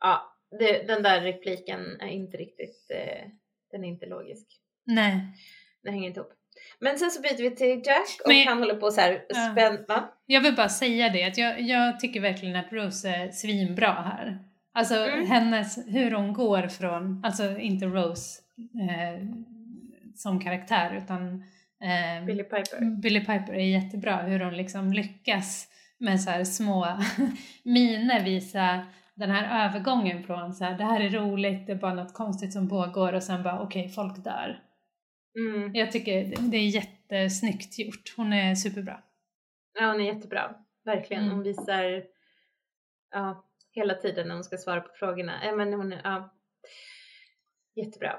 [0.00, 3.28] Ja, det, den där repliken är inte riktigt, eh,
[3.70, 4.46] den är inte logisk.
[4.84, 5.20] Nej.
[5.82, 6.32] Den hänger inte ihop.
[6.78, 9.52] Men sen så byter vi till Jack och Men- han håller på så här Ja.
[9.52, 9.84] spänn...
[9.88, 10.08] Va?
[10.26, 14.38] Jag vill bara säga det, att jag, jag tycker verkligen att Rose är svinbra här.
[14.72, 15.26] Alltså Mm.
[15.26, 19.26] hennes, hur hon går från, alltså inte Rose eh,
[20.22, 21.44] som karaktär utan
[21.82, 23.00] eh, Billy Piper.
[23.02, 25.68] Billy Piper är jättebra, hur hon liksom lyckas
[25.98, 26.86] med så här små
[27.64, 31.94] miner visa den här övergången från så här, det här är roligt, det är bara
[31.94, 34.62] något konstigt som pågår och sen bara okej, folk dör.
[35.38, 35.74] Mm.
[35.74, 39.00] Jag tycker det- är jättesnyggt gjort, hon är superbra.
[39.80, 40.54] Ja, hon är jättebra.
[40.84, 41.22] Verkligen.
[41.22, 41.34] Mm.
[41.34, 42.02] Hon visar
[43.10, 45.32] ja, hela tiden när hon ska svara på frågorna.
[45.44, 46.34] Ja, men hon ja,
[47.80, 48.16] jättebra.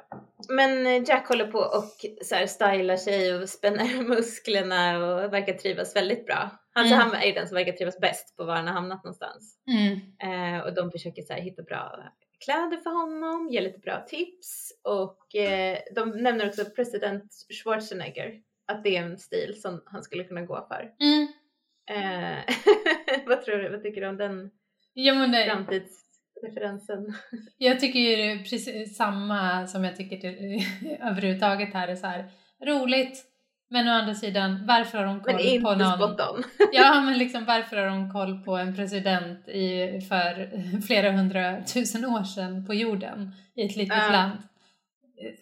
[0.50, 5.54] Men eh, Jack håller på och så här stylar sig och spänner musklerna och verkar
[5.54, 6.50] trivas väldigt bra.
[6.74, 7.08] Alltså Mm.
[7.08, 9.58] han är ju den som verkar trivas bäst på var han har hamnat någonstans.
[9.68, 10.00] Mm.
[10.58, 12.12] Eh, och de försöker så här hitta bra
[12.46, 17.34] kläder för honom, ge lite bra tips och eh, de nämner också president
[17.64, 18.42] Schwarzenegger.
[18.68, 20.92] Att det är en stil som han skulle kunna gå för.
[21.00, 21.28] Mm.
[21.90, 22.40] Eh,
[23.28, 24.52] vad tror du, vad tycker du om den
[24.94, 25.84] Ja, men det,
[26.42, 27.14] framtidsreferensen?
[27.58, 30.66] Jag tycker ju precis samma som jag tycker till,
[31.02, 32.30] överhuvudtaget här är så här
[32.66, 33.26] roligt
[33.70, 36.44] men å andra sidan varför har de Men koll på inte någon spot on.
[36.74, 40.52] Ja men liksom varför har de koll på en president i, för
[40.88, 44.12] flera hundratusen år sedan på jorden i ett litet Ja.
[44.12, 44.38] land?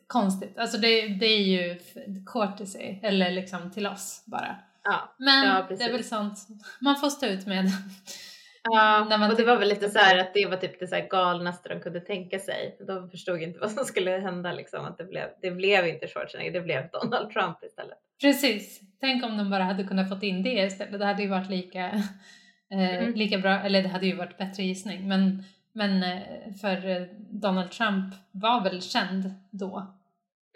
[0.07, 1.79] Konstigt, alltså det, det är ju
[2.33, 4.55] courtesy eller liksom till oss bara.
[4.83, 6.47] Ja, Men Ja, det är väl sånt
[6.81, 7.65] man får stå ut med.
[8.71, 11.69] Ja och det var väl lite så här att det var typ det så galnaste
[11.69, 12.77] de kunde tänka sig.
[12.87, 14.85] De förstod inte vad som skulle hända liksom.
[14.85, 17.97] Att det blev, det blev inte Schwarzenegger, det blev Donald Trump istället.
[18.21, 18.81] Precis.
[18.99, 20.99] Tänk om de bara hade kunnat fått in det istället.
[20.99, 21.85] Det hade ju varit lika,
[22.73, 23.13] eh, Mm.
[23.13, 25.07] lika bra, eller det hade ju varit bättre gissning.
[25.07, 25.43] Men,
[25.73, 29.87] men eh, för eh, Donald Trump var väl känd då.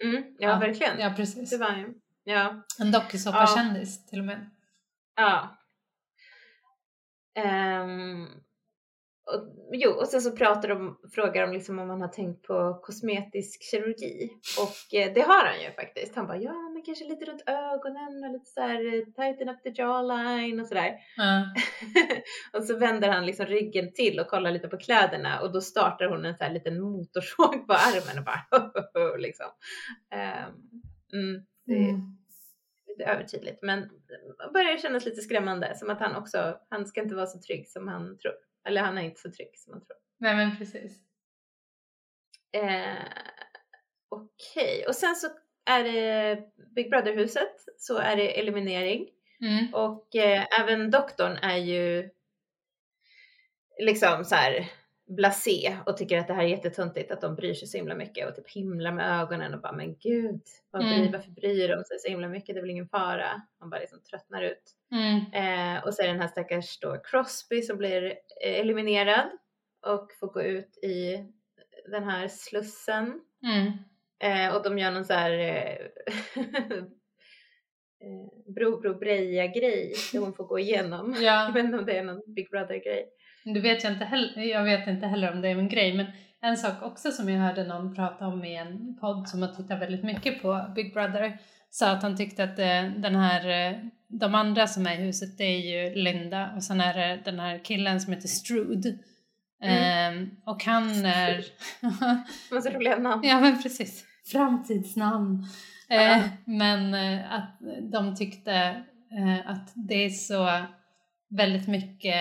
[0.03, 0.99] Mm, ja, Ja, verkligen.
[0.99, 1.49] Ja, precis.
[1.49, 1.93] Det var ju.
[2.23, 2.63] Ja.
[2.79, 4.49] En dokusåpakändis till och med.
[5.15, 5.57] Ja.
[7.35, 8.27] Ehm,
[9.25, 12.79] och, jo, och sen så pratar de, frågar de liksom om han har tänkt på
[12.83, 14.29] kosmetisk kirurgi.
[14.59, 16.15] Och eh, det har han ju faktiskt.
[16.15, 19.69] Han bara, ja men kanske lite runt ögonen och lite såhär eh, tighten up the
[19.75, 20.93] jawline och sådär.
[21.17, 21.45] Ja.
[22.59, 26.05] och så vänder han liksom ryggen till och kollar lite på kläderna och då startar
[26.05, 29.47] hon en sån här liten motorsåg på armen och bara liksom.
[30.13, 30.53] Ehm,
[31.13, 32.22] mm, det Mm.
[32.97, 33.89] Lite övertydligt men
[34.53, 37.87] börjar kännas lite skrämmande som att han också, han ska inte vara så trygg som
[37.87, 38.33] han tror.
[38.67, 39.97] Eller han är inte så trygg som han tror.
[40.17, 40.97] Nej men precis.
[42.51, 43.03] Eh,
[44.09, 45.27] Okej, och sen så
[45.65, 46.43] är det
[46.75, 49.09] Big Brother-huset så är det eliminering
[49.41, 49.73] Mm.
[49.73, 52.09] och eh, även doktorn är ju
[53.79, 54.71] liksom så här
[55.07, 58.29] blasé och tycker att det här är jättetöntigt att de bryr sig så himla mycket
[58.29, 60.41] och typ himlar med ögonen och bara men gud,
[60.71, 61.11] vad bryr, Mm.
[61.11, 62.55] varför bryr de sig så himla mycket?
[62.55, 63.41] Det är väl ingen fara.
[63.59, 64.71] Man bara liksom tröttnar ut.
[64.91, 65.15] Mm.
[65.77, 68.03] Eh, och så är det den här stackars då Crosby som blir
[68.45, 69.29] eh, eliminerad
[69.85, 71.25] och får gå ut i
[71.91, 73.21] den här slussen.
[73.43, 73.71] Mm.
[74.23, 75.77] Eh, och de gör någon så här eh,
[78.03, 81.13] eh, Bro Bro Breja grej där hon får gå igenom.
[81.19, 83.09] Jag Ja, vet inte om det är någon Big Brother grej.
[83.43, 86.05] Du vet jag inte heller, jag vet inte heller om det är en grej men
[86.41, 89.81] en sak också som jag hörde någon prata om i en podd som har tittat
[89.81, 91.37] väldigt mycket på Big Brother
[91.73, 93.77] sa att han tyckte att eh, den här, eh,
[94.07, 97.39] de andra som är i huset det är ju Linda och sen är det den
[97.39, 98.97] här killen som heter Strude.
[99.63, 101.45] Ehm, och han är...
[102.51, 103.21] Har så roliga namn.
[103.23, 105.45] ja men precis, framtidsnamn.
[105.87, 105.95] Ja.
[105.95, 108.83] Eh, men eh, att de tyckte
[109.45, 110.49] att det är så
[111.37, 112.15] väldigt mycket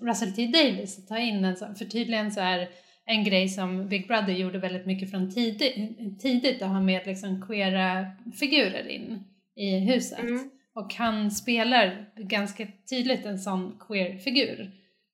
[0.00, 2.68] Russell T Davis att ta in en sån, för tydligen så är
[3.04, 7.46] en grej som Big Brother gjorde väldigt mycket från tidigt, tidigt att ha med liksom
[7.46, 8.06] queera
[8.40, 9.24] figurer in
[9.56, 10.18] i huset.
[10.20, 10.50] Mm.
[10.74, 14.60] Och han spelar ganska tydligt en sån queer-figur.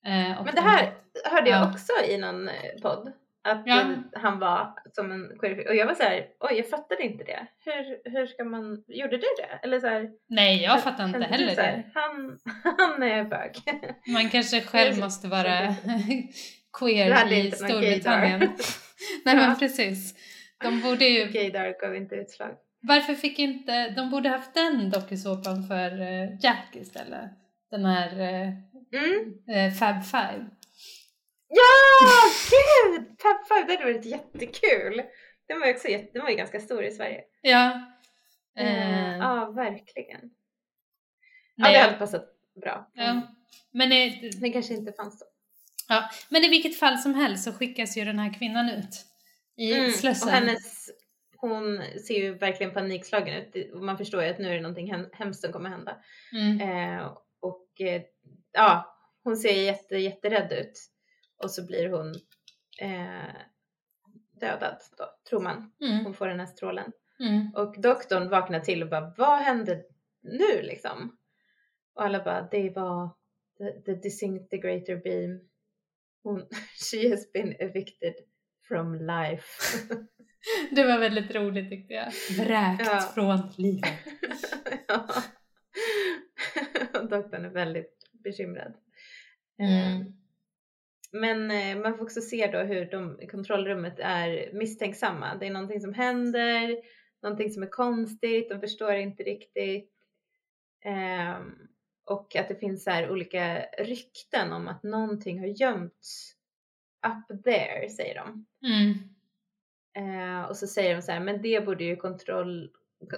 [0.07, 0.93] Eh, Men det här
[1.31, 1.71] hörde jag Ja.
[1.71, 3.13] också i någon eh, podd.
[3.51, 3.85] Att Ja.
[4.13, 7.47] han var som en queer Och jag var så här, oj jag fattade inte det.
[7.65, 9.59] Hur, hur ska man, gjorde du det?
[9.63, 11.85] Eller så här, Nej, jag fattar inte heller här, det.
[11.95, 12.39] Han,
[12.79, 13.53] han är bög.
[14.15, 15.75] Man kanske själv måste vara
[16.79, 18.41] queer i Storbritannien.
[19.25, 19.57] Nej men Ja.
[19.59, 20.15] precis.
[20.65, 22.51] De borde ju, Gaydar gav inte utslag.
[22.81, 27.31] varför fick inte, de borde haft den dokusåpan för eh, Jack istället.
[27.71, 28.49] Den här eh,
[28.93, 29.35] Mm.
[29.49, 30.47] eh, Fab Five.
[31.49, 31.65] Ja,
[32.51, 33.07] gud!
[33.49, 35.03] Five, det hade varit jättekul.
[35.49, 37.21] Den var också jätte, den var ju ganska stor i Sverige.
[37.43, 37.71] Ja.
[38.59, 40.21] Eh, Eh, ja, verkligen.
[41.55, 42.25] Ja, nej, det hade passat
[42.63, 42.91] bra.
[42.95, 43.35] ja.
[43.71, 45.27] Men, eh, Den kanske inte fanns då.
[45.89, 46.11] ja.
[46.29, 49.05] men i vilket fall som helst så skickas ju den här kvinnan ut
[49.57, 50.29] i Mm, Slussen.
[50.29, 50.91] Och hennes,
[51.37, 53.53] hon ser ju verkligen panikslagen ut.
[53.53, 55.97] Det- Man förstår ju att nu är det någonting hem, hemskt som kommer hända.
[56.33, 56.61] Mm.
[56.61, 57.07] Eh,
[57.41, 58.03] och eh,
[58.53, 60.73] ja, hon ser jätte, jätterädd ut.
[61.43, 62.15] Och så blir hon
[62.81, 63.35] eh,
[64.41, 65.73] dödad då, tror man.
[65.81, 66.05] Mm.
[66.05, 66.93] Hon får den här strålen.
[67.21, 67.51] Mm.
[67.55, 69.83] Och doktorn vaknar till och bara, vad hände
[70.23, 71.17] nu liksom?
[71.95, 73.11] Och alla bara, det var
[73.59, 75.41] the, the disintegrator beam.
[76.23, 76.47] Hon,
[76.91, 78.15] she has been evicted
[78.69, 79.79] from life.
[80.71, 82.13] Det var väldigt roligt tyckte jag.
[82.45, 83.11] Vräkt Ja.
[83.15, 83.99] från livet.
[84.89, 85.09] ja.
[87.11, 88.75] Doktorn är väldigt bekymrad.
[89.59, 90.13] Mm.
[91.15, 95.35] Eh, Men eh, man får också se då hur de i kontrollrummet är misstänksamma.
[95.41, 96.77] Det är någonting som händer,
[97.23, 99.93] någonting som är konstigt, de förstår inte riktigt.
[100.85, 101.53] Ehm,
[102.05, 106.35] och att det finns så här olika rykten om att någonting har gömts
[107.07, 108.47] up there, säger de.
[108.67, 108.95] Mm.
[109.97, 112.71] Eh, och så säger de så här, men det borde ju kontroll,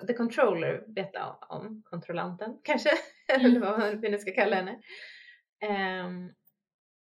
[0.06, 2.90] the controller veta om, kontrollanten kanske,
[3.34, 3.46] Mm.
[3.46, 4.80] eller vad man nu ska kalla henne.
[5.62, 6.32] Ehm,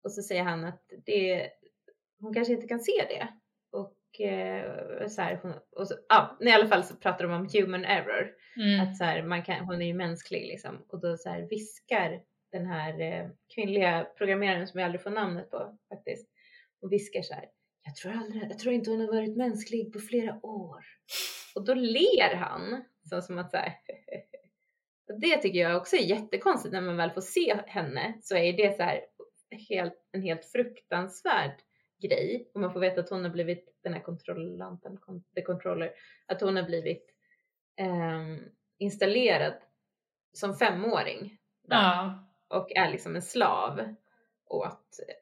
[0.05, 1.51] och så säger han att det,
[2.21, 3.29] hon kanske inte kan se det.
[3.73, 7.49] Och eh, så här, hon, och så, ja, i alla fall så pratar de om
[7.53, 8.33] human error.
[8.57, 8.81] Mm.
[8.81, 10.85] Att så här, man kan, hon är ju mänsklig liksom.
[10.89, 15.51] Och då så här viskar den här eh, kvinnliga programmeraren som jag aldrig får namnet
[15.51, 16.29] på faktiskt.
[16.83, 17.45] Och viskar så här.
[17.85, 20.85] Jag tror, aldrig, jag tror inte hon har varit mänsklig på flera år.
[21.55, 22.85] Och då ler han.
[23.11, 23.73] Så som att så här.
[25.21, 28.19] Det tycker jag också är jättekonstigt när man väl får se henne.
[28.23, 29.01] Så är det så här
[29.55, 31.53] helt, en helt fruktansvärd
[31.99, 32.51] grej.
[32.55, 34.99] Och man får veta att hon har blivit den här kontrollanten,
[35.35, 35.91] the controller.
[36.27, 37.07] Att hon har blivit
[37.77, 38.39] ehm,
[38.79, 39.55] installerad
[40.33, 41.39] som femåring.
[41.63, 42.29] där Ja.
[42.49, 43.95] Och är liksom en slav
[44.47, 45.15] åt eh,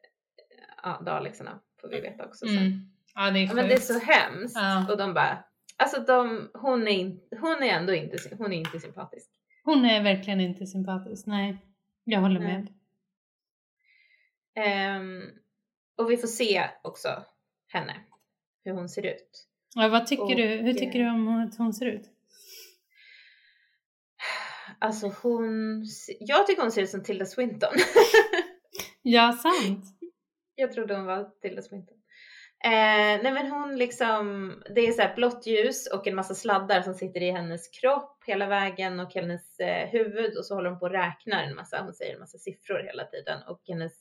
[0.83, 2.57] ja, Dalexarna får vi veta också sen.
[2.57, 2.93] Mm.
[3.15, 4.55] Ja, det är Ja, men det är så hemskt.
[4.55, 4.91] Ja.
[4.91, 5.43] Och de bara,
[5.77, 9.29] alltså de, hon, är in, hon är ändå inte, hon är inte sympatisk.
[9.63, 11.25] Hon är verkligen inte sympatisk.
[11.25, 11.57] Nej,
[12.03, 12.53] jag håller Nej.
[12.53, 12.67] med.
[14.55, 15.21] Ehm,
[15.97, 17.25] och vi får se också
[17.67, 17.95] henne,
[18.63, 19.47] hur hon ser ut.
[19.75, 22.09] Ja, vad tycker Och, du, hur tycker eh, du om hur hon ser ut?
[24.79, 25.83] Alltså hon,
[26.19, 27.73] jag tycker hon ser ut som Tilda Swinton.
[29.05, 29.85] Ja, sant.
[30.55, 31.97] jag trodde hon var Tilda Swinton.
[32.63, 36.81] Eh, nej men hon liksom, det är så här blått ljus och en massa sladdar
[36.81, 40.79] som sitter i hennes kropp hela vägen och hennes eh, huvud och så håller hon
[40.79, 43.93] på och räknar en massa, hon säger en massa siffror hela tiden och hennes,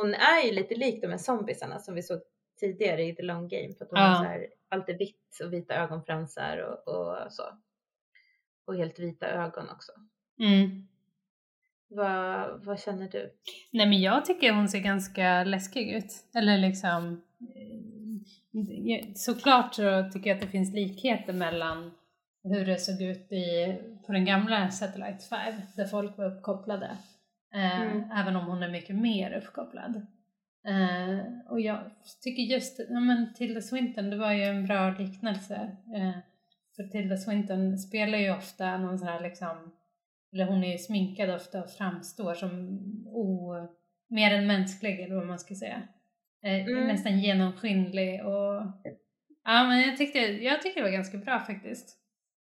[0.00, 2.20] hon är ju lite lik de här zombisarna som vi såg
[2.60, 4.06] tidigare i The Long Game för att hon Ja.
[4.06, 7.42] har här, allt är vitt och vita ögonfransar och, och så.
[8.66, 9.92] Och helt vita ögon också.
[10.40, 10.88] Mm.
[11.90, 13.32] Vad, vad känner du?
[13.72, 16.12] Nej men jag tycker hon ser ganska läskig ut.
[16.34, 17.22] Eller liksom...
[17.40, 21.90] eh, Såklart så tycker jag att det finns likheter mellan
[22.44, 23.76] hur det såg ut i,
[24.06, 26.96] på den gamla Satellite 5 där folk var uppkopplade.
[27.54, 28.10] Eh, Mm.
[28.10, 30.06] Även om hon är mycket mer uppkopplad.
[30.68, 31.18] Eh,
[31.50, 31.78] och jag
[32.22, 35.76] tycker just, ja men Tilda Swinton, det var ju en bra liknelse.
[35.96, 36.18] Eh,
[36.76, 39.72] för Tilda Swinton spelar ju ofta någon sån här liksom,
[40.32, 43.54] eller hon är ju sminkad ofta och framstår som o,
[44.08, 45.82] mer än mänsklig eller vad man ska säga.
[46.44, 46.86] Eh, Mm.
[46.86, 48.62] Nästan genomskinlig och
[49.44, 51.98] ja men jag tyckte, jag tyckte det var ganska bra faktiskt.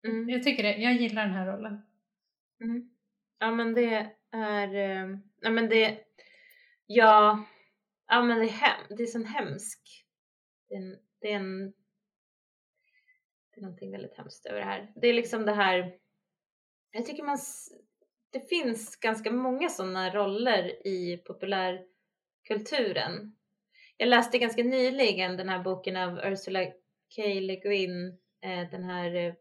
[0.08, 0.30] Mm.
[0.30, 1.82] Jag tycker det, jag gillar den här rollen.
[2.64, 2.90] Mm.
[3.40, 6.00] Ja men det är, eh, ja men det,
[6.86, 7.46] ja,
[8.08, 10.06] ja men det är hem, det är så hemsk,
[10.68, 11.74] det är en, det är en,
[13.52, 14.92] det är någonting väldigt hemskt över det här.
[14.96, 15.98] Det är liksom det här,
[16.92, 17.38] jag tycker man,
[18.32, 23.36] det finns ganska många sådana roller i populärkulturen.
[23.98, 26.66] Jag läste ganska nyligen den här boken av Ursula
[27.16, 27.24] K.
[27.24, 29.34] Le Guin, eh, den här eh,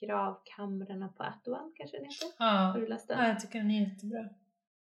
[0.00, 2.28] Gravkamrarna på Atuan kanske den heter.
[2.38, 2.44] Ja.
[2.46, 3.18] Har du läst den?
[3.18, 4.28] ja, jag tycker den är jättebra.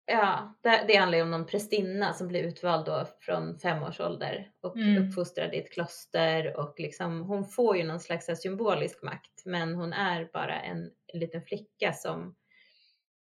[0.08, 4.00] Ja, det, det handlar ju om någon prästinna som blir utvald då från fem års
[4.00, 5.08] ålder och Mm.
[5.08, 9.92] uppfostrad i ett kloster och liksom hon får ju någon slags symbolisk makt men hon
[9.92, 12.34] är bara en, en liten flicka som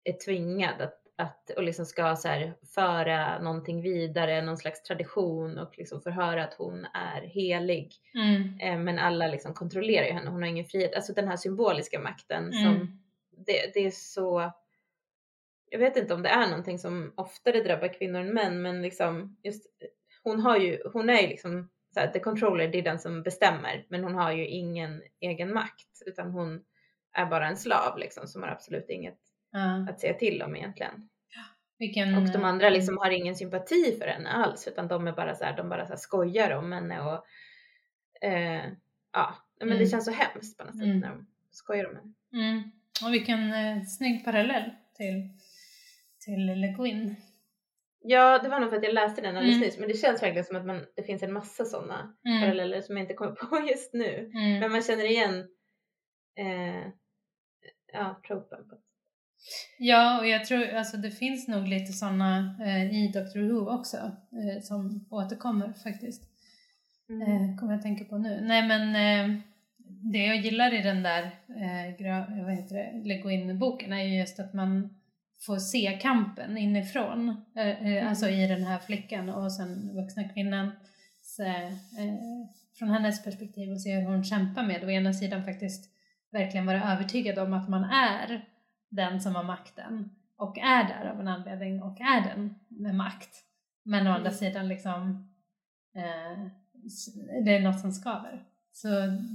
[0.04, 5.58] är tvingad att, att och liksom ska så här föra någonting vidare, någon slags tradition
[5.58, 7.94] och liksom förhöra att hon är helig.
[8.16, 8.60] Mm.
[8.60, 10.96] Eh, men alla liksom kontrollerar ju henne, hon har ingen frihet.
[10.96, 12.88] Alltså den här symboliska makten som Mm.
[13.46, 14.52] det, det är så
[15.70, 19.38] jag vet inte om det är någonting som oftare drabbar kvinnor än män men liksom
[19.44, 19.66] just
[20.24, 23.24] hon har ju, hon är ju liksom så här, the controller, det är den som
[23.24, 26.64] bestämmer men hon har ju ingen egen makt utan hon
[27.14, 29.20] är bara en slav liksom som har absolut inget
[29.60, 29.92] Ja.
[29.92, 31.10] att säga till om egentligen.
[31.78, 35.36] Vilken, Och de andra liksom har ingen sympati för henne alls utan de är bara
[35.36, 37.26] så här, de bara så skojar om henne och
[38.28, 38.64] eh,
[39.14, 39.88] ja, men det Mm.
[39.88, 41.00] känns så hemskt på något sätt Mm.
[41.00, 42.14] när de skojar om henne.
[42.34, 42.72] Mm.
[43.06, 45.30] Och vilken eh, snygg parallell till,
[46.26, 47.16] till Le Guin.
[48.08, 49.68] Ja, det var nog för att jag läste den alldeles Mm.
[49.68, 52.42] nyss, men det känns verkligen som att man, det finns en massa sådana Mm.
[52.42, 54.32] paralleller som jag inte kommer på just nu.
[54.34, 54.60] Mm.
[54.60, 55.48] Men man känner igen
[56.36, 56.88] eh,
[57.94, 58.70] ja, tropen.
[58.70, 58.76] På.
[59.80, 63.98] Ja, och jag tror alltså det finns nog lite sådana eh, i Doctor Who också
[63.98, 66.24] eh, som återkommer faktiskt.
[67.10, 67.22] Mm.
[67.22, 68.42] Eh, kommer jag tänka på nu.
[68.42, 69.40] Nej men eh,
[70.12, 74.40] det jag gillar i den där eh, vad heter det, Le Guin-boken är ju just
[74.40, 74.90] att man
[75.46, 77.42] får se kampen inifrån.
[77.56, 78.08] Eh, eh, Mm.
[78.08, 80.72] Alltså i den här flickan och sen vuxna kvinnan.
[81.22, 81.74] Så, eh,
[82.78, 85.90] från hennes perspektiv och se hur hon kämpar med å ena sidan faktiskt
[86.32, 88.46] verkligen vara övertygad om att man är
[88.90, 93.44] den som har makten och är där av en anledning och är den med makt.
[93.84, 94.34] Men å andra Mm.
[94.34, 95.28] sidan liksom
[95.96, 96.48] eh,
[97.46, 98.46] det är något som skaver.
[98.72, 98.88] Så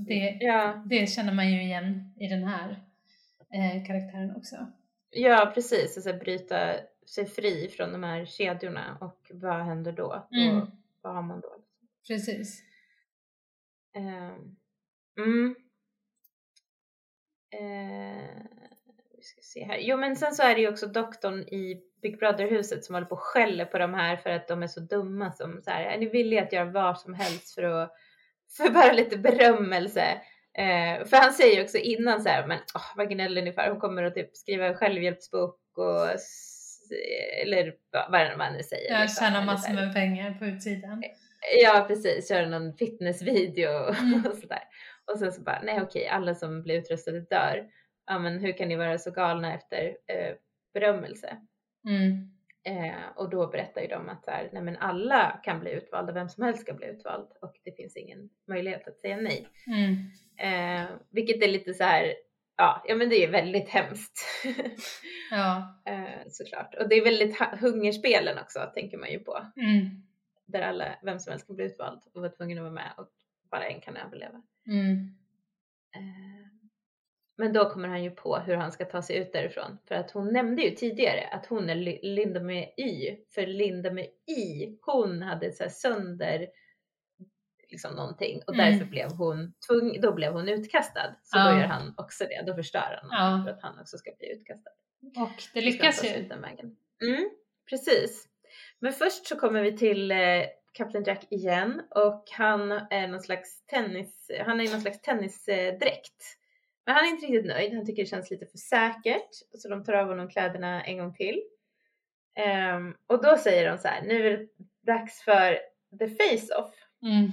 [0.06, 2.70] det, Ja, det känner man ju igen i den här
[3.52, 4.56] eh, karaktären också.
[5.10, 5.96] ja, precis.
[5.96, 6.74] Och så här, bryta
[7.06, 10.28] sig fri från de här kedjorna och vad händer då?
[10.32, 10.60] Mm.
[10.60, 10.66] då
[11.00, 11.56] vad har man då?
[12.08, 12.62] Precis.
[13.94, 14.56] Ehm,
[15.18, 15.54] mm.
[17.52, 18.59] Eh,
[19.20, 19.78] vi ska se här.
[19.80, 23.14] Jo men sen så är det ju också doktorn i Big Brother-huset som håller på
[23.14, 25.98] och skäller på de här för att de är så dumma som så här, är
[25.98, 27.92] ni villiga att göra vad som helst för att
[28.56, 30.04] för bara lite berömmelse?
[30.58, 33.70] Eh, för han säger ju också innan så här, men åh, vad gnäller ni för?
[33.70, 36.06] Hon kommer att typ skriva en självhjälpsbok och
[37.42, 38.92] eller vad vad är det man nu säger.
[38.92, 41.02] Jag liksom, tjänar massor med pengar på utsidan.
[41.62, 44.26] Ja precis, köra någon fitnessvideo Mm.
[44.30, 44.62] och sådär.
[45.12, 47.66] Och sen så bara, nej okej, alla som blir utrustade dör.
[48.10, 50.34] Ja men hur kan ni vara så galna efter eh,
[50.74, 51.36] berömmelse?
[51.88, 52.30] Mm.
[52.64, 56.12] Eh, och då berättar ju de att så här, nej men alla kan bli utvalda,
[56.12, 59.48] vem som helst ska bli utvald och det finns ingen möjlighet att säga nej.
[59.66, 59.94] Mm.
[60.38, 62.14] Eh, vilket är lite så här,
[62.56, 64.18] ja, ja men det är väldigt hemskt.
[65.30, 65.82] Ja.
[65.86, 66.74] eh, såklart.
[66.74, 69.52] Och det är väldigt hungerspelen också tänker man ju på.
[69.56, 70.02] Mm.
[70.46, 73.10] Där alla, vem som helst kan bli utvald och vara tvungen att vara med och
[73.50, 74.42] bara en kan överleva.
[74.66, 75.14] Mm.
[75.94, 76.49] Eh,
[77.40, 79.78] Men då kommer han ju på hur han ska ta sig ut därifrån.
[79.88, 83.16] För att hon nämnde ju tidigare att hon är Li- Linda med Y.
[83.34, 84.06] För Linda med
[84.38, 86.46] Y, hon hade så sönder
[87.68, 88.72] liksom någonting och Mm.
[88.72, 91.14] därför blev hon tvung, då blev hon utkastad.
[91.22, 91.50] Så Ja.
[91.52, 93.08] då gör han också det, då förstör han
[93.38, 93.44] Ja.
[93.44, 94.70] för att han också ska bli utkastad.
[95.16, 96.08] Och det lyckas ju.
[97.02, 97.30] Mm,
[97.70, 98.28] precis.
[98.78, 100.18] Men först så kommer vi till eh,
[100.72, 106.36] Kapten Jack igen och han är någon slags tennis, han är i någon slags tennisdräkt.
[106.90, 109.84] Men han är inte riktigt nöjd, han tycker det känns lite för säkert så de
[109.84, 111.42] tar av honom kläderna en gång till.
[112.36, 114.46] Ehm, och då säger de så här, nu är det
[114.86, 115.58] dags för
[115.98, 116.74] the face-off.
[117.02, 117.30] Mm.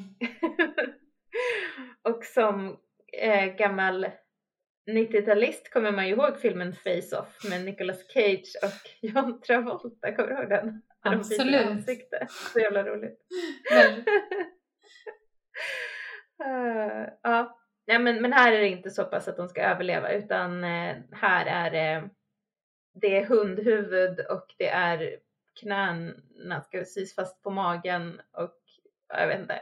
[2.15, 2.77] och som
[3.21, 4.07] eh, gammal
[4.89, 10.35] 90-talist kommer man ju ihåg filmen Face-Off med Nicolas Cage och John Travolta, kommer du
[10.35, 10.81] ihåg den?
[11.03, 11.65] När de Absolut.
[11.65, 12.27] ansikte.
[12.53, 13.19] Så jävla roligt.
[13.73, 14.03] Väl-
[16.45, 17.07] Eh,
[17.87, 20.63] ja, Nej, men, men här är det inte så pass att de ska överleva utan
[20.63, 22.09] eh, här är det,
[23.01, 25.19] det är hundhuvud och det är
[25.59, 28.57] knäna ska sys fast på magen och
[29.07, 29.61] ja, jag vet inte.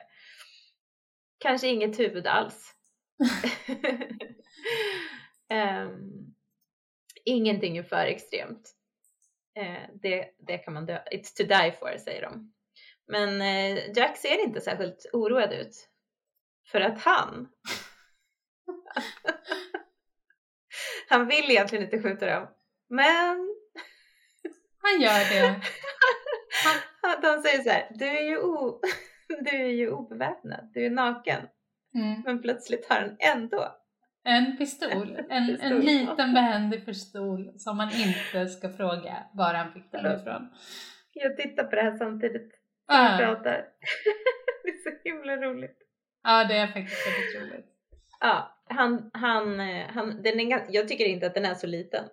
[1.37, 2.71] Kanske inget huvud alls.
[5.49, 6.35] Ehm,
[7.25, 8.75] ingenting är för extremt.
[9.55, 10.99] Eh, det, det kan man dö.
[11.11, 12.53] It's to die for säger de.
[13.07, 15.89] Men eh, Jack ser inte särskilt oroad ut.
[16.71, 17.47] För att han
[21.09, 22.47] Han vill egentligen inte skjuta dem.
[22.89, 23.37] Men
[24.81, 25.61] Han gör det.
[27.21, 28.81] de säger så här, du är ju o...
[29.41, 31.41] du är ju obeväpnad, du är naken.
[31.95, 32.21] Mm.
[32.25, 33.75] Men plötsligt har han ändå.
[34.23, 35.71] En pistol, en, Pistol.
[35.71, 40.49] en liten behändig pistol som man inte ska fråga var han fick den ifrån.
[41.13, 42.51] Jag tittar på det här samtidigt
[42.85, 43.65] som jag Ah, pratar.
[44.63, 45.77] det är så himla roligt.
[46.23, 47.65] ja, det är faktiskt väldigt roligt.
[48.19, 52.03] Ja, han, han, eh, han, den är, jag tycker inte att den är så liten.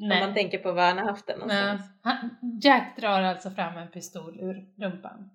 [0.00, 0.34] Om man Nej.
[0.34, 1.62] tänker på var han har haft den Nej.
[1.62, 1.92] någonstans.
[2.02, 5.30] Han, Jack drar alltså fram en pistol ur rumpan.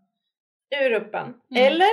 [0.81, 1.41] Ur rumpan.
[1.51, 1.63] Mm.
[1.67, 1.89] Eller?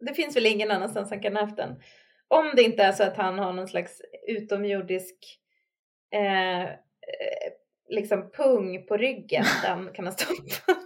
[0.00, 1.82] Det finns väl ingen annanstans han kan ha haft den.
[2.28, 5.16] Om det inte är så att han har någon slags utomjordisk
[6.14, 7.52] eh, eh,
[7.88, 10.76] liksom pung på ryggen där han kan ha stoppat.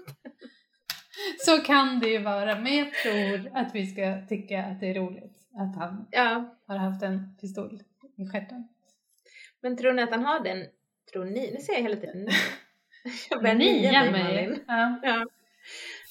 [1.38, 4.94] Så kan det ju vara, men jag tror att vi ska tycka att det är
[4.94, 7.82] roligt att han Ja, har haft en pistol
[8.16, 8.68] i stjärten.
[9.60, 10.66] men tror ni att han har den?
[11.12, 11.52] Tror ni?
[11.54, 12.28] Nu säger jag hela tiden.
[13.30, 14.22] Jag börjar Nia mig.
[14.24, 14.64] Malin.
[14.66, 15.26] Ja, Ja.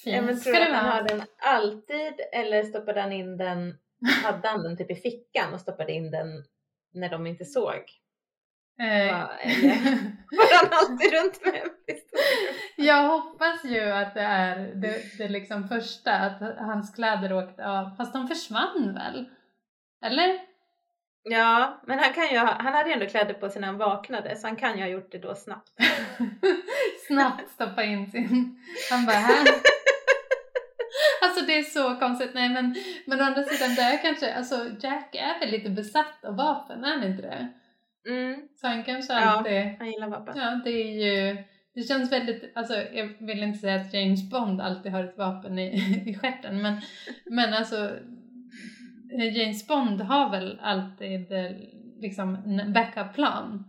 [0.06, 3.78] Ja, men tror du att han har den alltid eller stoppade han in den,
[4.24, 6.28] hade han den typ i fickan och stoppade in den
[6.94, 7.82] när de inte såg?
[8.82, 9.14] Eh,
[10.32, 11.70] var han alltid runt med en?
[12.76, 17.96] Jag hoppas ju att det är det, det liksom första, att hans kläder åkte av.
[17.98, 19.26] Fast de försvann väl?
[20.06, 20.40] Eller?
[21.24, 23.78] Ja, men han kan ju ha, han hade ju ändå kläder på sig när han
[23.78, 25.72] vaknade så han kan ju ha gjort det då snabbt.
[27.08, 28.60] Snabbt stoppa in sin...
[28.92, 29.48] Han bara här.
[31.24, 32.32] Alltså det är så konstigt.
[32.34, 32.76] Nej men,
[33.06, 36.84] men å andra sidan det är kanske, alltså Jack är väl lite besatt av vapen,
[36.84, 37.48] är han inte det?
[38.10, 39.20] Mm, Så han kanske Ja.
[39.20, 39.62] alltid...
[39.80, 40.38] han gillar vapen.
[40.38, 41.44] Ja, det är ju...
[41.74, 45.60] Det känns väldigt, alltså jag vill inte säga att James Bond alltid har ett vapen
[45.60, 45.76] i,
[46.06, 46.82] i stjärten men,
[47.26, 47.90] men alltså
[49.20, 51.52] eh, James Bond har väl alltid eh,
[52.00, 53.64] liksom en backup-plan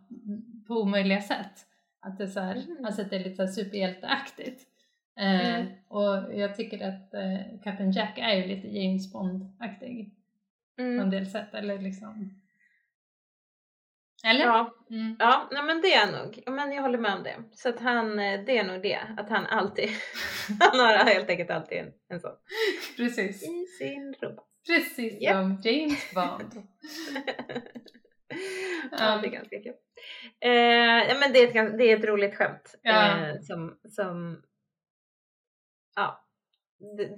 [0.66, 1.66] på omöjliga sätt.
[2.00, 2.84] Att det, är så här, Mhm.
[2.84, 4.62] alltså att det är lite superhjälteaktigt.
[5.20, 5.66] Eh, Mm.
[5.88, 10.10] Och jag tycker att eh, Captain Jack är ju lite James Bond-aktig
[10.76, 11.10] på en Mm.
[11.10, 11.54] del sätt.
[11.54, 12.41] Eller liksom...
[14.26, 14.44] Eller?
[14.44, 15.16] Ja, Mm.
[15.18, 16.42] ja nej, men det är nog.
[16.46, 17.36] Men jag håller med om det.
[17.52, 18.98] Så att han, eh, det är nog det.
[19.18, 19.88] Att han alltid,
[20.60, 22.36] han har helt enkelt alltid en, en sån.
[22.96, 23.42] Precis.
[23.42, 24.42] I sin rumpa.
[24.66, 25.34] Precis Japp.
[25.34, 26.66] som James Bond.
[28.90, 29.74] ja, det är ganska kul.
[30.40, 30.50] Eh,
[31.08, 32.74] ja, men det är ett, det är ett roligt skämt.
[32.82, 33.18] Ja.
[33.28, 34.42] Eh, som, som,
[35.96, 36.18] ja.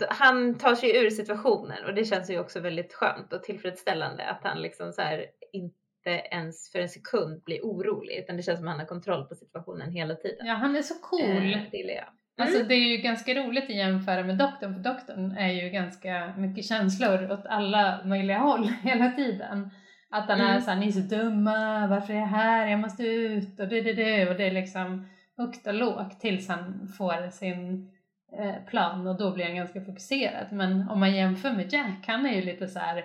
[0.09, 4.41] Han tar sig ur situationen och det känns ju också väldigt skönt och tillfredsställande att
[4.45, 5.77] han liksom så här inte
[6.11, 9.35] ens för en sekund blir orolig utan det känns som att han har kontroll på
[9.35, 10.47] situationen hela tiden.
[10.47, 11.21] Ja, han är så cool.
[11.53, 12.05] Eh, det gillar jag.
[12.39, 12.69] Alltså Mm.
[12.69, 16.65] det är ju ganska roligt att jämföra med doktorn, för doktorn är ju ganska mycket
[16.65, 19.71] känslor åt alla möjliga håll hela tiden.
[20.11, 20.61] Att han är Mm.
[20.63, 23.93] såhär, ni är så dumma, varför är jag här, jag måste ut och det, det,
[23.93, 25.07] det och det är liksom
[25.37, 27.91] högt och lågt tills han får sin
[28.39, 30.47] eh, plan och då blir han ganska fokuserad.
[30.53, 33.05] Men om man jämför med Jack, han är ju lite så här.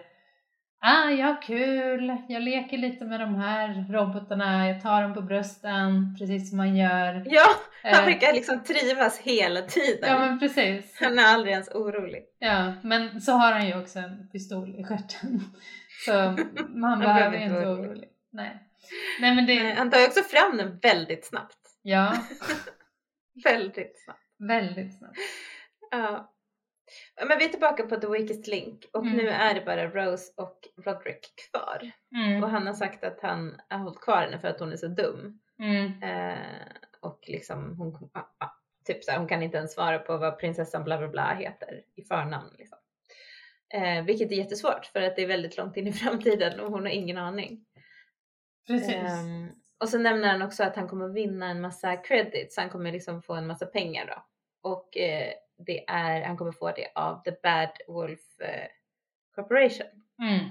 [0.82, 5.22] Ah, jag har kul, jag leker lite med de här robotarna, jag tar dem på
[5.22, 7.24] brösten, precis som man gör.
[7.26, 7.46] Ja,
[7.84, 10.10] han Eh, verkar liksom trivas hela tiden.
[10.10, 10.98] Ja men precis.
[11.02, 12.24] Han är aldrig ens orolig.
[12.40, 15.42] Ja, men så har han ju också en pistol i stjärten.
[16.06, 16.14] Så
[16.70, 18.10] man Han behöver inte vara vara orolig.
[18.32, 18.64] Nej.
[19.22, 21.58] Nej men det, Han tar ju också fram den väldigt snabbt.
[21.82, 22.14] ja,
[23.44, 24.20] Väldigt snabbt.
[24.40, 25.18] väldigt snabbt.
[25.92, 26.34] Ja.
[27.28, 29.18] Men vi är tillbaka på The Weakest Link och Mm.
[29.18, 31.92] nu är det bara Rose och Roderick kvar.
[32.16, 34.78] Mm, Och han har sagt att han har hållit kvar henne för att hon är
[34.78, 35.40] så dum.
[35.60, 36.38] mm, Eh,
[37.02, 38.50] och liksom hon, ah, ah,
[38.86, 41.82] typ så här, hon kan inte ens svara på vad prinsessan bla bla bla heter
[41.96, 42.56] i förnamn.
[42.58, 42.78] Liksom.
[43.74, 46.82] Eh, vilket är jättesvårt för att det är väldigt långt in i framtiden och hon
[46.82, 47.66] har ingen aning.
[48.68, 48.96] precis.
[48.96, 49.50] Ehm,
[49.80, 53.22] och så nämner han också att han kommer vinna en massa credits, han kommer liksom
[53.22, 54.24] få en massa pengar då.
[54.70, 58.68] Och eh, det är, han kommer få det av The Bad Wolf eh,
[59.36, 59.88] Corporation.
[60.22, 60.50] Mm,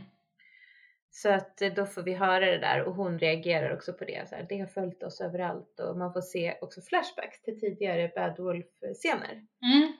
[1.10, 4.28] Så att eh, då får vi höra det där och hon reagerar också på det.
[4.28, 8.12] Så här, det har följt oss överallt och man får se också flashbacks till tidigare
[8.16, 9.46] Bad Wolf-scener.
[9.62, 9.92] mm.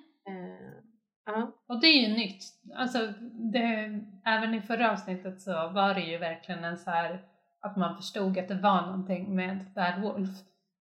[1.27, 1.53] Ja.
[1.67, 2.43] Och det är ju nytt.
[2.75, 3.13] Alltså,
[3.53, 7.23] det, även i förra avsnittet så var det ju verkligen en så här
[7.61, 10.29] att man förstod att det var någonting med Bad Wolf.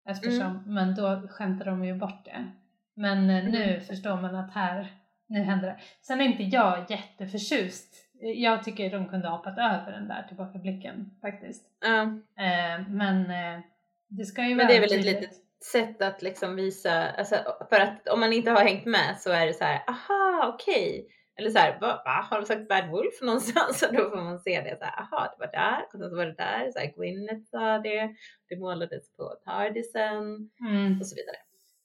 [0.08, 2.52] Eftersom, men då skämtade de ju bort det.
[2.96, 3.80] Men eh, nu Mm.
[3.80, 4.92] förstår man att här,
[5.28, 5.76] nu händer det.
[6.02, 7.94] Sen är inte jag jätteförtjust.
[8.20, 11.64] Jag tycker de kunde ha hoppat över den där tillbakablicken faktiskt.
[11.80, 12.02] Ja.
[12.44, 13.60] Eh, men eh,
[14.08, 15.30] det ska ju Men vara det är väl ett litet
[15.72, 17.36] sätt att liksom visa, alltså,
[17.70, 21.08] för att om man inte har hängt med så är det så här, aha okej.
[21.38, 23.82] Eller så här, va, va, har de sagt Bad Wolf någonstans?
[23.88, 26.16] Och då får man se det så här, aha det var där, och sen så
[26.16, 28.14] var det där, så här, Gwyneth sa det,
[28.48, 31.00] det målades på Tardisen Mm.
[31.00, 31.36] och så vidare.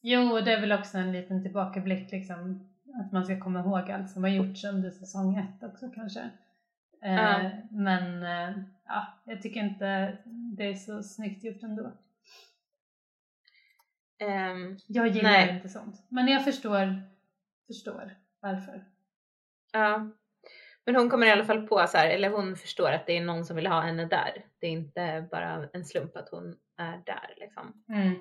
[0.02, 2.68] Jo, och det är väl också en liten tillbakablick liksom
[2.99, 6.19] att man ska komma ihåg allt som har gjorts under säsong ett också kanske.
[7.03, 7.52] Eh, Ja.
[7.72, 10.18] Men eh, ja, jag tycker inte
[10.57, 11.91] det är så snyggt gjort ändå.
[14.19, 15.56] Ehm, Jag gillar Nej.
[15.56, 16.03] inte sånt.
[16.10, 17.02] Men jag förstår,
[17.68, 18.86] förstår varför.
[19.72, 20.10] ja.
[20.86, 23.22] Men hon kommer i alla fall på så här, eller hon förstår att det är
[23.22, 24.45] någon som vill ha henne där.
[24.60, 27.84] Det är inte bara en slump att hon är där liksom.
[27.90, 28.15] Mm.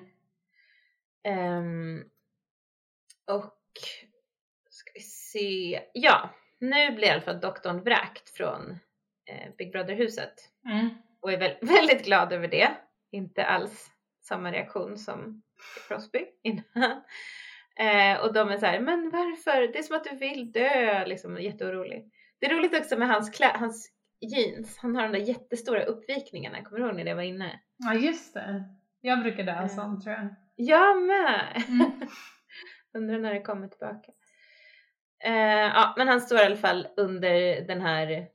[1.23, 2.03] Ehm,
[3.31, 3.53] och
[4.69, 5.81] ska vi se.
[5.93, 6.29] Ja,
[6.59, 8.71] nu blir i alla fall doktorn vräkt från
[9.29, 10.33] eh, Big Brother-huset
[10.65, 10.89] Mm.
[11.21, 12.71] och är väl, väldigt glad över det.
[13.11, 13.91] Inte alls
[14.21, 15.43] samma reaktion som
[15.87, 17.01] Crosby innan.
[17.75, 19.61] Eh, och de är så här, men varför?
[19.73, 22.11] Det är som att du vill dö, liksom jätteorolig.
[22.39, 23.91] Det är roligt också med hans, klä- hans
[24.21, 24.77] jeans.
[24.77, 26.63] Han har de där jättestora uppvikningarna.
[26.63, 27.59] Kommer du ihåg när det var inne?
[27.77, 28.63] Ja just det.
[29.01, 29.69] Jag brukade ha Mm.
[29.69, 30.35] sånt tror jag.
[30.65, 31.63] Jag med!
[31.67, 31.91] Mm.
[32.93, 34.11] Undrar när det kommer tillbaka.
[35.23, 38.27] Eh, ja, men han står i alla fall under den här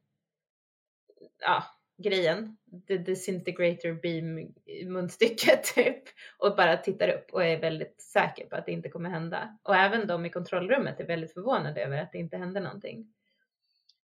[1.40, 1.64] ja,
[1.98, 2.56] grejen.
[2.88, 4.54] The disintegrator beam
[4.92, 6.02] munstycket typ.
[6.38, 9.58] Och bara tittar upp och är väldigt säker på att det inte kommer hända.
[9.62, 13.14] Och även de i kontrollrummet är väldigt förvånade över att det inte hände någonting.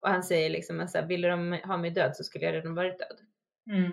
[0.00, 2.54] Och han säger liksom att så här, ville de ha mig död så skulle jag
[2.54, 3.20] redan varit död.
[3.70, 3.92] Mm.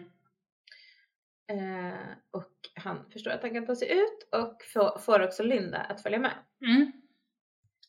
[1.47, 1.99] Eh,
[2.31, 6.01] och han förstår att han kan ta sig ut och få, får också Linda att
[6.01, 6.31] följa med.
[6.61, 6.91] Mm.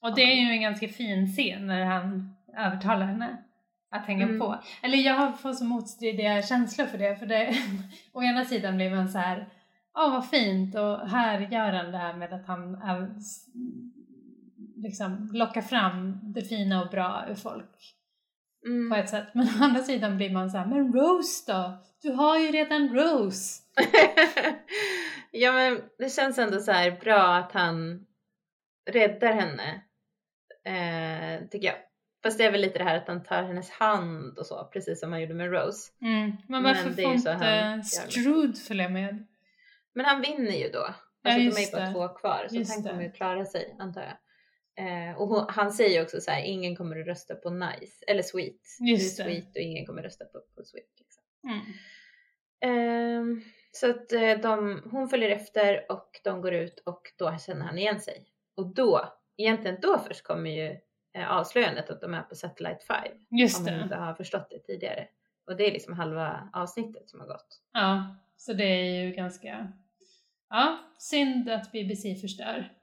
[0.00, 3.42] Och det är ju en ganska fin scen när han övertalar henne
[3.90, 4.38] att hänga Mm.
[4.40, 4.58] på.
[4.82, 7.16] Eller jag har fått så motstridiga känslor för det.
[7.16, 7.54] För det
[8.12, 9.48] å ena sidan blir man så här,
[9.94, 13.10] åh vad fint och här gör han det här med att han är,
[14.76, 17.94] liksom lockar fram det fina och bra ur folk
[18.66, 18.90] Mm.
[18.90, 19.26] på ett sätt.
[19.34, 21.84] Men å andra sidan blir man så här, men Rose då?
[22.02, 23.62] Du har ju redan Rose.
[25.30, 28.06] ja men det känns ändå så här bra att han
[28.90, 29.82] räddar henne.
[30.64, 31.76] Eh, tycker jag.
[32.22, 35.00] Fast det är väl lite det här att han tar hennes hand och så, precis
[35.00, 35.92] som han gjorde med Rose.
[36.02, 36.20] Mm.
[36.30, 37.82] Men Men varför är får inte.
[37.84, 39.26] Strude följa med?
[39.94, 40.94] Men han vinner ju då.
[41.22, 44.00] Ja, Alltså de är ju bara två kvar så han kommer ju klara sig antar
[44.00, 44.16] jag.
[44.78, 48.22] Eh, och hon, han säger också så här, ingen kommer att rösta på nice eller
[48.22, 48.60] sweet.
[48.80, 49.24] Just det.
[49.24, 49.30] det.
[49.30, 50.90] sweet och ingen kommer att rösta på, på sweet.
[50.98, 51.22] Liksom.
[51.44, 51.60] Mm.
[52.60, 53.42] Ehm,
[53.72, 57.78] så att eh, de, hon följer efter och de går ut och då känner han
[57.78, 58.26] igen sig.
[58.54, 60.78] Och då, egentligen då först kommer ju
[61.14, 62.96] eh, avslöjandet att de är på Satellite 5.
[63.30, 64.00] Just Om man inte det.
[64.00, 65.08] har förstått det tidigare.
[65.46, 67.60] Och det är liksom halva avsnittet som har gått.
[67.72, 69.72] Ja, så det är ju ganska...
[70.50, 72.77] Ja, synd att BBC förstör.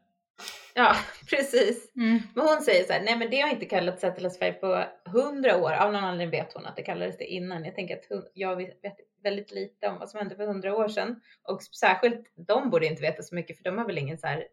[0.78, 0.96] Ja,
[1.30, 1.96] precis.
[1.96, 2.20] Mm.
[2.34, 5.58] Men hon säger så här, nej men det har inte kallats Satellite 5 på hundra
[5.58, 5.72] år.
[5.72, 7.66] Av någon anledning vet hon att det kallades det innan.
[7.66, 11.22] Jag tänker att jag vet väldigt lite om vad som hände för hundra år sedan.
[11.44, 14.48] Och särskilt de borde inte veta så mycket för de har väl ingen så här,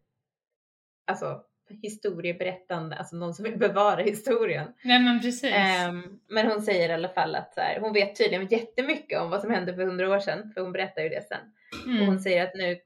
[1.06, 1.42] alltså
[1.82, 4.68] historieberättande, alltså någon som vill bevara historien.
[4.84, 5.52] Nej men precis.
[5.54, 9.30] Ehm, men hon säger i alla fall att så här, hon vet tydligen jättemycket om
[9.30, 11.52] vad som hände för hundra år sedan, för hon berättar ju det sen.
[11.84, 12.06] Och mm.
[12.06, 12.78] hon säger att nu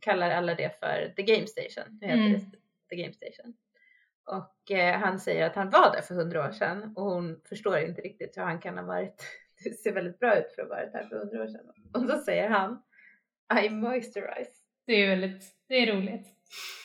[0.00, 1.98] kallar alla det för The Game Station.
[2.00, 2.32] Nu heter Mm.
[2.32, 3.54] det The Game Station.
[4.26, 7.78] Och eh, han säger att han var där för hundra år sedan och hon förstår
[7.78, 9.22] inte riktigt hur han kan ha varit.
[9.64, 11.72] Det ser väldigt bra ut för att ha varit här för hundra år sedan.
[11.94, 12.82] Och då säger han
[13.64, 14.50] I moisturize.
[14.86, 16.26] Det är väldigt, det är roligt.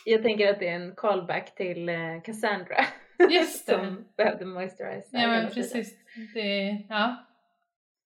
[0.05, 2.75] Jag tänker att det är en callback till eh, Cassandra
[3.29, 3.73] Just det.
[3.73, 5.09] som behövde moisturize.
[5.11, 5.95] Ja men precis.
[6.33, 7.25] Det, ja.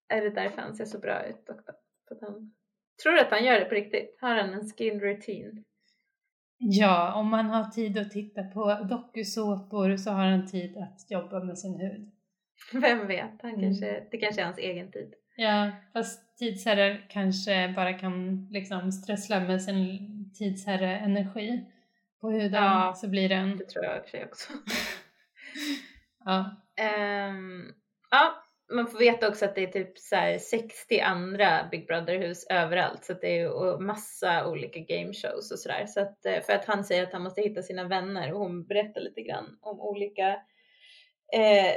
[0.08, 1.50] Är det därför han ser så bra ut?
[1.50, 1.60] Och,
[2.08, 2.54] för att han,
[3.04, 4.18] tror att han gör det på riktigt?
[4.22, 5.64] Har han en skin routine?
[6.58, 11.40] Ja, om man har tid att titta på dokusåpor så har han tid att jobba
[11.44, 12.12] med sin hud.
[12.74, 13.42] Vem vet?
[13.42, 13.62] Han Mm.
[13.62, 15.14] kanske, det kanske är hans egen tid.
[15.36, 21.66] Ja, fast tidsherrar kanske bara kan liksom strössla med sin tidsherre-energi
[22.22, 22.94] på huden Ja.
[22.96, 23.58] så blir det en...
[23.58, 24.54] Det tror jag i och för sig också.
[26.26, 26.56] Ja.
[26.78, 27.66] Ehm,
[28.12, 28.43] ja,
[28.74, 33.06] man får veta också att det är typ så här 60 andra Big Brother-hus överallt.
[33.06, 35.86] Så det är massa olika game shows och sådär.
[35.86, 38.64] Så att, eh, för att han säger att han måste hitta sina vänner och hon
[38.66, 40.28] berättar lite grann om olika
[41.34, 41.74] eh,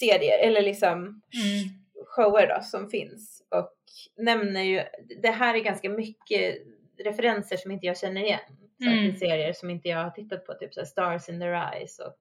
[0.00, 1.68] serier eller liksom Mm.
[2.06, 3.46] shower då som finns.
[3.50, 3.74] Och
[4.16, 4.82] nämner ju,
[5.22, 6.56] det här är ganska mycket
[7.04, 8.40] referenser som inte jag känner igen.
[8.82, 9.16] Så att det är Mm.
[9.16, 12.16] serier som inte jag har tittat på, typ så Stars in their eyes och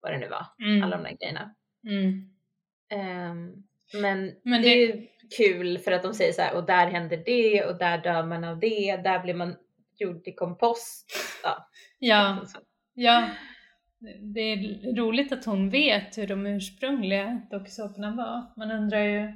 [0.00, 0.46] vad det nu var.
[0.66, 0.82] Mm.
[0.82, 1.54] Alla de där grejerna.
[1.88, 2.34] Mm.
[2.90, 3.52] Ehm,
[3.92, 5.06] men, Men det, är ju
[5.36, 8.44] kul för att de säger så här, och där händer det och där dör man
[8.44, 9.56] av det, där blir man
[9.98, 11.06] gjord till kompost.
[11.42, 11.68] Ja.
[11.98, 12.44] Ja,
[12.94, 13.28] ja.
[14.20, 18.52] Det är roligt att hon vet hur de ursprungliga dokusåporna var.
[18.56, 19.32] Man undrar ju,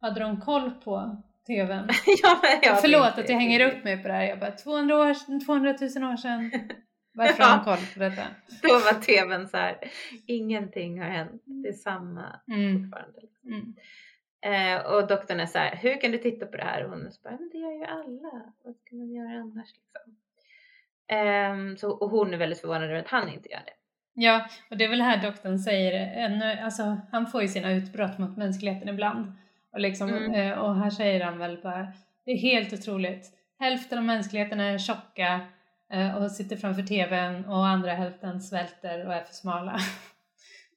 [0.00, 1.88] hade de koll på TVn?
[2.22, 4.24] ja, men jag Förlåt att jag hänger upp mig på det här.
[4.24, 6.50] Jag bara 200, år, 200 000 år sedan.
[7.16, 8.22] Varför har han koll på detta?
[8.62, 9.78] Då var tvn så här,
[10.26, 12.82] ingenting har hänt, det är samma Mm.
[12.82, 13.20] fortfarande.
[13.44, 13.74] Mm.
[14.46, 16.84] Eh, och doktorn är så här, hur kan du titta på det här?
[16.84, 19.68] Och hon är så bara, men det gör ju alla, vad ska man göra annars
[19.74, 20.16] liksom?
[21.08, 23.72] Ehm, så, och hon är väldigt förvånad över att han inte gör det.
[24.18, 28.18] Ja, och det är väl här doktorn säger, ännu, alltså han får ju sina utbrott
[28.18, 29.32] mot mänskligheten ibland.
[29.72, 30.34] Och, liksom, Mm.
[30.34, 31.92] eh, och här säger han väl bara,
[32.24, 33.30] det är helt otroligt.
[33.58, 35.40] Hälften av mänskligheten är tjocka eh,
[36.18, 39.78] och sitter framför tvn och andra hälften svälter och är för smala.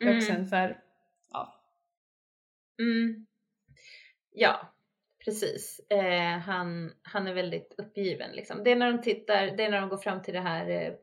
[0.02, 0.46] Mm.
[0.48, 0.82] Så här,
[1.32, 1.62] ja.
[2.82, 3.26] Mm.
[4.32, 4.74] Ja,
[5.26, 5.80] precis.
[5.90, 8.64] Eh, han, han är väldigt uppgiven liksom.
[8.64, 10.94] Det är när de tittar, det är när de går fram till det här eh,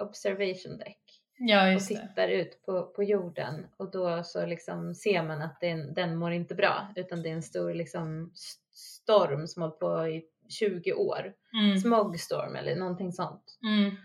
[0.00, 2.08] observation deck Ja, och just det.
[2.08, 6.32] tittar ut på, på jorden och då så liksom ser man att den, den mår
[6.32, 8.32] inte bra utan det är en stor liksom
[8.72, 11.32] storm som hållit på i 20 år.
[11.62, 11.78] Mm.
[11.78, 13.58] Smogstorm eller någonting sånt.
[13.62, 13.96] Mm.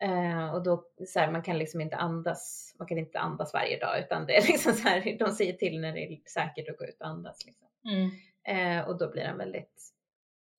[0.00, 3.78] Eh, och då så här, man kan liksom inte andas, man kan inte andas varje
[3.78, 6.78] dag utan det är liksom så här, de säger till när det är säkert att
[6.78, 7.46] gå ut och andas.
[7.46, 7.66] Liksom.
[7.84, 8.10] Mm.
[8.44, 9.92] Eh, och då blir han väldigt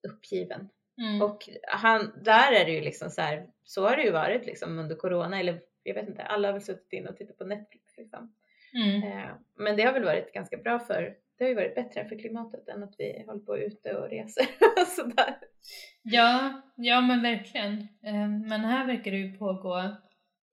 [0.07, 0.69] uppgiven.
[0.97, 1.21] Mm.
[1.21, 4.79] Och han, där är det ju liksom så här, så har det ju varit liksom
[4.79, 7.97] under corona eller jag vet inte, alla har väl suttit in och tittat på Netflix
[7.97, 8.35] liksom.
[8.73, 9.03] Mm.
[9.03, 12.19] Eh, men det har väl varit ganska bra för, det har ju varit bättre för
[12.19, 14.45] klimatet än att vi håller på ute och reser
[14.81, 15.37] och sådär.
[16.01, 17.73] Ja, ja men verkligen.
[18.03, 19.95] Eh, Men här verkar det ju pågå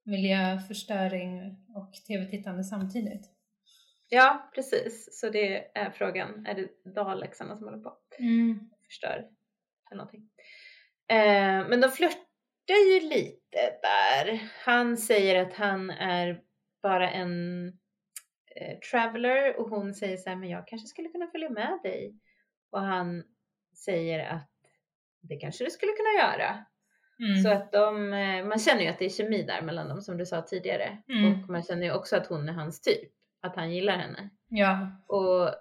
[0.04, 3.30] miljöförstöring och tv-tittande samtidigt.
[4.08, 5.20] Ja, precis.
[5.20, 7.96] Så det är frågan, är det Dalexarna som håller på?
[8.18, 8.70] Mm.
[8.86, 9.26] förstör
[9.90, 10.28] eller någonting.
[11.08, 14.50] Eh, men de flörtar ju lite där.
[14.64, 16.40] Han säger att han är
[16.82, 17.72] bara en
[18.56, 22.14] eh, traveler och hon säger så här, men jag kanske skulle kunna följa med dig.
[22.70, 23.24] Och han
[23.84, 24.50] säger att
[25.20, 26.64] det kanske du skulle kunna göra.
[27.18, 27.42] Mm.
[27.42, 30.16] Så att de, eh, man känner ju att det är kemi där mellan dem som
[30.16, 30.98] du sa tidigare.
[31.08, 31.42] Mm.
[31.42, 33.12] Och man känner ju också att hon är hans typ.
[33.40, 34.30] Att han gillar henne.
[34.48, 34.90] Ja.
[35.06, 35.54] Och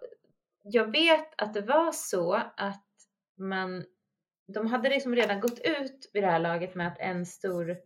[0.63, 2.85] jag vet att det var så att
[3.37, 3.85] man,
[4.47, 7.77] de hade liksom redan gått ut vid det här laget med att en stor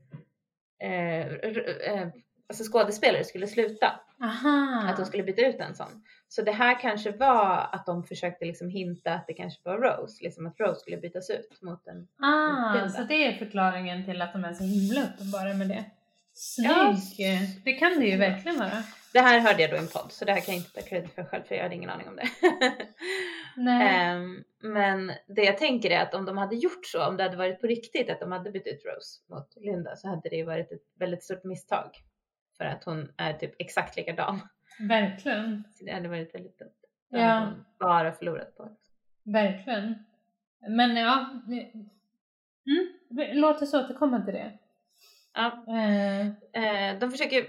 [0.79, 2.07] eh, eh,
[2.47, 3.99] alltså skådespelare skulle sluta.
[4.21, 4.83] Aha.
[4.89, 6.03] Att de skulle byta ut en sån.
[6.27, 10.23] Så det här kanske var att de försökte liksom hinta att det kanske var Rose,
[10.23, 14.33] liksom att Rose skulle bytas ut mot en Ah, så det är förklaringen till att
[14.33, 15.85] de är så himla uppenbara med det.
[16.57, 16.95] Ja.
[16.97, 17.27] Snygg!
[17.63, 18.83] Det kan det ju verkligen vara.
[19.13, 20.87] Det här hörde jag då i en podd så det här kan jag inte ta
[20.87, 22.29] credit för själv för jag hade ingen aning om det.
[23.57, 23.87] Nej.
[23.87, 27.37] Ehm, men det jag tänker är att om de hade gjort så, om det hade
[27.37, 30.43] varit på riktigt att de hade bytt ut Rose mot Linda så hade det ju
[30.45, 31.89] varit ett väldigt stort misstag.
[32.57, 34.39] För att hon är typ exakt likadan.
[34.79, 35.63] Verkligen.
[35.73, 36.69] Så det hade varit väldigt dumt.
[37.11, 37.23] Då Ja.
[37.23, 38.75] hade hon bara förlorat på det.
[39.31, 39.95] Verkligen.
[40.69, 41.71] Men ja, det...
[42.65, 43.37] mm.
[43.37, 44.57] låt oss återkomma till det.
[45.33, 45.65] Ja.
[45.67, 46.27] Eh,
[46.63, 47.45] Eh, de försöker,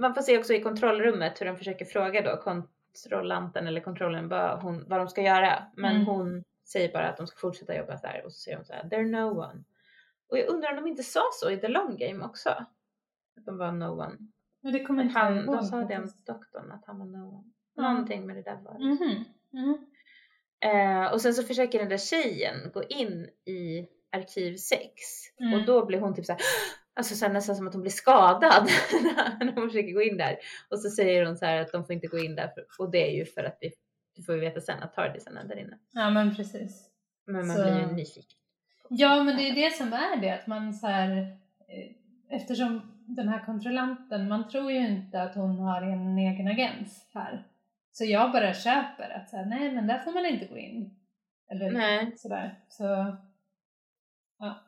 [0.00, 4.62] man får se också i kontrollrummet hur de försöker fråga då kontrollanten eller kontrollen vad,
[4.62, 5.62] hon, vad de ska göra.
[5.76, 6.06] Men Mm.
[6.06, 8.72] hon säger bara att de ska fortsätta jobba så här och så säger hon så
[8.72, 9.64] här, they're no one.
[10.28, 12.66] Och jag undrar om de inte sa så i the long game också.
[13.36, 14.16] De var no one.
[14.62, 17.44] men det kommer inte han, de sa det om doktorn, att han var no one.
[17.74, 17.82] Ja.
[17.92, 18.84] Någonting med det där var det.
[18.84, 19.24] Mhm.
[19.52, 19.78] Mm.
[20.60, 24.80] Eh, och sen så försöker den där tjejen gå in i arkiv 6
[25.40, 25.54] Mm.
[25.54, 26.40] och då blir hon typ så här,
[26.94, 28.68] alltså så här, nästan som att hon blir skadad
[29.40, 30.36] när hon försöker gå in där.
[30.70, 32.90] Och så säger hon så här att de får inte gå in där för, och
[32.90, 33.70] det är ju för att vi,
[34.16, 35.78] det får vi veta sen att Tardisen är där inne.
[35.92, 36.90] Ja men precis.
[37.26, 38.38] Men man Så- blir ju nyfiken.
[38.88, 41.10] Ja men det är det som är det, att man så här,
[41.68, 47.10] eh, eftersom den här kontrollanten, man tror ju inte att hon har en egen agens
[47.14, 47.44] här.
[47.92, 51.00] Så jag bara köper att så här, nej men där får man inte gå in.
[51.50, 52.12] Eller Nej.
[52.16, 52.60] sådär.
[52.68, 53.16] Så,
[54.38, 54.60] ja.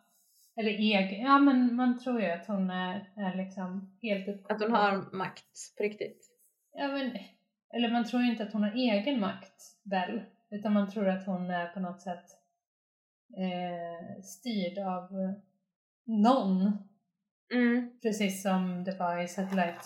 [0.56, 4.50] Eller egen, ja men man tror ju att hon är, är liksom helt upp.
[4.50, 6.30] Att hon har makt på riktigt.
[6.72, 7.18] Ja men,
[7.74, 11.26] eller man tror ju inte att hon har egen makt väl, utan man tror att
[11.26, 12.24] hon är på något sätt
[13.36, 15.32] eh, styrd av eh,
[16.04, 16.85] någon
[17.54, 17.90] Mm.
[18.02, 19.80] Precis som det var i Satellite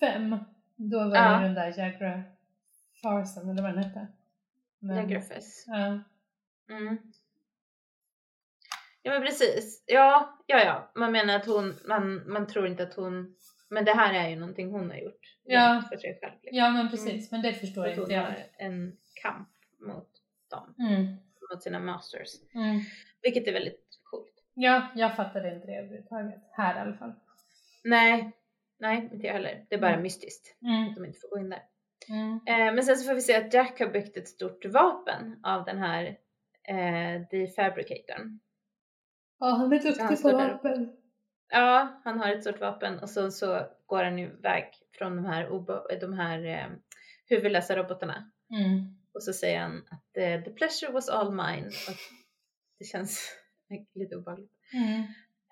[0.00, 0.36] 5.
[0.76, 1.38] Då var Ja.
[1.38, 2.22] det den där Jagra
[3.02, 4.06] Farsen eller vad den hette.
[4.78, 5.10] Men-.
[5.66, 6.00] Ja.
[6.70, 6.98] Mm.
[9.02, 9.84] Ja men precis.
[9.86, 10.90] Ja, ja, ja.
[10.94, 13.36] Man menar att hon, man, man tror inte att hon,
[13.68, 15.20] men det här är ju någonting hon har gjort.
[15.44, 15.82] Ja.
[15.88, 16.34] För sig själv.
[16.42, 16.58] Liksom.
[16.58, 18.22] ja men precis, men det förstår hon inte jag.
[18.22, 19.48] har en kamp
[19.80, 20.08] mot
[20.50, 21.16] dem, Mm.
[21.50, 22.28] mot sina masters.
[22.54, 22.80] Mm.
[23.22, 23.85] Vilket är väldigt.
[24.58, 26.40] Ja, jag fattade inte det överhuvudtaget.
[26.52, 27.12] Här i alla fall.
[27.84, 28.32] Nej,
[28.78, 29.66] nej inte jag heller.
[29.68, 30.02] Det är bara Mm.
[30.02, 30.88] mystiskt Mm.
[30.88, 31.62] att de inte får gå in där.
[32.08, 32.40] Mm.
[32.46, 35.64] Eh, men sen så får vi se att Jack har byggt ett stort vapen av
[35.64, 36.04] den här
[36.68, 38.40] eh, defabricatorn.
[39.38, 40.96] Ja, han är duktig på vapen.
[41.48, 44.64] Ja, han har ett stort vapen och så, så går han iväg
[44.98, 45.48] från de här,
[46.00, 46.66] de här eh,
[47.28, 48.30] huvudlösa robotarna.
[48.50, 48.98] Mm.
[49.14, 51.66] Och så säger han att eh, the pleasure was all mine.
[51.66, 51.96] Och
[52.78, 53.32] det känns
[53.94, 54.52] lite obehagligt.
[54.72, 55.02] Mm.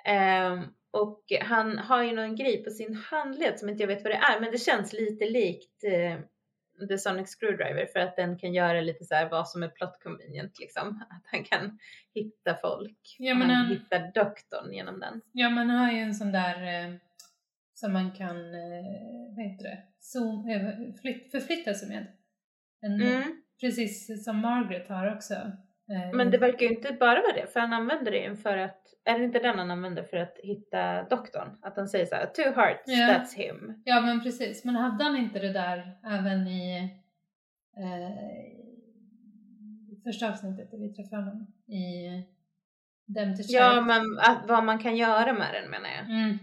[0.04, 4.12] Ehm, och han har ju någon grej på sin handled som inte jag vet vad
[4.12, 6.18] det är, men det känns lite likt eh,
[6.88, 9.98] The Sonic Screwdriver för att den kan göra lite så här vad som är plot
[10.02, 11.04] convenient liksom.
[11.10, 11.78] Att han kan
[12.14, 13.16] hitta folk.
[13.18, 15.20] Ja, men han han- hittar doktorn genom den.
[15.32, 16.94] Ja, man har ju en sån där eh,
[17.74, 22.06] som man kan, eh, vad heter det, Zoom, eh, flytt, förflytta sig med.
[22.80, 23.42] En, Mm.
[23.60, 25.34] Precis som Margaret har också.
[25.90, 28.80] Eh, Men det verkar ju inte bara vara det, för han använder det för att,
[29.04, 31.48] är det inte den han använder för att hitta doktorn?
[31.62, 33.08] Att han säger så här, two hearts, Ja.
[33.08, 33.82] that's him.
[33.84, 34.64] Ja, men precis.
[34.64, 36.78] Men hade han inte det där även i
[37.76, 38.54] eh,
[40.04, 41.46] första avsnittet där vi träffade honom?
[41.66, 42.08] I
[43.06, 46.10] Dem to Ja, men att, vad man kan göra med den menar jag.
[46.10, 46.38] Mm.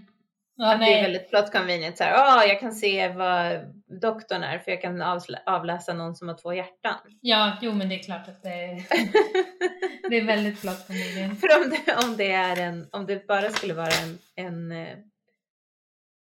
[0.56, 1.02] Ja, att det är nej.
[1.04, 3.60] väldigt plot convenient så här, ah, jag kan se vad
[4.00, 5.02] doktorn är för jag kan
[5.46, 6.98] avläsa någon som har två hjärtan.
[7.22, 8.50] Ja, jo men det är klart att det,
[10.10, 11.40] det är väldigt plot convenient.
[11.40, 14.98] för om det, om det är en, om det bara skulle vara en, en eh,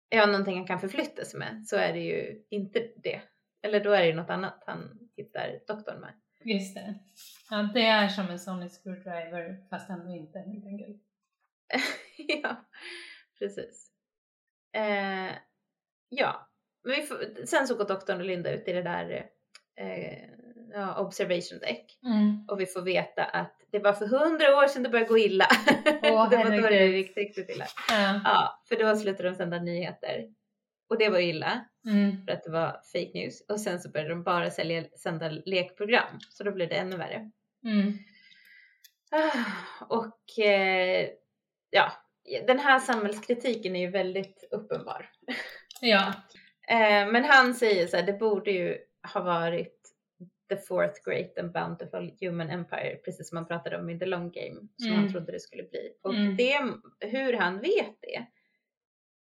[0.09, 3.21] ja, någonting han kan förflytta sig med så är det ju inte det.
[3.61, 6.13] Eller då är det ju något annat han hittar doktorn med.
[6.43, 6.95] Just det.
[7.49, 11.01] Ja, det är som en Sonic Screwdriver fast ändå inte helt enkelt.
[12.43, 12.65] ja,
[13.39, 13.91] precis.
[14.75, 15.35] Eh,
[16.09, 16.46] ja,
[16.87, 19.25] men får, sen så går doktorn och Linda ut i det där
[19.79, 22.45] eh, observation deck Mm.
[22.47, 25.47] och vi får veta att det var för hundra år sedan det började gå illa.
[26.03, 27.65] Åh, det var då det gick riktigt illa.
[27.89, 28.21] Ja.
[28.23, 30.25] Ja, för då slutade de sända nyheter
[30.89, 32.25] och det var illa Mm.
[32.25, 36.19] för att det var fake news och sen så började de bara sälja, sända lekprogram
[36.29, 37.31] så då blev det ännu värre.
[37.65, 37.93] Mm.
[39.11, 41.07] Ah, Och eh,
[41.69, 41.91] ja,
[42.47, 45.09] den här samhällskritiken är ju väldigt uppenbar.
[45.81, 46.13] Ja.
[46.71, 48.77] Eh, men han säger så här, det borde ju
[49.13, 49.73] ha varit
[50.49, 54.31] the fourth great and bountiful human empire, precis som man pratade om i the long
[54.31, 54.99] game, som Mm.
[54.99, 55.93] han trodde det skulle bli.
[56.01, 56.35] Och Mm.
[56.35, 56.59] det,
[56.99, 58.25] hur han vet det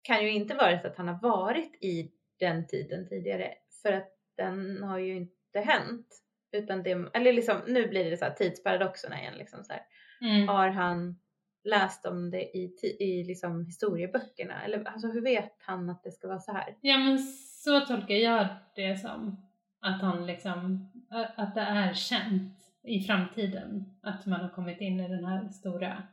[0.01, 4.11] kan ju inte vara så att han har varit i den tiden tidigare, för att
[4.37, 6.21] den har ju inte hänt.
[6.51, 9.33] Utan det, eller liksom, nu blir det så här tidsparadoxerna igen.
[9.37, 9.81] Liksom så här.
[10.21, 10.47] Mm.
[10.47, 11.19] Har han
[11.65, 14.63] läst om det i, i liksom historieböckerna?
[14.63, 16.75] Eller alltså, hur vet han att det ska vara så här?
[16.81, 17.19] Ja men
[17.63, 19.41] så tolkar jag det som.
[19.79, 20.89] Att han liksom,
[21.35, 23.85] att det är känt i framtiden.
[24.01, 26.03] Att man har kommit in i den här stora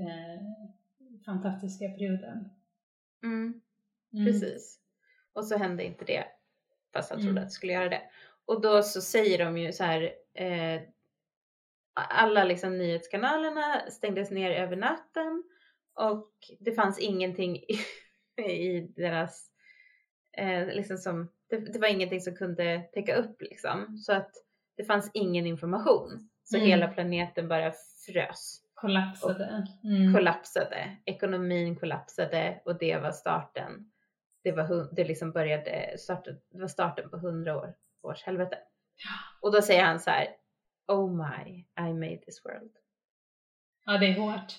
[0.00, 0.42] eh,
[1.24, 2.50] fantastiska perioden.
[3.22, 3.60] Mm.
[4.12, 4.26] Mm.
[4.26, 4.78] Precis.
[5.32, 6.24] Och så hände inte det
[6.92, 7.42] fast han trodde Mm.
[7.42, 8.02] att det skulle göra det.
[8.44, 10.80] Och då så säger de ju så här eh,
[12.04, 15.44] alla liksom nyhetskanalerna stängdes ner över natten
[15.94, 17.78] och det fanns ingenting i,
[18.42, 19.50] i deras
[20.38, 24.30] eh, liksom som det, det var ingenting som kunde täcka upp liksom så att
[24.76, 26.68] det fanns ingen information så Mm.
[26.68, 27.72] hela planeten bara
[28.06, 29.66] frös Kollapsade.
[29.84, 30.14] Mm.
[30.14, 30.96] kollapsade.
[31.04, 33.90] Ekonomin kollapsade och det var starten.
[34.44, 38.58] Det var, det liksom började, starten, det var starten på hundra år, års helvete.
[39.42, 40.28] Och då säger han så här,
[40.90, 42.70] Oh my, I made this world.
[43.86, 44.52] Ja det är hårt.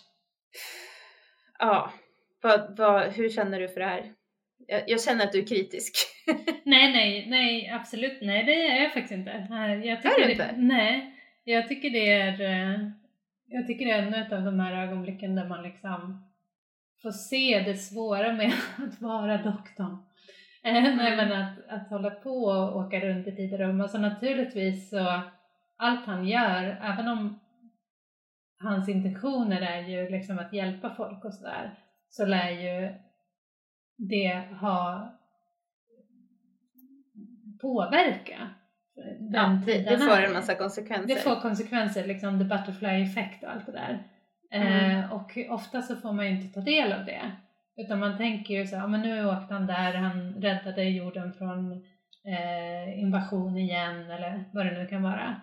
[1.59, 1.91] Ja,
[2.41, 4.13] vad, vad, hur känner du för det här?
[4.67, 5.93] Jag, jag känner att du är kritisk.
[6.65, 9.47] Nej, nej, nej, absolut nej, det är jag faktiskt inte.
[9.49, 10.55] Nej, Jag tycker Är du det, inte?
[10.57, 12.79] Nej, jag tycker det är, eh,
[13.47, 16.31] jag tycker det är ännu ett av de här ögonblicken där man liksom
[17.01, 19.97] får se det svåra med att vara doktorn.
[20.63, 21.15] Eh, Nej, Mm.
[21.29, 23.81] men att, att hålla på och åka runt i tid och rum.
[23.81, 25.21] Alltså naturligtvis så,
[25.81, 27.39] allt han gör, även om
[28.63, 31.71] hans intentioner är ju liksom att hjälpa folk och sådär,
[32.09, 32.93] så lär ju
[33.97, 35.11] det ha
[37.61, 38.49] påverka
[39.19, 41.07] den Ja, tiden det får en massa konsekvenser.
[41.07, 44.03] Det får konsekvenser, liksom the butterfly effect och allt det där.
[44.51, 44.99] Mm.
[44.99, 47.31] Eh, och ofta så får man ju inte ta del av det.
[47.75, 51.71] Utan man tänker ju så "Ja, men nu åkte han där, han räddade jorden från
[52.25, 55.41] eh, invasion igen eller vad det nu kan vara.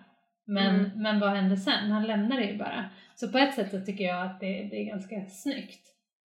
[0.49, 0.91] Men, Mm.
[0.95, 1.91] men vad hände sen?
[1.91, 2.89] Han lämnade det ju bara.
[3.15, 5.85] Så på ett sätt så tycker jag att det, det är ganska snyggt.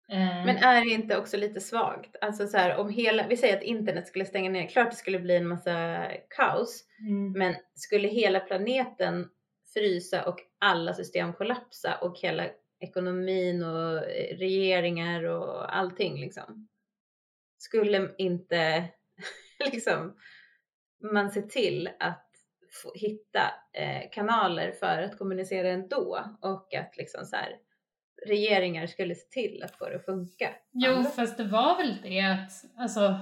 [0.08, 2.16] Eh, Men är det inte också lite svagt?
[2.20, 5.18] Alltså så här, om hela, vi säger att internet skulle stänga ner, klart det skulle
[5.18, 6.06] bli en massa
[6.36, 6.84] kaos.
[7.08, 9.28] mm, Men skulle hela planeten
[9.74, 12.44] frysa och alla system kollapsa och hela
[12.80, 16.68] ekonomin och eh, regeringar och allting liksom.
[17.58, 18.84] Skulle inte
[19.72, 20.16] liksom
[21.12, 22.28] man se till att
[22.72, 23.42] få, hitta
[23.72, 27.56] eh, kanaler för att kommunicera ändå och att liksom så här
[28.26, 30.50] regeringar skulle se till att få det att funka.
[30.72, 33.18] Jo, Andra- fast det var väl det att alltså,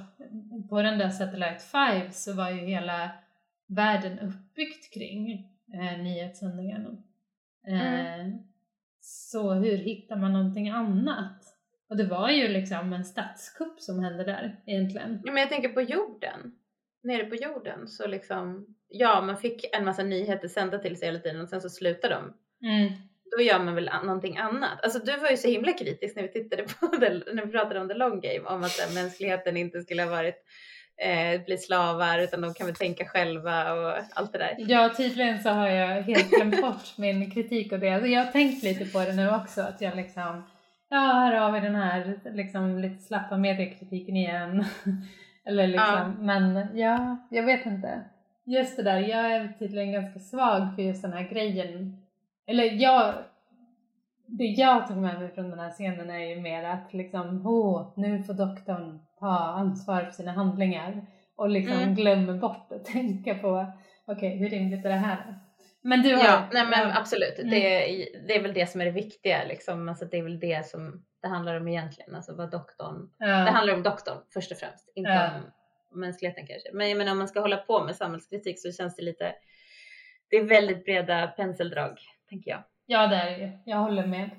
[0.68, 3.10] på den där Satellite 5 så var ju hela
[3.66, 5.31] världen uppbyggt kring
[5.74, 6.89] eh, nyhetssändningarna.
[7.66, 8.27] Eh,
[9.01, 11.56] Så hur hittar man någonting annat?
[11.89, 15.22] Och det var ju liksom en statskupp som hände där egentligen.
[15.24, 16.52] Ja, men jag tänker på jorden.
[17.02, 21.19] Nere på jorden så liksom, ja man fick en massa nyheter sända till sig hela
[21.19, 22.33] tiden och sen så slutar de.
[22.69, 22.93] Mm.
[23.37, 24.83] Då gör man väl an- någonting annat.
[24.85, 27.81] Alltså du var ju så himla kritisk när vi tittade på det, när vi pratade
[27.81, 30.45] om the long game, om att här, mänskligheten inte skulle ha varit
[31.01, 34.55] eh, bli slavar utan de kan väl tänka själva och allt det där.
[34.59, 37.91] Ja, tydligen så har jag helt glömt bort min kritik och det.
[37.91, 40.43] Alltså, jag har tänkt lite på det nu också, att jag liksom,
[40.91, 44.65] ja här har vi den här liksom lite slappa mediekritiken igen.
[45.45, 48.01] Eller liksom, men ja, jag vet inte.
[48.47, 51.97] Just det där, jag är tydligen ganska svag för just den här grejen.
[52.47, 53.15] Eller jag,
[54.27, 57.93] det jag tog med mig från den här scenen är ju mer att liksom, åh,
[57.97, 61.07] nu får doktorn ta ansvar för sina handlingar
[61.37, 61.95] och liksom Mm.
[61.95, 63.67] glömmer bort att tänka på,
[64.07, 65.39] okej, hur rimligt är det här?
[65.83, 66.25] Men du har...
[66.25, 67.39] Ja, nej men absolut.
[67.39, 67.51] Mm.
[67.51, 69.89] Det, är- det är väl det som är det viktiga liksom.
[69.89, 72.15] Alltså, det är väl det som det handlar om egentligen.
[72.15, 73.27] Alltså vad doktorn Ja.
[73.27, 75.27] Det handlar om doktorn först och främst, inte Ja.
[75.37, 75.43] om
[75.91, 76.69] mänskligheten kanske.
[76.73, 79.35] Men jag menar om man ska hålla på med samhällskritik så känns det lite,
[80.29, 81.99] det är väldigt breda penseldrag,
[82.29, 82.62] tänker jag.
[82.87, 83.51] ja, det är det ju.
[83.67, 84.31] Jag håller med.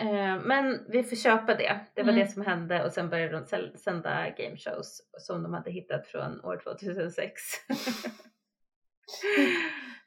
[0.00, 1.80] Eh, Men vi får köpa det.
[1.94, 2.24] Det var Mm.
[2.24, 3.46] det som hände och sen började de
[3.78, 7.42] sända game shows som de hade hittat från år 2006.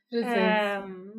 [0.10, 0.34] Precis.
[0.38, 1.14] Ehm,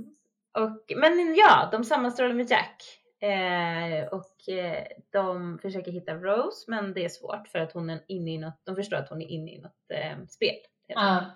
[0.52, 2.82] och, men ja, de sammanstrålar med Jack.
[3.24, 8.05] Eh, och eh, de försöker hitta Rose men det är svårt för att hon är
[8.09, 10.56] inne i något, de förstår att hon är inne i något eh, spel.
[10.88, 11.32] enkelt.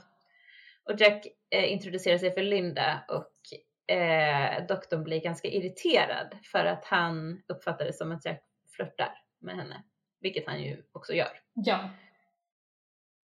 [0.85, 3.33] Och Jack eh, introducerar sig för Linda och
[4.69, 8.43] doktorn blir ganska irriterad för att han uppfattar det som att Jack
[8.77, 9.83] flörtar med henne.
[10.21, 11.41] Vilket han ju också gör.
[11.55, 11.91] Ja.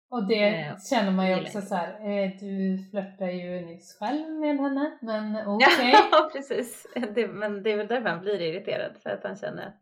[0.09, 4.29] Och det Eh, känner man ju också så här, eh, du flörtar ju nyss själv
[4.29, 5.91] med henne, men okej.
[6.11, 6.88] Ja, precis.
[7.15, 8.97] Det, men det är väl därför han blir irriterad.
[9.03, 9.79] För att han känner att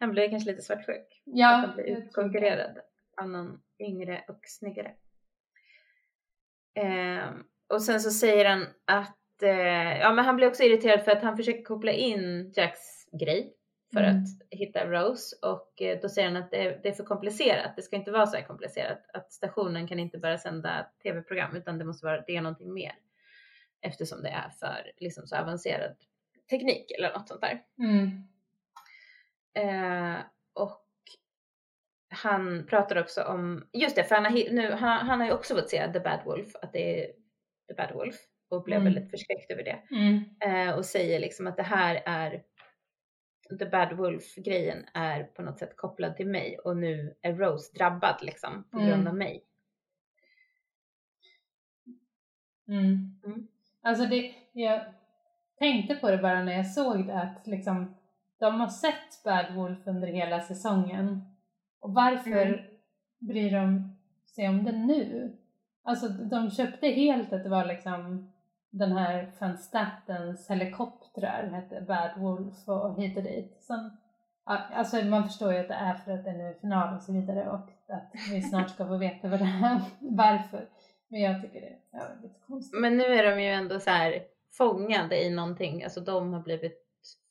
[0.00, 1.22] han blir kanske lite svartsjuk.
[1.24, 2.78] Ja, att han blir utkonkurrerad
[3.20, 4.92] av någon yngre och snyggare.
[6.74, 7.34] Ehm,
[7.72, 11.22] och sen så säger han att, eh, ja men han blir också irriterad för att
[11.22, 12.80] han försöker koppla in Jacks
[13.20, 13.55] grej
[13.92, 14.16] för Mm.
[14.16, 17.76] att hitta Rose och eh, då säger han att det, det är för komplicerat.
[17.76, 19.10] Det ska inte vara så här komplicerat.
[19.12, 22.92] Att stationen kan inte bara sända tv-program utan det måste vara, det är någonting mer.
[23.80, 25.96] Eftersom det är för liksom så avancerad
[26.50, 27.62] teknik eller något sånt där.
[27.78, 28.22] Mm.
[29.54, 30.20] Eh,
[30.54, 30.82] och
[32.08, 35.54] han pratar också om, just det, för han har, nu, han, han har ju också
[35.54, 37.12] fått se The Bad Wolf, att det är
[37.68, 38.16] The Bad Wolf
[38.50, 38.92] och blev Mm.
[38.94, 39.82] väldigt förskräckt över det.
[39.90, 40.24] Mm.
[40.68, 42.42] Eh, och säger liksom att det här är,
[43.58, 48.16] The Bad Wolf-grejen är på något sätt kopplad till mig och nu är Rose drabbad
[48.22, 49.06] liksom på grund Mm.
[49.06, 49.44] av mig.
[52.68, 53.18] Mm.
[53.24, 53.46] Mm.
[53.82, 54.80] Alltså det, jag
[55.58, 57.94] tänkte på det bara när jag såg det att liksom
[58.38, 61.20] de har sett Bad Wolf under hela säsongen.
[61.80, 62.60] Och varför Mm.
[63.18, 63.96] bryr de
[64.26, 65.32] sig om det nu?
[65.82, 68.32] Alltså de köpte helt att det var liksom
[68.78, 73.56] den här van Statens helikoptrar hette Bad Wolf och hit och dit.
[73.60, 73.96] Sen,
[74.44, 77.02] alltså man förstår ju att det är för att det är nu är final och
[77.02, 80.68] så vidare och att vi snart ska få veta vad det är, varför.
[81.08, 82.80] Men jag tycker det är lite konstigt.
[82.80, 84.22] Men nu är de ju ändå så här
[84.52, 86.82] fångade i någonting, alltså de har blivit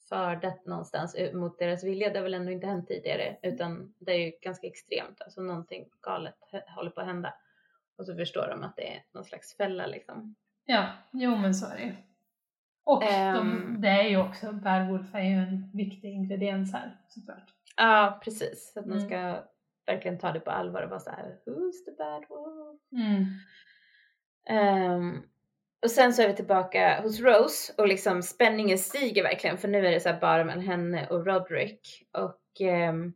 [0.09, 2.09] fördet någonstans mot deras vilja.
[2.09, 5.85] Det har väl ändå inte hänt tidigare utan det är ju ganska extremt, alltså någonting
[6.01, 6.35] galet
[6.75, 7.33] håller på att hända.
[7.97, 10.35] Och så förstår de att det är någon slags fälla liksom.
[10.65, 11.95] Ja, jo men så är det.
[12.83, 13.81] Och de, Ehm.
[13.81, 17.53] det är ju också, Bad Wolf är ju en viktig ingrediens här såklart.
[17.77, 18.71] Ja, precis.
[18.73, 19.09] Så att man Mm.
[19.09, 19.43] ska
[19.85, 22.81] verkligen ta det på allvar och vara så här, who's the bad wolf?
[22.91, 23.25] Mm.
[24.49, 25.21] Ehm,
[25.83, 29.87] och sen så är vi tillbaka hos Rose och liksom spänningen stiger verkligen för nu
[29.87, 33.13] är det så bara mellan henne och Roderick och ehm,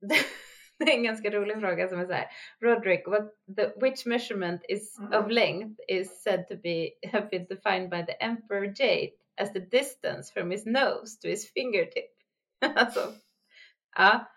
[0.84, 2.26] det är en ganska rolig fråga som är så här
[2.60, 7.90] Roderick, what the, which measurement is of length is said to be have been defined
[7.90, 12.10] by the Emperor Jade as the distance from his nose to his fingertip.
[12.76, 13.00] alltså,
[13.96, 14.32] ja,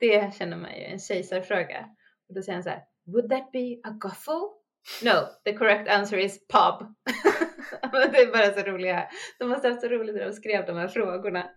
[0.00, 1.88] det känner man ju en kejsarfråga.
[2.28, 4.62] Och då säger han så här, would that be a guffle?
[5.02, 6.94] No, the correct answer is pub.
[7.92, 9.08] Det är bara så roliga,
[9.38, 11.50] de måste ha haft så roligt när de skrev de här frågorna,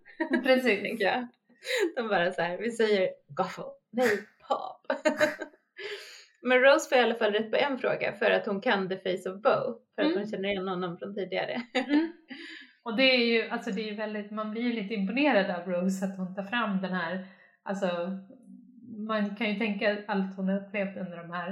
[0.43, 0.99] Precis.
[0.99, 1.27] jag.
[1.95, 3.63] De bara så här, vi säger guffle,
[3.95, 4.17] nej
[4.47, 4.97] pub.
[6.41, 8.97] Men Rose får i alla fall rätt på en fråga för att hon kan the
[8.97, 9.49] face of Bo,
[9.95, 10.17] för att Mm.
[10.17, 11.61] hon känner igen honom från tidigare.
[11.73, 12.11] Mm.
[12.83, 16.05] Och det är ju, alltså det är väldigt, man blir ju lite imponerad av Rose
[16.05, 17.27] att hon tar fram den här,
[17.63, 17.87] alltså
[19.07, 21.49] man kan ju tänka allt hon har upplevt under de här,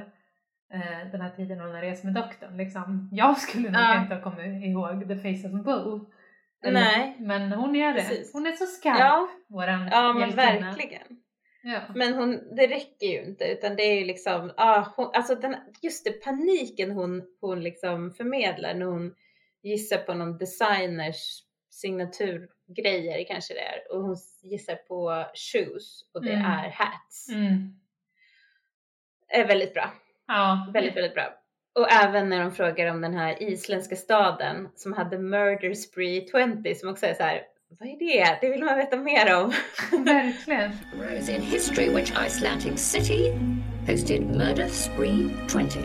[0.73, 2.57] eh, den här tiden hon har rest med doktorn.
[2.57, 3.09] Liksom.
[3.11, 4.01] Jag skulle nog Ja.
[4.01, 5.99] inte ha kommit ihåg The Face of Bo.
[6.71, 7.15] Nej.
[7.19, 7.99] Men hon gör det.
[7.99, 8.33] Precis.
[8.33, 10.67] Hon är så skarp, Ja, våran ja men hjältinna.
[10.71, 11.01] verkligen.
[11.65, 11.81] Ja.
[11.95, 15.56] Men hon, det räcker ju inte utan det är ju liksom, ah, hon, alltså den,
[15.81, 19.15] just det paniken hon, hon liksom förmedlar när hon
[19.64, 26.34] gissar på någon designers signaturgrejer kanske det är och hon gissar på shoes och det
[26.34, 26.45] Mm.
[26.45, 27.30] är hats.
[27.30, 27.80] Mm.
[29.27, 29.94] Är väldigt bra,
[30.27, 31.40] Ja, väldigt väldigt bra.
[31.76, 36.27] Och även när de frågar om den här isländska staden som hade Murder Spree
[36.64, 37.44] 20 som också är så här,
[37.79, 38.37] vad är det?
[38.41, 39.53] Det vill man veta mer om.
[40.05, 40.71] verkligen.
[40.99, 43.31] Rose in history which Icelandic city
[43.87, 45.79] hosted Murder Spree 20.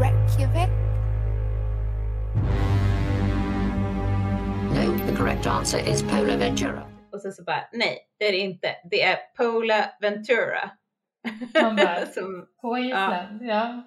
[0.00, 0.70] Reykjavik.
[4.74, 6.86] No, the correct answer is Pola Ventura.
[7.12, 8.68] Och sen så bara, nej det är det inte.
[8.90, 10.70] Det är Pola Ventura.
[11.62, 13.82] Man bara- som, På Island, ja.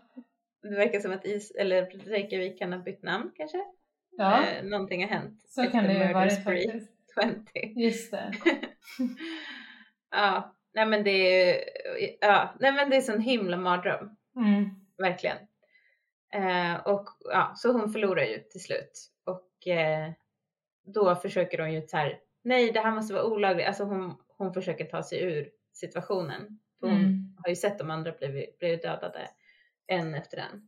[0.62, 3.58] det verkar som att is, eller Reykjavik kan ha bytt namn kanske.
[4.12, 5.42] Ja, Eh, någonting har hänt.
[5.48, 6.92] så kan det ju vara Spree faktiskt.
[7.76, 7.82] 20.
[7.82, 8.32] Just det.
[10.12, 11.64] ja, nej men det är
[12.22, 14.10] ja, nej men det är sån himla mardröm.
[14.36, 14.70] Mm.
[14.98, 15.38] Verkligen.
[16.34, 18.92] Eh, och ja, så hon förlorar ju till slut.
[19.26, 20.12] Och eh,
[20.94, 23.68] då försöker hon ju så här, nej det här måste vara olagligt.
[23.68, 26.60] Alltså hon, hon försöker ta sig ur situationen.
[26.82, 27.29] Hon Mm.
[27.44, 29.30] Har ju sett de andra blivit dödade
[29.88, 30.68] en efter en.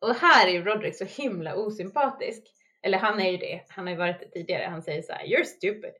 [0.00, 2.42] Och här är ju Roderick så himla osympatisk.
[2.82, 4.64] Eller han är ju det, han har ju varit det tidigare.
[4.70, 5.92] Han säger så här, you're stupid.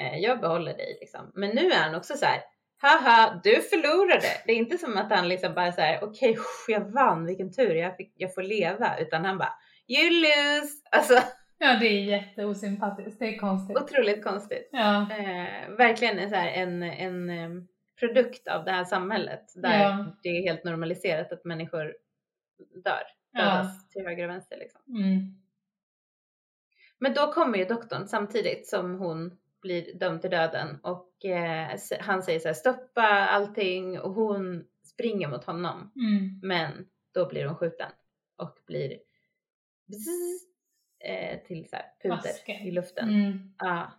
[0.00, 1.32] Eh, jag behåller dig liksom.
[1.34, 2.42] Men nu är han också så här,
[2.82, 4.28] haha, du förlorade.
[4.46, 6.36] Det är inte som att han liksom bara så här, okej,
[6.68, 8.98] jag vann, vilken tur, jag, fick, jag får leva.
[8.98, 9.54] Utan han bara,
[9.88, 10.72] you lose.
[10.90, 11.22] Alltså
[11.62, 13.18] Ja, det är jätteosympatiskt.
[13.18, 13.76] Det är konstigt.
[13.76, 14.68] otroligt konstigt.
[14.72, 17.30] Ja, Eh, verkligen en, så här, en, en
[18.00, 20.16] produkt av det här samhället där Ja.
[20.22, 21.96] det är helt normaliserat att människor
[22.84, 23.02] dör.
[23.32, 23.40] Ja.
[23.40, 24.80] Dödas till höger och vänster liksom.
[24.88, 25.36] mm.
[26.98, 32.22] Men då kommer ju doktorn samtidigt som hon blir dömd till döden och eh, han
[32.22, 35.92] säger så här stoppa allting och hon springer mot honom.
[35.96, 36.40] Mm.
[36.42, 37.90] Men då blir hon skjuten
[38.36, 38.98] och blir
[39.86, 40.42] bzzz,
[41.04, 42.66] eh, till så här puder Masker.
[42.66, 43.08] i luften.
[43.08, 43.54] Mm.
[43.58, 43.92] Ja.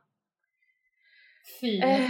[1.62, 1.80] Fy.
[1.82, 2.02] Eh,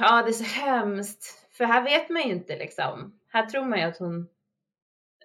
[0.00, 1.48] ja, det är så hemskt.
[1.56, 3.20] För här vet man ju inte liksom.
[3.32, 4.28] Här tror man ju att hon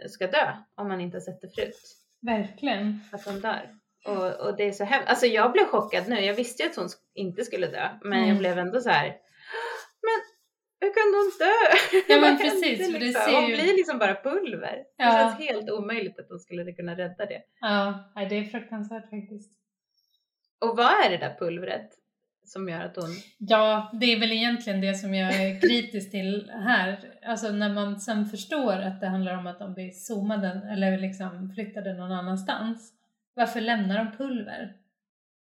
[0.09, 1.95] ska dö om man inte har sett det förut.
[2.21, 2.99] Verkligen.
[3.11, 3.75] Att hon dör.
[4.05, 5.09] Och, och det är så hemskt.
[5.09, 6.19] Alltså jag blev chockad nu.
[6.19, 7.89] Jag visste ju att hon inte skulle dö.
[8.03, 8.29] Men Mm.
[8.29, 9.05] jag blev ändå så här.
[10.01, 10.19] Men
[10.81, 11.77] hur kunde hon dö?
[12.13, 13.21] Ja, men hände precis, det liksom?
[13.25, 14.83] ser Hon ju- blir liksom bara pulver.
[14.97, 15.05] Ja.
[15.05, 17.41] Det känns helt omöjligt att hon skulle kunna rädda det.
[17.59, 19.51] Ja, det är fruktansvärt faktiskt.
[20.59, 21.89] Och vad är det där pulvret
[22.49, 23.09] som gör att hon...
[23.37, 27.13] Ja, det är väl egentligen det som jag är kritisk till här.
[27.25, 31.51] Alltså när man sen förstår att det handlar om att de blir zoomade eller liksom
[31.55, 32.93] flyttade någon annanstans.
[33.33, 34.73] Varför lämnar de pulver?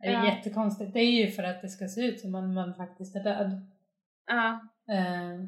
[0.00, 0.26] Det är Ja.
[0.34, 0.92] jättekonstigt.
[0.92, 3.66] Det är ju för att det ska se ut som om man faktiskt är död.
[4.26, 5.38] Ja, Eh,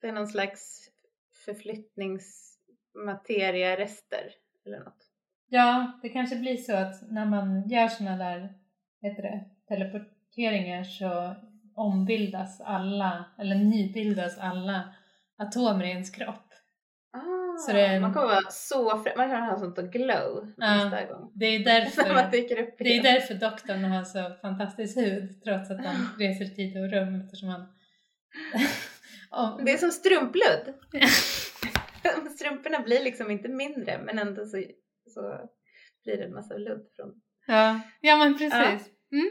[0.00, 0.88] det är någon slags
[1.44, 4.30] förflyttningsmateriarester
[4.66, 5.06] eller något.
[5.48, 8.54] ja, det kanske blir så att när man gör såna där
[9.02, 11.34] heter det, teleporteringar så
[11.74, 14.94] ombildas alla, eller nybildas alla
[15.38, 16.46] atomer i ens kropp.
[17.12, 19.12] Ah, Så en- Man kommer vara så fri.
[19.16, 20.74] Man kan ha sånt och glow Ja.
[20.74, 21.32] nästa gång.
[21.34, 22.02] Det är därför,
[22.78, 27.20] det är därför doktorn har så fantastisk hud trots att han reser tid och rum
[27.20, 27.60] eftersom han...
[29.54, 30.74] Och- Det är som strumpludd.
[32.36, 34.62] Strumporna blir liksom inte mindre men ändå så,
[35.14, 35.48] så
[36.04, 37.14] blir det en massa ludd från...
[37.46, 38.52] Ja, ja men precis.
[39.12, 39.24] Mm.
[39.26, 39.30] Mm.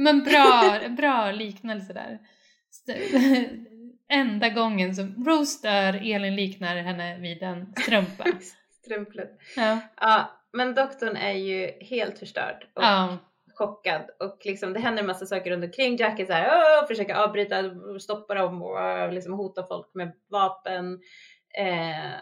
[0.00, 2.18] Men bra, bra liknelse där.
[4.08, 8.24] Enda gången som Rose dör, Elin liknar henne vid en strumpa.
[9.56, 13.18] Ja, Ja, men doktorn är ju helt förstörd och ja,
[13.54, 15.96] chockad och liksom det händer en massa saker runt omkring.
[15.96, 16.26] Jack är
[16.80, 17.56] så försöker avbryta,
[18.00, 21.00] stoppa dem och liksom hota folk med vapen.
[21.58, 22.14] Eh,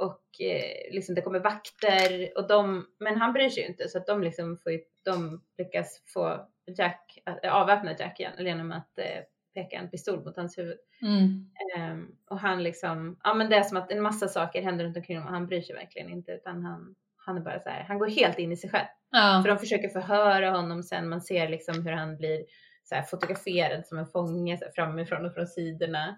[0.00, 3.98] och eh, liksom det kommer vakter och de, men han bryr sig ju inte så
[3.98, 6.48] att de liksom får ju, de lyckas få
[6.78, 10.78] Jack, att, äh, avväpna Jack igen genom att eh, peka en pistol mot hans huvud.
[11.02, 14.84] mm, Ehm, och han liksom, ja men det är som att en massa saker händer
[14.84, 17.68] runt omkring honom och han bryr sig verkligen inte utan han, han är bara så
[17.68, 18.86] här, han går helt in i sig själv.
[19.10, 22.44] För ja, de försöker förhöra honom sen, man ser liksom hur han blir
[22.84, 26.16] så här, fotograferad som en fånge så här, framifrån och från sidorna.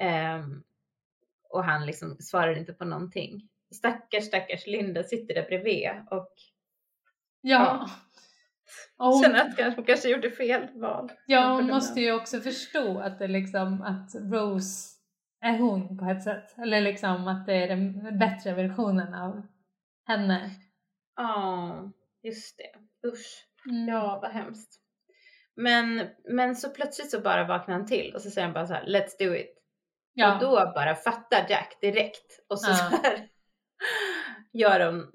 [0.00, 0.62] Ehm,
[1.52, 3.48] och han liksom svarar inte på någonting.
[3.74, 6.32] Stackars, stackars Linda sitter där bredvid och
[7.40, 7.90] Ja.
[8.96, 11.12] Och hon, känner att hon kanske gjorde fel val.
[11.26, 14.98] ja, hon måste ju också förstå att det liksom att Rose
[15.40, 16.58] är hon på ett sätt.
[16.58, 19.42] Eller liksom att det är den bättre versionen av
[20.06, 20.50] henne.
[21.16, 21.90] Ja,
[22.22, 23.08] just det.
[23.08, 23.46] Usch.
[23.66, 23.88] Mm.
[23.88, 24.80] Ja, vad hemskt.
[25.56, 28.74] Men, men så plötsligt så bara vaknar han till och så säger han bara så
[28.74, 29.61] här, let's do it.
[30.14, 30.34] Ja.
[30.34, 32.74] Och då bara fattar Jack direkt och så, Ja.
[32.76, 33.28] så här
[34.52, 35.12] gör de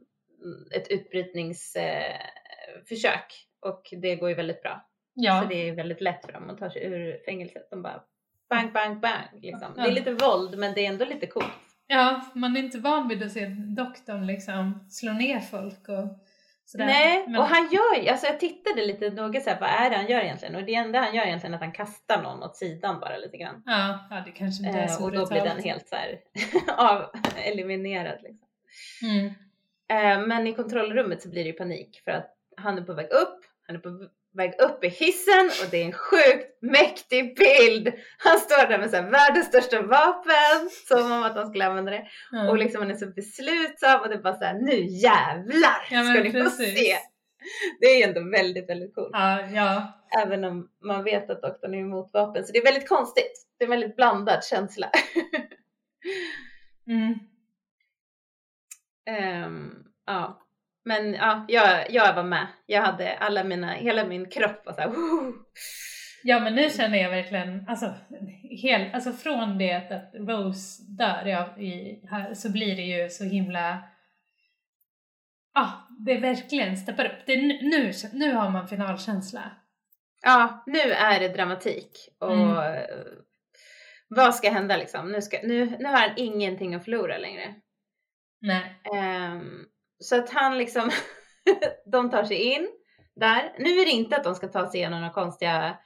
[0.75, 4.87] ett utbrytningsförsök eh, och det går ju väldigt bra.
[5.13, 5.41] ja.
[5.41, 7.67] Så det är väldigt lätt för dem att ta sig ur fängelset.
[7.69, 8.03] De bara
[8.49, 9.73] bang, bang, bang liksom.
[9.77, 9.83] Ja.
[9.83, 11.47] Det är lite våld men det är ändå lite coolt.
[11.87, 13.45] ja, man är inte van vid att se
[13.77, 16.26] doktorn liksom slå ner folk och
[16.69, 16.85] sådär.
[16.85, 19.89] Nej, Men- och han gör ju, alltså jag tittade lite noga så här, vad är
[19.89, 20.56] det han gör egentligen?
[20.56, 23.38] Och det enda han gör egentligen är att han kastar någon åt sidan bara lite
[23.38, 23.64] grann.
[23.65, 26.19] Ja, ja det kanske inte är Eh, så och då blir den helt så här
[26.77, 27.10] av,
[27.45, 28.48] eliminerad liksom.
[29.03, 29.26] Mm.
[29.89, 33.06] Eh, men i kontrollrummet så blir det ju panik för att han är på väg
[33.06, 37.93] upp, han är på väg upp i hissen och det är en sjukt mäktig bild.
[38.18, 41.91] Han står där med så här världens största vapen, som om att han skulle använda
[41.91, 42.07] det.
[42.31, 42.49] Ja.
[42.49, 46.03] Och liksom han är så beslutsam och det är bara så här, nu jävlar Ja,
[46.03, 46.80] ska ni få precis.
[46.80, 46.97] se.
[47.80, 49.09] Det är ju ändå väldigt, väldigt coolt.
[49.14, 49.93] ja, ja.
[50.23, 52.45] Även om man vet att doktorn är emot vapen.
[52.45, 53.47] Så det är väldigt konstigt.
[53.57, 54.91] Det är en väldigt blandad känsla.
[56.88, 57.15] Mm.
[59.09, 59.72] Ehm,
[60.05, 60.46] ja.
[60.88, 62.47] Men ja, jag, jag var med.
[62.65, 65.34] Jag hade alla mina, hela min kropp var såhär "Woo!"
[66.23, 67.93] Ja men nu känner jag verkligen, alltså,
[68.61, 73.23] hel, alltså från det att Rose dör ja, i, här, så blir det ju så
[73.23, 73.84] himla,
[75.53, 77.26] ja det är verkligen steppar upp.
[77.26, 79.51] Det nu, nu, har man finalkänsla.
[80.22, 81.91] Ja, nu är det dramatik.
[82.19, 82.95] Och Mm.
[84.09, 85.11] vad ska hända liksom?
[85.11, 87.55] Nu, ska, nu, nu har han ingenting att förlora längre.
[88.41, 88.76] Nej.
[88.95, 89.65] Ehm,
[89.99, 90.91] så att han liksom,
[91.85, 92.67] de tar sig in
[93.15, 93.55] där.
[93.59, 95.77] Nu är det inte att de ska ta sig igenom några konstiga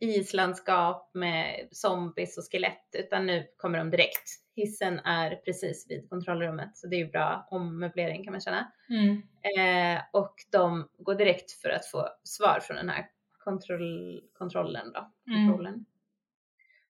[0.00, 4.28] islandskap med zombies och skelett, utan nu kommer de direkt.
[4.56, 8.72] Hissen är precis vid kontrollrummet, så det är ju bra ommöblering kan man känna.
[8.88, 9.22] Mm.
[9.42, 13.06] Eh, och de går direkt för att få svar från den här
[13.44, 15.32] kontroll, kontrollen då.
[15.32, 15.48] Mm.
[15.48, 15.86] Kontrollen.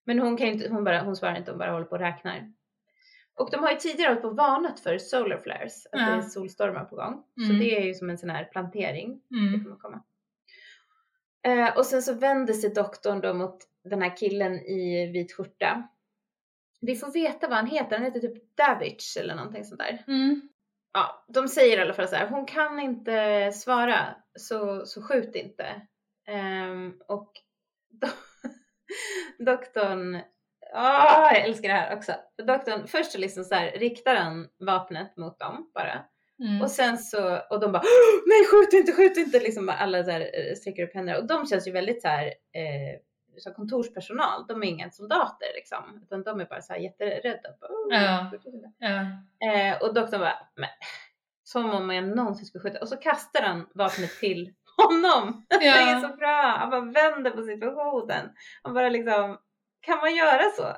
[0.04, 2.52] Men hon kan inte, hon bara, hon svarar inte, hon bara håller på och räknar.
[3.36, 6.06] Och de har ju tidigare hållit på och varnat för solar flares, att Ja.
[6.06, 7.24] det är solstormar på gång.
[7.36, 7.58] Så Mm.
[7.58, 9.20] det är ju som en sån här plantering.
[9.28, 9.64] Det Mm.
[9.64, 10.02] kommer komma.
[11.46, 15.88] Eh, och sen så vänder sig doktorn då mot den här killen i vit skjorta.
[16.80, 20.04] Vi får veta vad han heter, han heter typ Davich eller någonting sånt där.
[20.08, 20.48] Mm.
[20.92, 25.34] Ja, de säger i alla fall så här, hon kan inte svara så, så skjut
[25.34, 25.80] inte.
[26.26, 27.32] Ehm, och
[27.90, 28.06] do,
[29.38, 30.20] doktorn,
[30.76, 32.12] åh jag älskar det här också.
[32.36, 36.04] För doktorn, först så liksom så här riktar han vapnet mot dem bara.
[36.40, 36.62] Mm.
[36.62, 40.10] Och sen så, och de bara "Åh, nej skjut inte, skjut inte, liksom alla så
[40.10, 41.18] här eh, sträcker upp händerna.
[41.18, 43.00] Och de känns ju väldigt så här, eh,
[43.38, 47.48] som kontorspersonal, de är inga soldater liksom, utan de är bara så här jätterädda.
[47.60, 48.28] "Åh, Ja.
[48.30, 49.00] skjut inte." Ja.
[49.52, 50.68] Eh, och doktorn bara, men,
[51.44, 52.80] som om jag någonsin skulle skjuta.
[52.80, 55.46] Och så kastar han vapnet till honom.
[55.60, 56.00] Det är Ja.
[56.00, 56.56] så bra.
[56.58, 58.30] Han bara vänder på situationen.
[58.62, 59.38] Han bara liksom,
[59.86, 60.74] kan man göra så?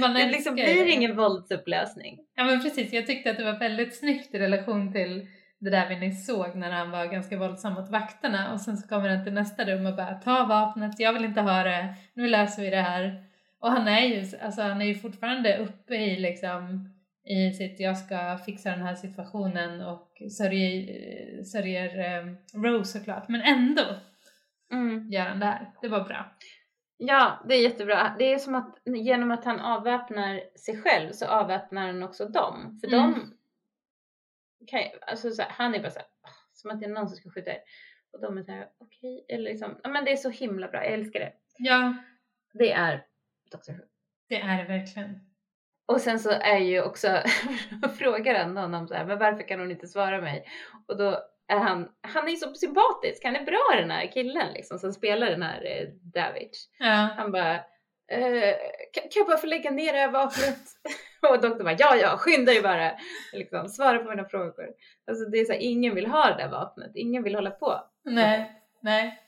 [0.00, 0.90] Man Det liksom blir det.
[0.90, 2.18] ingen våldsupplösning.
[2.36, 5.26] Ja men precis, jag tyckte att det var väldigt snyggt i relation till
[5.60, 8.88] det där vi nyss såg när han var ganska våldsam mot vakterna och sen så
[8.88, 12.28] kommer han till nästa rum och bara ta vapnet, jag vill inte ha det, nu
[12.28, 13.24] löser vi det här.
[13.60, 16.90] Och han är ju, alltså han är ju fortfarande uppe i liksom
[17.26, 22.26] i sitt jag ska fixa den här situationen och sörjer, sörjer eh,
[22.62, 23.82] Rose såklart men ändå
[24.72, 25.10] Mm.
[25.12, 25.70] gör han det här.
[25.82, 26.26] Det var bra.
[26.96, 28.14] Ja, det är jättebra.
[28.18, 32.78] Det är som att genom att han avväpnar sig själv så avväpnar han också dem.
[32.80, 33.12] För Mm.
[33.12, 36.86] de kan ju, alltså så här, han är bara så här, "Ah, som att det
[36.86, 37.58] är någon som ska skjuta er.
[38.12, 40.84] Och de är så här, okej, eller liksom, ja men det är så himla bra,
[40.84, 41.32] jag älskar det.
[41.58, 41.94] Ja,
[42.52, 43.06] Det är
[43.50, 43.72] Dr.
[43.72, 43.82] Who.
[44.28, 45.20] det är det verkligen.
[45.86, 47.22] Och sen så är ju också,
[47.98, 50.46] frågar han honom så här, men varför kan hon inte svara mig?
[50.88, 51.88] Och då är han,
[52.26, 55.64] är ju så sympatisk, han är bra den här killen liksom som spelar den här
[55.64, 56.50] eh, David.
[56.78, 57.08] Ja.
[57.16, 57.54] Han bara,
[58.08, 58.54] eh,
[58.92, 60.58] kan, kan jag bara få lägga ner det här vapnet?
[61.30, 62.92] och doktorn bara, ja ja, skynda dig bara.
[63.32, 64.68] Liksom, svara på mina frågor.
[65.06, 67.80] Alltså det är så här, ingen vill ha det där vapnet, ingen vill hålla på.
[68.04, 69.20] Nej, nej.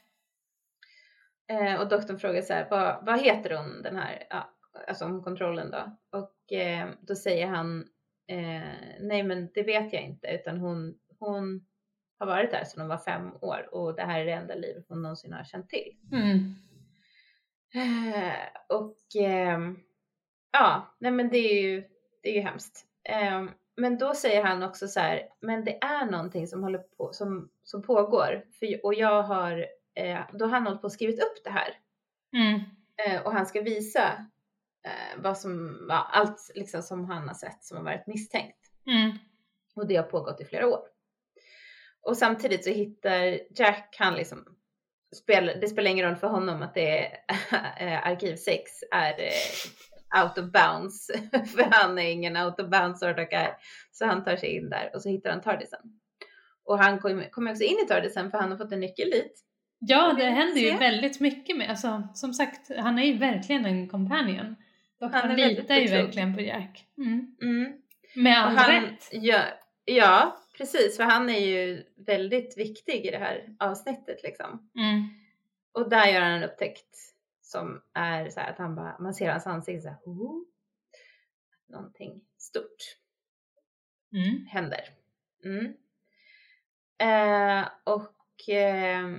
[1.48, 4.54] Eh, och doktorn frågar så här, vad, vad heter hon den här, ja,
[4.88, 5.96] alltså om kontrollen då?
[6.18, 7.88] Och eh, då säger han,
[8.28, 8.70] eh,
[9.00, 11.66] nej men det vet jag inte, utan hon, hon
[12.18, 14.86] har varit där sedan hon var fem år och det här är det enda livet
[14.88, 15.96] hon någonsin har känt till.
[16.12, 16.54] Mm.
[17.74, 19.78] Eh, och ehm,
[20.52, 21.84] Ja, nej men det är ju,
[22.22, 22.86] det är ju hemskt.
[23.04, 27.12] Ehm, men då säger han också så här, men det är någonting som håller på,
[27.12, 28.44] som, som pågår.
[28.58, 31.68] För, och jag har, eh, då har han hållit på och skrivit upp det här.
[32.32, 32.60] Mm.
[33.06, 34.26] Eh, och han ska visa
[35.16, 38.58] vad som, allt liksom som han har sett som har varit misstänkt.
[38.86, 39.18] Mm.
[39.74, 40.80] Och det har pågått i flera år.
[42.06, 44.44] Och samtidigt så hittar Jack, han liksom,
[45.16, 47.18] spelar, det spelar ingen roll för honom att det är
[47.78, 51.06] eh, arkiv 6 är eh, out of bounds.
[51.56, 53.48] för han är ingen out of bounds sort of guy.
[53.92, 55.80] Så han tar sig in där och så hittar han Tardisen.
[56.64, 59.42] Och han kommer kommer också in i Tardisen för han har fått en nyckel dit.
[59.78, 60.76] Ja, det händer ju se.
[60.76, 64.56] väldigt mycket med, alltså som sagt, han är ju verkligen en companion.
[65.00, 66.84] Han Doktorn är väldigt litar ju verkligen på Jack.
[66.98, 67.36] Mm.
[67.42, 67.72] Mm.
[68.14, 69.08] Med Och all han, rätt.
[69.12, 69.40] ja,
[69.84, 74.70] ja, precis, för han är ju väldigt viktig i det här avsnittet liksom.
[74.74, 75.08] Mm.
[75.72, 76.96] Och där gör han en upptäckt
[77.42, 80.42] som är så här att han bara, man ser hans ansikte så här, oh,
[81.68, 82.96] någonting stort
[84.12, 84.46] Mm.
[84.46, 84.80] händer.
[85.44, 85.74] Mm.
[86.98, 89.16] Eh, och eh,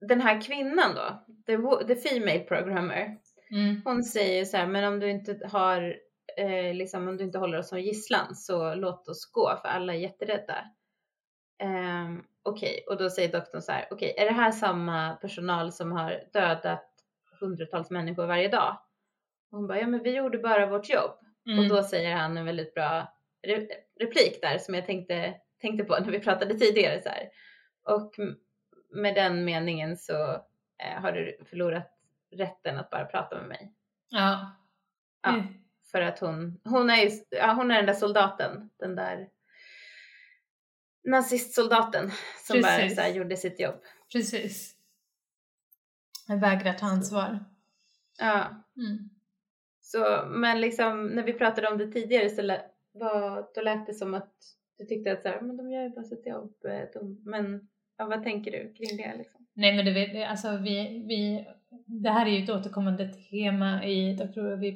[0.00, 3.18] den här kvinnan då, the, the female programmer,
[3.50, 3.82] Mm.
[3.84, 5.96] hon säger så här, men om du inte har,
[6.38, 9.94] eh, liksom om du inte håller oss som gisslan så låt oss gå för alla
[9.94, 10.64] är jätterädda.
[11.62, 15.92] Um, okej, och då säger doktorn så här, okej, är det här samma personal som
[15.92, 16.88] har dödat
[17.40, 18.78] hundratals människor varje dag?
[19.50, 21.18] Och hon bara, ja men vi gjorde bara vårt jobb.
[21.46, 21.58] Mm.
[21.58, 23.12] Och då säger han en väldigt bra
[23.46, 23.68] re-
[24.00, 27.28] replik där som jag tänkte, tänkte på när vi pratade tidigare så här.
[27.84, 28.14] Och
[28.90, 30.32] med den meningen så
[30.82, 31.90] eh, har du förlorat
[32.36, 33.72] rätten att bara prata med mig.
[34.08, 34.56] Ja.
[35.22, 35.28] Ja.
[35.28, 35.67] Mm.
[35.90, 39.28] För att hon, hon är ju, ja, hon är den där soldaten, den där
[41.04, 42.10] nazistsoldaten
[42.46, 42.96] som bara Precis.
[42.96, 43.74] så här, gjorde sitt jobb.
[44.12, 44.74] Precis.
[46.28, 47.44] Jag vägrar ta ansvar.
[48.18, 49.10] Ja, Mm.
[49.80, 52.62] så men liksom när vi pratade om det tidigare så lä,
[52.92, 54.32] var, då lät det som att
[54.78, 56.54] du tyckte att så här, men de gör ju bara sitt jobb.
[56.64, 59.46] eh, De, men ja, vad tänker du kring det liksom?
[59.52, 61.46] Nej men det- alltså vi, vi,
[61.86, 64.40] det här är ju ett återkommande tema i Dr.
[64.40, 64.56] Who.
[64.56, 64.72] Vi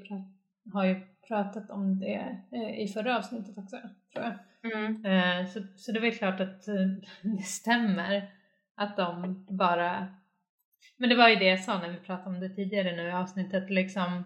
[0.72, 3.76] har ju pratat om det eh, i förra avsnittet också,
[4.12, 4.34] tror jag.
[4.74, 5.04] Mm.
[5.06, 6.74] Eh, så, så det är väl klart att eh,
[7.22, 8.30] det stämmer
[8.74, 10.06] att de bara...
[10.96, 13.12] Men det var ju det jag sa när vi pratade om det tidigare nu i
[13.12, 14.24] avsnittet, liksom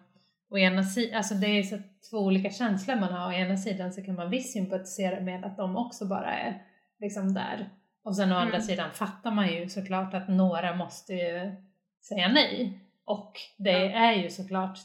[0.51, 1.79] å ena sidan, alltså det är så
[2.11, 3.29] två olika känslor man har.
[3.29, 6.63] Å ena sidan så kan man visst sympatisera med att de också bara är
[7.01, 7.69] liksom där.
[8.03, 8.61] Och sen å andra Mm.
[8.67, 11.57] sidan fattar man ju såklart att några måste ju
[12.03, 12.81] säga nej.
[13.05, 13.99] Och det Ja.
[14.11, 14.79] är ju såklart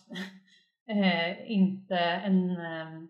[0.90, 3.08] eh, inte en ehm,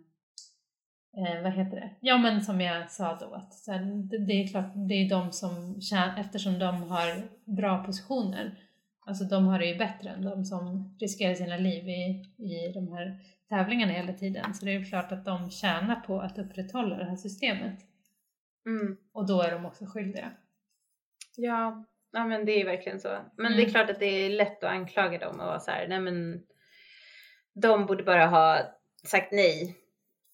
[1.17, 1.89] eh, vad heter det?
[1.99, 3.79] Ja men som jag sa då att så här,
[4.09, 8.59] det, det är klart, det är de som tjänar, eftersom de har bra positioner,
[9.05, 12.93] alltså de har det ju bättre än de som riskerar sina liv i, i de
[12.93, 13.19] här
[13.49, 14.53] tävlingarna hela tiden.
[14.53, 17.79] Så det är ju klart att de tjänar på att upprätthålla det här systemet.
[18.65, 18.97] Mm.
[19.11, 20.31] Och då är de också skyldiga.
[21.37, 23.17] Ja, ja, men det är verkligen så.
[23.37, 23.57] Men Mm.
[23.57, 25.99] det är klart att det är lätt att anklaga dem och vara så här, nej
[25.99, 26.43] men
[27.53, 28.59] de borde bara ha
[29.03, 29.77] sagt nej.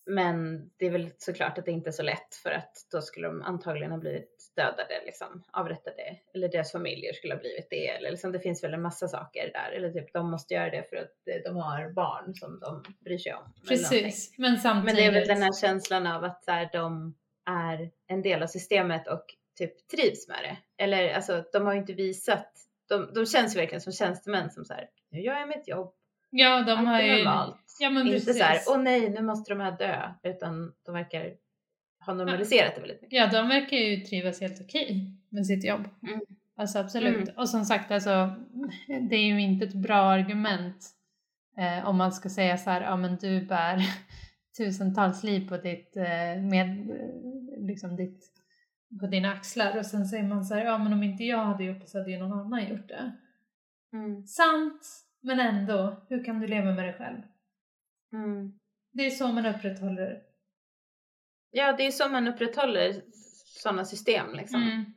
[0.10, 3.28] Men det är väl såklart att det inte är så lätt för att då skulle
[3.28, 6.18] de antagligen ha blivit dödade, liksom avrättade.
[6.34, 7.88] Eller deras familjer skulle ha blivit det.
[7.88, 9.72] Eller liksom, det finns väl en massa saker där.
[9.72, 13.18] Eller typ de måste göra det för att eh, de har barn som de bryr
[13.18, 13.54] sig om.
[13.68, 14.86] Precis, men samtidigt...
[14.86, 17.16] Men det är väl den här känslan av att så här, de
[17.50, 19.26] är en del av systemet och
[19.58, 20.84] typ trivs med det.
[20.84, 22.54] Eller alltså de har ju inte visat,
[22.90, 25.94] de, de känns ju verkligen som tjänstemän som så här, nu gör jag mitt jobb,
[26.30, 27.18] Ja, de allt har ju...
[27.18, 27.64] normalt.
[27.80, 28.38] Ja, men inte precis.
[28.38, 31.34] så här, åh nej nu måste de här dö, utan de verkar
[32.06, 33.18] ha normaliserat det väldigt mycket.
[33.18, 35.90] Ja, de verkar ju trivas helt okej med sitt jobb.
[36.08, 36.20] Mm.
[36.56, 37.30] Alltså absolut.
[37.30, 37.38] Mm.
[37.38, 38.36] Och som sagt, alltså,
[39.10, 40.90] det är ju inte ett bra argument
[41.58, 43.82] eh, om man ska säga så här, ja men du bär
[44.58, 48.26] tusentals liv på ditt, eh, med, eh, liksom ditt,
[49.00, 51.64] på dina axlar och sen säger man så här, ja men om inte jag hade
[51.64, 53.12] gjort det så hade ju någon annan gjort det.
[53.94, 54.26] Mm.
[54.26, 57.22] Sant, men ändå, hur kan du leva med dig själv?
[58.14, 58.60] Mm.
[58.92, 60.24] Det är så man upprätthåller
[61.52, 63.02] Ja, det är så man upprätthåller
[63.46, 64.62] sådana system liksom.
[64.62, 64.94] Mm.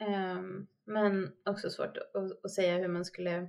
[0.00, 3.48] Ehm, men också svårt att, att säga hur man skulle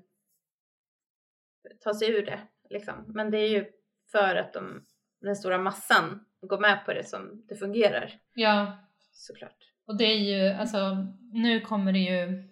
[1.80, 2.40] ta sig ur det.
[2.70, 3.04] Liksom.
[3.08, 3.72] Men det är ju
[4.12, 4.86] för att de,
[5.22, 8.78] den stora massan går med på det som det fungerar Ja,
[9.12, 9.72] såklart.
[9.86, 12.49] Och det är ju, alltså, nu kommer det ju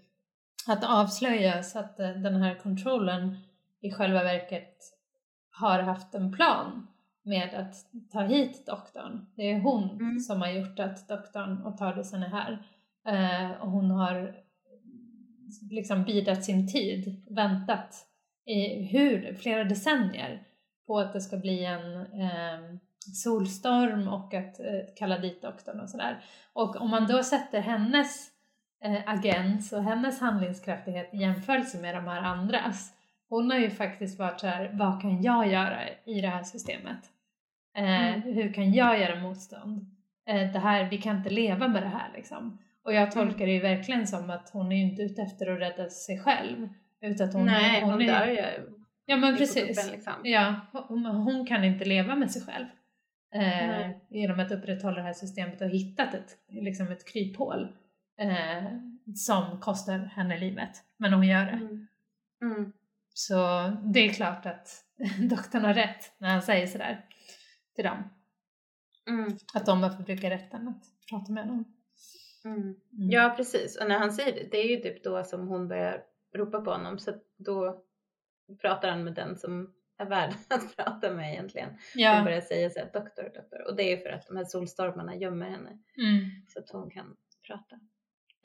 [0.70, 3.38] att avslöjas att eh, den här kontrollen
[3.82, 4.78] i själva verket
[5.52, 6.88] har haft en plan
[7.24, 7.76] med att
[8.12, 9.26] ta hit doktorn.
[9.36, 10.20] Det är hon Mm.
[10.20, 12.64] som har gjort att doktorn och Tardisen är här.
[13.08, 14.36] Eh, och hon har
[15.72, 17.96] liksom bidat sin tid, väntat
[18.46, 20.44] i hur, flera decennier
[20.88, 22.78] på att det ska bli en eh,
[23.14, 24.66] solstorm och att eh,
[24.96, 26.24] kalla dit doktorn och sådär.
[26.54, 28.30] Och om man då sätter hennes
[28.84, 32.94] eh, agens och hennes handlingskraftighet i jämförelse med de här andras.
[33.30, 37.00] Hon har ju faktiskt varit så här, vad kan jag göra i det här systemet?
[37.78, 38.22] Eh, Mm.
[38.22, 39.86] Hur kan jag göra motstånd?
[40.28, 42.58] Eh, det här, vi kan inte leva med det här liksom.
[42.84, 45.60] Och jag tolkar det ju verkligen som att hon är ju inte ute efter att
[45.60, 46.70] rädda sig själv.
[47.02, 48.46] Utan att hon, Nej, hon, är, dör ju.
[49.06, 49.92] Ja men precis.
[49.92, 50.14] liksom.
[50.24, 52.66] Ja, hon, hon kan inte leva med sig själv.
[53.34, 57.68] Eh, genom att upprätthålla det här systemet och hittat ett, liksom ett kryphål
[58.18, 58.64] eh,
[59.16, 60.84] som kostar henne livet.
[60.98, 61.52] Men hon gör det.
[61.52, 61.88] Mm.
[62.42, 62.74] Mm.
[63.14, 63.36] Så
[63.94, 64.84] det är klart att
[65.30, 67.06] doktorn har rätt när han säger sådär
[67.76, 68.10] till dem.
[69.08, 69.38] Mm.
[69.54, 71.74] Att de bör få bruka rätten att prata med honom.
[72.46, 72.62] Mm.
[72.62, 72.76] Mm.
[72.92, 73.78] Ja, precis.
[73.78, 76.04] Och när han säger det, det är ju typ då som hon börjar
[76.36, 77.00] ropa på honom.
[77.00, 77.84] Så då
[78.62, 81.70] pratar han med den som är värd att prata med egentligen.
[81.70, 82.24] Hon ja.
[82.24, 83.68] börjar säga så här, doktor, doktor.
[83.68, 85.80] Och det är ju för att de här solstormarna gömmer henne.
[85.98, 86.30] Mm.
[86.48, 87.16] Så att hon kan
[87.48, 87.80] prata.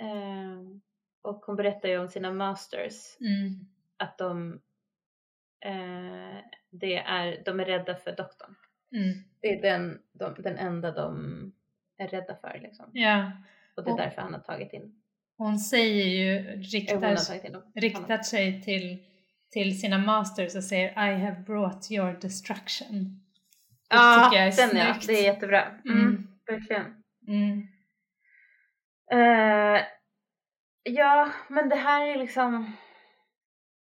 [0.02, 0.80] Ehm,
[1.22, 3.16] och hon berättar ju om sina masters.
[3.20, 3.66] Mm.
[3.96, 4.60] Att de,
[5.64, 6.38] eh,
[6.70, 8.54] det är, de är rädda för doktorn.
[8.94, 9.24] Mm.
[9.40, 11.52] Det är den, de, den enda de
[11.98, 12.86] är rädda för liksom.
[12.92, 13.32] Ja.
[13.76, 14.98] Och det är Och- därför han har tagit in,
[15.36, 19.04] Hon säger ju, eh, riktar, riktar sig till,
[19.50, 23.20] till sina masters och säger I have brought your destruction.
[23.88, 25.06] Det Ja, tycker jag är den ja, snyggt.
[25.06, 25.62] det är jättebra.
[25.84, 26.28] Mm, Mm.
[26.46, 27.02] Verkligen.
[27.28, 27.66] Mm.
[29.12, 29.82] Eh,
[30.82, 32.72] ja, men det här är liksom...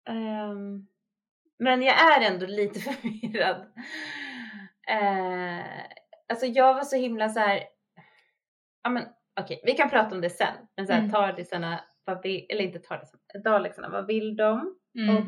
[0.09, 0.87] ehm,
[1.59, 3.57] men jag är ändå lite förvirrad.
[4.91, 5.65] Uh,
[6.29, 7.63] alltså jag var så himla så här.
[8.83, 9.05] Ja men
[9.41, 10.55] okej, vi kan prata om det sen.
[10.77, 11.11] Men så här, Mm.
[11.13, 14.77] tardisarna, vad vill, eller inte tardisarna, dalexarna, vad vill de?
[14.99, 15.17] Mm.
[15.17, 15.25] Och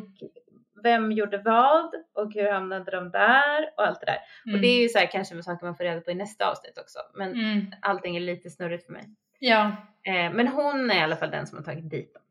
[0.83, 1.95] vem gjorde vad?
[2.15, 3.71] Och hur hamnade de där?
[3.77, 4.19] Och allt det där.
[4.47, 4.55] Mm.
[4.55, 6.79] Och det är ju så här kanske saker man får reda på i nästa avsnitt
[6.79, 6.99] också.
[7.15, 7.67] Men Mm.
[7.83, 9.05] allting är lite snurrigt för mig.
[9.47, 9.77] Ja.
[10.07, 12.23] Eh, men hon är i alla fall den som har tagit dit dem.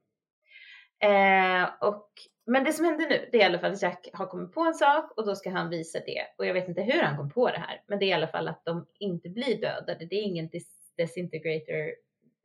[1.11, 2.09] Eh, och,
[2.45, 4.61] men det som händer nu, det är i alla fall att Jack har kommit på
[4.61, 6.23] en sak och då ska han visa det.
[6.37, 8.27] Och jag vet inte hur han kom på det här, men det är i alla
[8.27, 10.05] fall att de inte blir dödade.
[10.05, 11.95] Det är ingen dis- disintegrator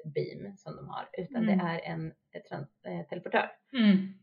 [0.05, 1.59] beam som de har, utan Mm.
[1.59, 3.51] det är en eh, trans- eh, teleportör.
[3.73, 4.15] Mm.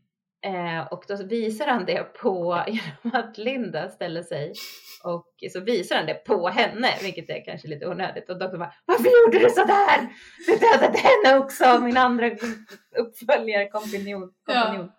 [0.46, 4.52] Eh, och då visar han det på, genom att Linda ställer sig
[5.04, 8.30] och så visar han det på henne, vilket är kanske lite onödigt.
[8.30, 10.08] Och doktorn bara, varför gjorde du sådär?
[10.46, 12.30] Du dödade henne också, min andra
[12.96, 14.32] uppföljare, kompanjon.
[14.46, 14.62] Ja.
[14.62, 14.92] kompanjon.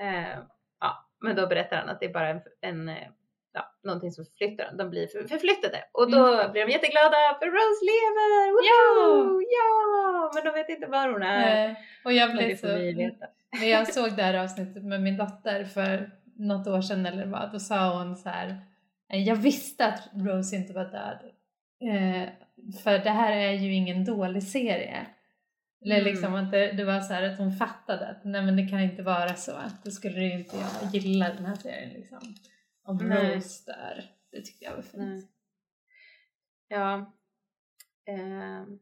[0.00, 0.38] Eh,
[0.80, 3.08] ja, men då berättar han att det är bara en, en eh,
[3.56, 4.76] ja, någonting som förflyttar dem.
[4.76, 6.52] De blir för, förflyttade och då Mm.
[6.52, 8.40] blir de jätteglada för Rose lever!
[8.56, 9.40] Woho!
[9.56, 10.30] Ja!
[10.34, 11.68] Men de vet inte var hon är.
[11.68, 11.74] Eh,
[12.04, 12.66] och jag blev så...
[13.60, 17.52] När jag såg det här avsnittet med min dotter för något år sedan eller vad,
[17.52, 18.48] då sa hon så här.
[19.12, 21.18] "Eh, Jag visste att Rose inte var död.
[21.90, 22.28] Eh,
[22.84, 25.06] för det här är ju ingen dålig serie.
[25.84, 26.06] Eller Mm.
[26.12, 28.80] liksom att det, det var så här att hon fattade att nej men det kan
[28.80, 29.52] inte vara så.
[29.84, 32.18] Då skulle ju inte jag gilla den här serien liksom.
[32.94, 33.36] Nej.
[33.36, 34.10] Rose där.
[34.30, 34.94] Det tyckte jag var fint.
[34.96, 35.28] Nej.
[36.68, 37.12] Ja.
[38.06, 38.78] Ehm,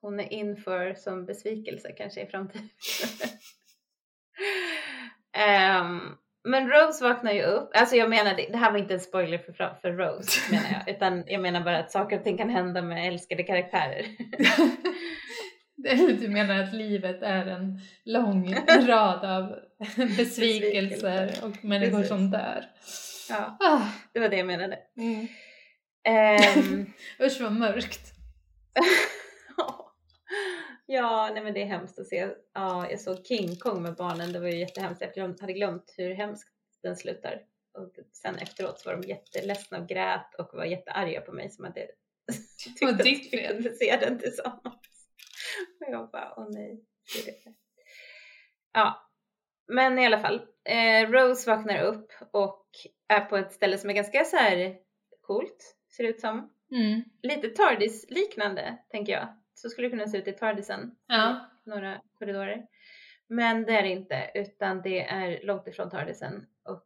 [0.00, 2.68] hon är inför som besvikelse kanske i framtiden.
[5.32, 6.00] Ehm,
[6.44, 7.70] men Rose vaknar ju upp.
[7.74, 10.96] Alltså jag menar, det, det här var inte en spoiler för, för Rose menar jag.
[10.96, 14.06] Utan jag menar bara att saker och ting kan hända med älskade karaktärer.
[16.20, 18.54] Du menar att livet är en lång
[18.86, 19.58] rad av
[20.16, 22.08] besvikelser och människor Precis.
[22.08, 22.64] som dör.
[23.28, 24.78] ja, Ah, det var det jag menade.
[24.96, 25.26] mm.
[26.04, 28.12] Ehm, Usch vad mörkt.
[30.88, 32.28] Ja, nej men det är hemskt att se.
[32.54, 34.32] Ja, jag såg King Kong med barnen.
[34.32, 35.02] Det var ju jättehemskt.
[35.14, 36.48] Jag hade glömt hur hemskt
[36.82, 37.42] den slutar.
[37.78, 41.64] Och sen efteråt så var de jätteledsna och grät och var jättearga på mig som
[41.64, 41.86] hade
[42.58, 45.08] tyckte att vi kunde se den tillsammans.
[45.80, 46.84] Och jag bara, åh nej.
[47.14, 47.54] det är det.
[48.72, 49.05] Ja,
[49.68, 50.42] men i alla fall.
[50.64, 52.66] Eh, Rose vaknar upp och
[53.08, 54.76] är på ett ställe som är ganska så här
[55.20, 57.02] coolt, ser det ut som Mm.
[57.22, 59.28] lite TARDIS-liknande, tänker jag.
[59.54, 60.96] Så skulle det kunna se ut i TARDISen.
[61.06, 61.46] Ja.
[61.64, 62.66] Några korridorer.
[63.28, 66.46] Men det är det inte, utan det är långt ifrån TARDISen.
[66.64, 66.84] Och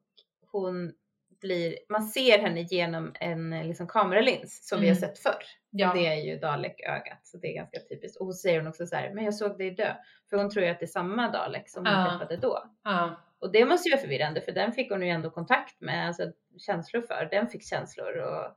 [0.52, 0.92] hon
[1.40, 5.08] blir, man ser henne genom en eh, liksom, kameralins som vi har Mm.
[5.08, 5.42] sett förr.
[5.70, 5.92] Ja.
[5.94, 8.20] Det är ju Dalek-ögat, så det är ganska typiskt.
[8.20, 9.94] Och hon säger hon också så här, men jag såg dig dö.
[10.30, 12.10] För hon tror ju att det är samma Dalek som hon Ja.
[12.10, 12.70] träffade då.
[12.84, 13.20] Ja.
[13.38, 16.32] Och det måste ju vara förvirrande, för den fick hon ju ändå kontakt med, alltså
[16.58, 17.28] känslor för.
[17.30, 18.56] Den fick känslor och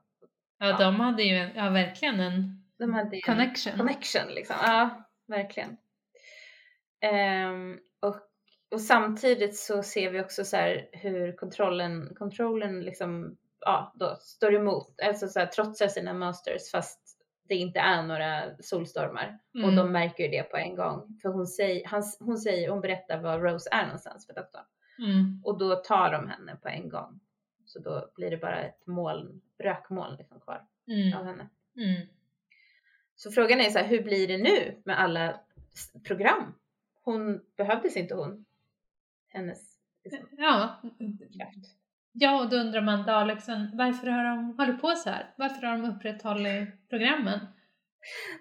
[0.59, 3.77] ja, de hade ju ja, verkligen en de hade ju en- connection.
[3.77, 4.55] connection liksom.
[4.61, 5.77] Ja, verkligen.
[7.01, 8.15] Ehm, och,
[8.73, 14.53] och samtidigt så ser vi också så här hur kontrollen, kontrollen liksom, ja, då står
[14.55, 16.99] emot, alltså så här, trotsar sina masters fast
[17.47, 19.39] det inte är några solstormar.
[19.53, 19.75] Och Mm.
[19.75, 21.19] de märker ju det på en gång.
[21.21, 24.63] För hon säger, han, hon säger, hon berättar var Rose är någonstans för doktorn.
[24.99, 25.41] Mm.
[25.43, 27.19] Och då tar de henne på en gång.
[27.65, 31.25] Så då blir det bara ett moln, rökmoln liksom kvar av Mm.
[31.27, 31.49] henne.
[31.77, 32.07] Mm.
[33.15, 35.39] Så frågan är så här, hur blir det nu med alla
[36.07, 36.53] program?
[37.03, 38.45] Hon, behövdes inte hon?
[39.33, 40.81] Hennes liksom, Ja.
[41.37, 41.75] kraft.
[42.13, 45.33] ja, och då undrar man Daleksen, varför har de hållit på så här?
[45.37, 47.39] Varför har de upprätthållit programmen?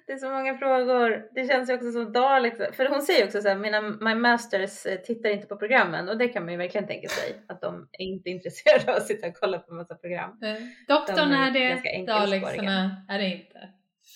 [0.06, 1.28] Det är så många frågor.
[1.35, 2.74] Det känns ju också som Dalek.
[2.77, 6.19] För hon säger också så här, mina my masters eh, tittar inte på programmen och
[6.19, 9.27] det kan man ju verkligen tänka sig att de är inte intresserade av att sitta
[9.27, 10.43] och kolla på massa program.
[10.43, 10.56] Eh,
[10.89, 12.06] Doktorn De är det.
[12.06, 13.69] Dalexarna är det inte.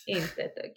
[0.06, 0.76] Inte ett dugg.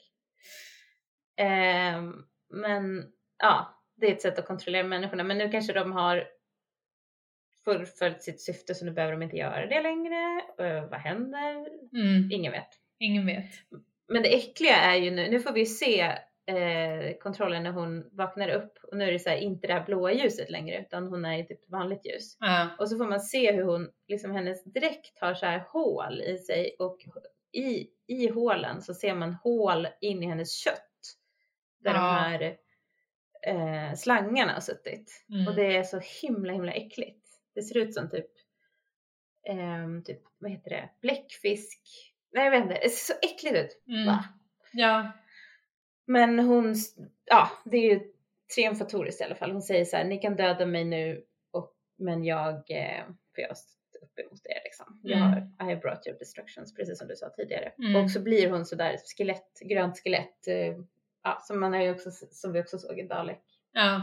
[1.38, 2.14] Ehm,
[2.50, 3.04] men
[3.38, 5.24] ja, det är ett sätt att kontrollera människorna.
[5.24, 6.28] Men nu kanske de har
[7.66, 10.42] fullföljt sitt syfte så nu behöver de inte göra det längre.
[10.60, 11.68] Eh, vad händer?
[11.94, 12.32] Mm.
[12.32, 12.70] Ingen vet.
[13.00, 13.50] Ingen vet.
[14.08, 16.02] Men det äckliga är ju nu, nu får vi ju se
[16.46, 19.86] eh, kontrollen när hon vaknar upp och nu är det så här, inte det här
[19.86, 22.38] blåa ljuset längre utan hon är i typ vanligt ljus.
[22.40, 22.70] Ja.
[22.80, 26.38] Och så får man se hur hon, liksom hennes dräkt har så här hål i
[26.38, 26.98] sig och
[27.52, 30.86] i, i hålen så ser man hål in i hennes kött.
[31.80, 32.12] Där de Ja.
[32.12, 32.56] här
[33.48, 35.26] eh, slangarna har suttit.
[35.34, 35.48] Mm.
[35.48, 37.26] Och det är så himla himla äckligt.
[37.56, 38.30] Det ser ut som typ,
[39.50, 41.80] ehm, typ vad heter det, bläckfisk.
[42.32, 43.84] Nej jag vet inte, det ser så äckligt ut.
[43.88, 44.06] Mm.
[44.74, 45.12] Ja.
[46.08, 46.76] Men hon,
[47.26, 48.02] ja det är ju
[48.56, 49.52] triumfatoriskt i alla fall.
[49.52, 53.06] Hon säger så här, ni kan döda mig nu och, men jag, eh,
[53.36, 55.00] för jag har stått upp emot er liksom.
[55.04, 55.30] Jag Mm.
[55.30, 57.74] har, I have brought your destructions, precis som du sa tidigare.
[57.78, 58.04] Mm.
[58.04, 60.76] Och så blir hon så där skelett, grönt skelett, eh,
[61.24, 63.96] ja, som man har också, som vi också såg i Dalek Ja.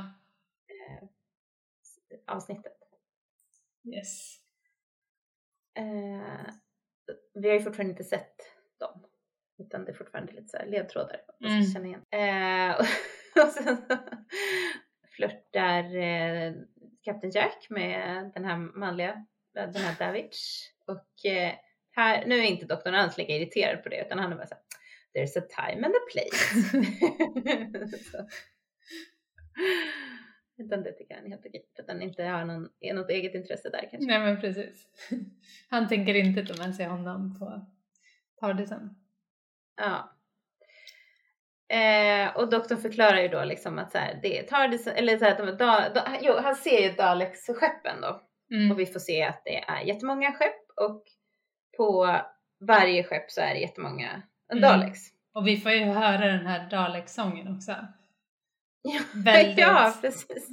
[0.69, 1.09] eh,
[2.27, 2.73] avsnittet.
[3.95, 4.37] Yes.
[5.79, 6.47] Eh,
[7.35, 8.37] vi har ju fortfarande inte sett
[8.79, 9.07] dem.
[9.59, 11.21] Utan det är fortfarande lite så ledtrådar.
[11.41, 11.67] Man ska Mm.
[11.73, 12.05] känna igen.
[12.11, 12.81] Eh,
[13.45, 13.77] och sen
[15.17, 16.53] flörtar eh,
[17.03, 20.71] Captain Jack med den här manliga, den här Davich.
[20.87, 21.55] Och eh,
[21.91, 24.55] här, nu är inte doktorn alls lika irriterad på det utan han är bara så
[24.55, 24.63] här,
[25.17, 26.77] There's a time and a place.
[30.59, 31.67] Utan det tycker han är helt okej.
[31.77, 34.07] För att han inte har någon, något eget intresse där kanske.
[34.07, 34.87] Nej men precis.
[35.71, 37.67] Han tänker inte ta med sig honom på
[38.41, 38.95] Tardisen.
[39.77, 40.13] Ja.
[41.77, 45.25] Eh, och doktorn förklarar ju då liksom att så här, det tar det, eller så
[45.25, 48.71] här, att de, da, da, jo, han ser ju Daleks skeppen då Mm.
[48.71, 51.03] och vi får se att det är jättemånga skepp och
[51.77, 52.17] på
[52.61, 54.23] varje skepp så är det jättemånga
[54.53, 54.63] Mm.
[54.63, 55.01] Daleks.
[55.35, 57.73] Och vi får ju höra den här Dalek-sången också.
[58.83, 59.59] Ja, Väldigt.
[59.59, 60.49] ja, precis.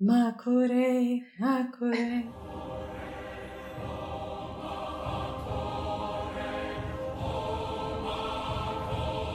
[0.00, 1.20] Makure.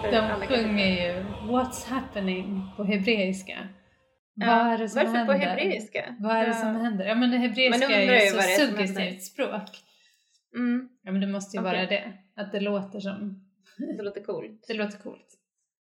[0.01, 3.67] För De sjunger ju What's happening på hebreiska.
[4.35, 5.33] Ja, Vad är det som Varför händer?
[5.33, 6.15] på hebreiska?
[6.19, 6.53] Vad är det Ja.
[6.53, 7.05] som händer?
[7.05, 9.69] Ja men det hebreiska är ju så suggestivt språk.
[10.55, 11.71] Mm, Ja men det måste ju Okej.
[11.77, 12.13] vara det.
[12.35, 13.44] Att det låter som,
[13.77, 14.65] det låter coolt.
[14.67, 15.27] det låter coolt.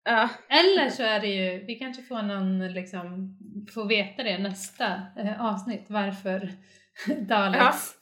[0.03, 3.37] Ja, Eller så är det ju, vi kanske får någon liksom,
[3.73, 6.51] får veta det nästa eh, avsnitt varför
[7.27, 7.95] Daleks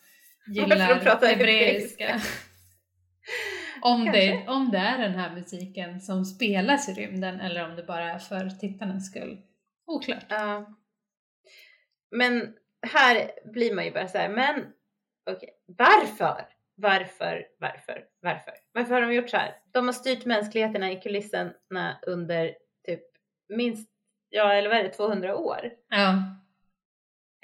[0.48, 0.54] Ja.
[0.54, 2.22] Gillar hebreiska.
[3.82, 7.84] om, det, om det är den här musiken som spelas i rymden eller om det
[7.84, 9.42] bara är för tittarnas skull.
[9.86, 10.26] Oklart.
[10.30, 10.76] Ja.
[12.12, 14.66] Men här blir man ju bara så här, men
[15.30, 16.46] okej, varför?
[16.80, 18.54] Varför, varför, varför?
[18.72, 19.56] Varför har de gjort så här?
[19.72, 22.56] De har styrt mänskligheterna i kulisserna under
[22.86, 23.04] typ
[23.50, 23.90] minst,
[24.30, 25.72] ja eller vad är det, 200 år.
[25.90, 26.14] Ja.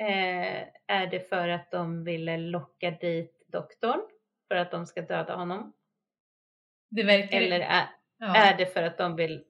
[0.05, 4.01] Eh, är det för att de ville locka dit doktorn?
[4.47, 5.73] För att de ska döda honom?
[6.89, 8.35] Det verkar Eller är, ja.
[8.35, 9.43] är det för att de vill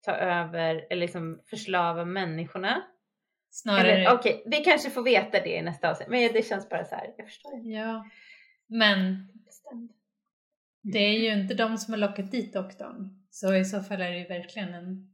[0.00, 2.82] ta över eller liksom förslava människorna?
[3.52, 6.08] snarare okej, vi kanske får veta det i nästa avsnitt.
[6.08, 7.60] Men det känns bara så här, jag förstår.
[7.64, 8.04] Ja.
[8.78, 9.28] Men
[10.82, 13.24] det är ju inte de som har lockat dit doktorn.
[13.30, 15.08] Så i så fall är det ju verkligen en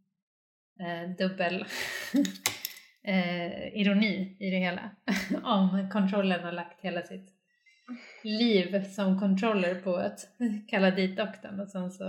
[0.80, 1.64] eh, dubbel
[3.02, 4.90] eh, ironi i det hela.
[5.44, 7.34] Om kontrollen har lagt hela sitt
[8.22, 10.18] liv som controller på att
[10.68, 12.04] kalla dit doktorn och sen så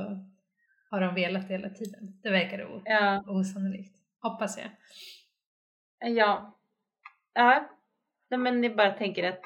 [0.90, 2.20] har de velat hela tiden.
[2.24, 3.96] Det verkar o- Ja, osannolikt.
[4.22, 4.70] Hoppas jag.
[6.16, 6.56] ja.
[7.34, 7.70] Ja,
[8.30, 9.42] men jag bara tänker att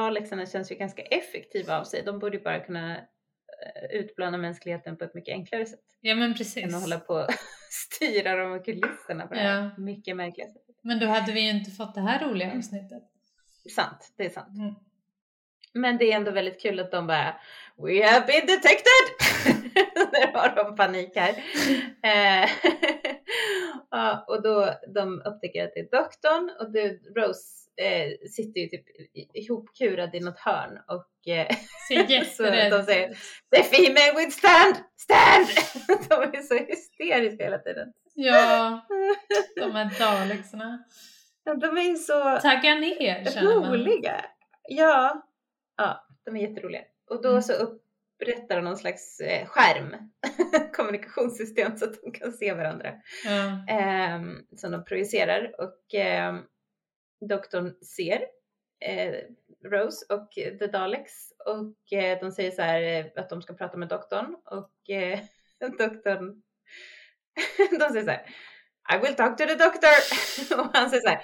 [0.00, 2.02] Dalexarna känns ju ganska effektiva av sig.
[2.02, 5.80] De borde ju bara kunna eh, utplåna mänskligheten på ett mycket enklare sätt.
[6.00, 6.74] Ja men Än precis.
[6.74, 7.28] att hålla på och
[7.70, 9.70] styra de här kulisserna på det här Ja.
[9.82, 10.76] mycket märkliga sättet.
[10.82, 13.02] Men då hade vi ju inte fått det här roliga avsnittet.
[13.76, 14.58] Sant, det är sant.
[14.58, 14.74] Mm.
[15.72, 17.40] Men det är ändå väldigt kul att de bara
[17.76, 19.06] We have been detected!
[20.12, 21.32] Där har de panik här.
[23.90, 28.68] Ja, och då de upptäcker att det är doktorn och det, Rose eh, sitter ju
[28.68, 28.84] typ
[29.34, 31.56] ihopkurad i något hörn och eh,
[32.36, 33.08] så de säger
[33.56, 34.76] The female with stand!
[34.96, 35.46] Stand!
[36.08, 37.92] de är så hysteriska hela tiden.
[38.14, 38.80] Ja,
[39.56, 40.84] de här dalexarna.
[41.44, 43.72] Ja, De är så Tagga ner känner man.
[43.72, 44.24] roliga.
[44.68, 45.26] Ja.
[45.76, 46.82] ja, de är jätteroliga.
[47.10, 47.42] Och då Mm.
[47.42, 47.52] så
[48.16, 49.96] upprättar någon slags eh, skärm,
[50.72, 52.94] kommunikationssystem så att de kan se varandra.
[53.24, 53.64] Ja.
[53.68, 56.42] Ehm, som de projicerar och ehm,
[57.28, 58.20] doktorn ser
[58.84, 59.14] eh,
[59.64, 63.76] Rose och The Daleks och eh, de säger så här eh, att de ska prata
[63.76, 65.18] med doktorn och eh,
[65.78, 66.42] doktorn
[67.78, 68.26] de säger så här
[68.94, 69.90] I will talk to the doctor
[70.58, 71.22] och han säger så här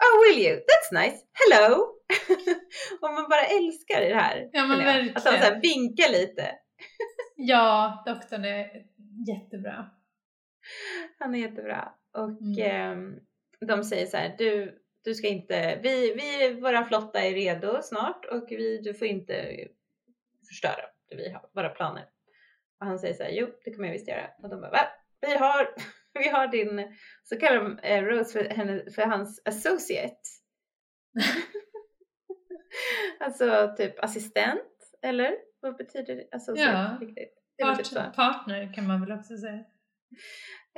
[0.00, 0.56] Oh will you?
[0.56, 1.16] That's nice.
[1.32, 1.99] Hello!
[3.00, 4.48] och man bara älskar det här.
[4.52, 5.08] Ja, men jag.
[5.08, 5.60] Att han så här verkligen.
[5.60, 6.50] vinkar lite.
[7.36, 8.70] ja, doktorn är
[9.28, 9.90] jättebra.
[11.18, 11.92] Han är jättebra.
[12.12, 12.58] Och Mm.
[12.58, 13.18] ehm,
[13.66, 18.24] de säger så här, du, du ska inte, vi, vi, våra flotta är redo snart
[18.24, 19.56] och vi, du får inte
[20.48, 22.04] förstöra det vi har, våra planer.
[22.80, 24.30] Och han säger så här, jo det kommer jag visst göra.
[24.42, 24.88] Och de bara, va?
[25.20, 25.74] Vi har,
[26.14, 30.20] vi har din, så kallar de eh, Rose för, henne, för hans associate.
[33.20, 34.62] Alltså typ assistent,
[35.02, 35.32] eller?
[35.60, 36.28] Vad betyder det?
[36.36, 37.06] associate Ja.
[37.06, 37.34] riktigt?
[37.58, 37.94] Det väl typ.
[37.94, 39.64] Part, partner kan man väl också säga.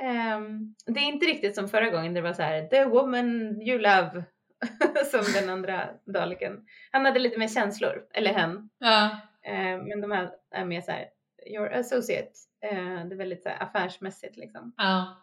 [0.01, 3.79] Ehm, det är inte riktigt som förra gången det var så här the woman you
[3.79, 4.23] love
[5.11, 6.65] som den andra Daleken.
[6.91, 8.69] Han hade lite mer känslor, eller hen.
[8.77, 11.09] Ja, Ehm, men de här är mer så här
[11.47, 12.31] your associate.
[12.61, 14.73] Ehm, det är väldigt så här, affärsmässigt liksom.
[14.77, 15.19] ja.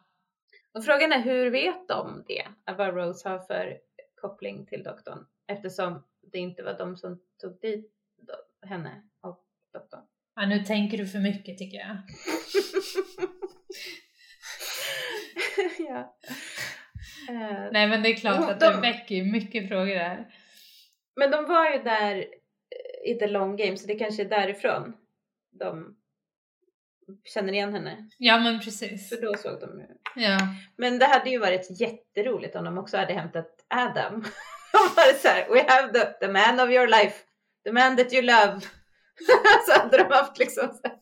[0.75, 2.47] Och frågan är hur vet de det?
[2.77, 3.79] Vad Rose har för
[4.21, 5.27] koppling till doktorn?
[5.47, 7.93] Eftersom det inte var de som tog dit
[8.67, 10.01] henne och doktorn.
[10.37, 11.97] ja, nu tänker du för mycket tycker jag.
[15.89, 16.17] ja.
[17.29, 20.35] Ehm, Nej men det är klart att De- det väcker ju mycket frågor där.
[21.17, 24.97] Men de var ju där eh, i the long game så det kanske är därifrån
[25.51, 25.97] de
[27.25, 28.09] känner igen henne.
[28.19, 29.09] Ja men precis.
[29.09, 29.87] För då såg de ju.
[30.23, 30.39] Ja.
[30.77, 34.25] Men det hade ju varit jätteroligt om de också hade hämtat Adam.
[34.97, 37.17] Var så här, we have the, the man of your life,
[37.65, 38.61] the man that you love.
[39.67, 40.97] så hade de haft liksom så här,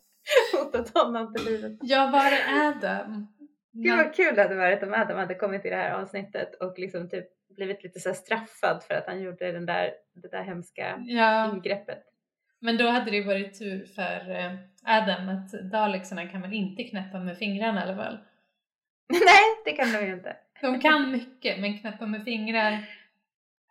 [0.64, 1.72] hotat honom till livet.
[1.80, 3.26] Ja, var är Adam?
[3.72, 6.78] Gud vad kul det hade varit om Adam hade kommit i det här avsnittet och
[6.78, 7.26] liksom typ
[7.56, 12.02] blivit lite så straffad för att han gjorde den där, det där hemska Ja, ingreppet.
[12.60, 14.52] men då hade det varit tur för eh,
[14.84, 18.18] Adam att Dalexarna kan väl inte knäppa med fingrarna i alla fall.
[19.12, 20.36] Nej, det kan de ju inte.
[20.60, 22.84] De kan mycket, men knäppa med fingrar,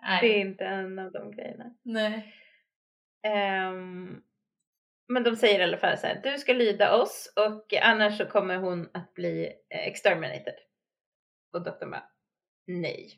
[0.02, 0.20] nej.
[0.22, 1.76] Det är inte en av de grejerna.
[1.84, 2.34] Nej.
[3.24, 4.22] Ehm,
[5.08, 8.26] men de säger i alla fall så här, du ska lyda oss och annars så
[8.26, 10.54] kommer hon att bli eh, exterminated.
[11.54, 12.04] Och doktorn bara,
[12.68, 13.10] nej.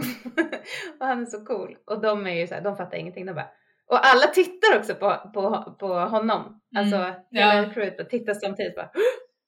[1.00, 1.78] och han är så cool.
[1.84, 3.26] Och de är ju så här, de fattar ingenting.
[3.26, 3.50] De bara,
[3.86, 6.60] och alla tittar också på, på, på honom.
[6.76, 7.64] Alltså hela Mm.
[7.68, 7.74] ja.
[7.74, 9.00] crewet tittar samtidigt bara, "Åh,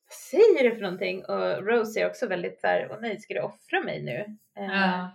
[0.09, 1.25] vad säger du för någonting?
[1.25, 4.37] Och Rose är också väldigt så här, åh nej, ska du offra mig nu?
[4.55, 5.11] Ja.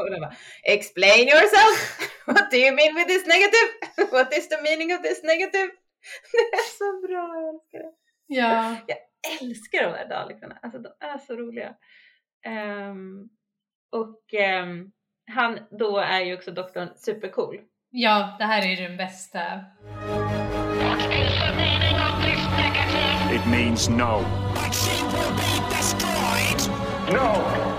[0.00, 1.98] Och de bara, explain yourself!
[2.26, 3.68] What do you mean with this negative?
[4.12, 5.70] What is the meaning of this negative?
[6.32, 7.92] Det är så bra, jag älskar det.
[8.26, 8.76] ja.
[8.86, 8.98] Jag
[9.42, 11.74] älskar de där Dalekarna, alltså de är så roliga.
[12.46, 13.28] Ehm,
[13.92, 14.90] och ehm,
[15.30, 17.60] han då är ju också doktorn supercool.
[17.90, 19.38] Ja, det här är den bästa.
[19.38, 23.34] What is the meaning of this negative?
[23.34, 24.24] It means no.
[24.54, 26.72] But she will be destroyed.
[27.12, 27.71] No!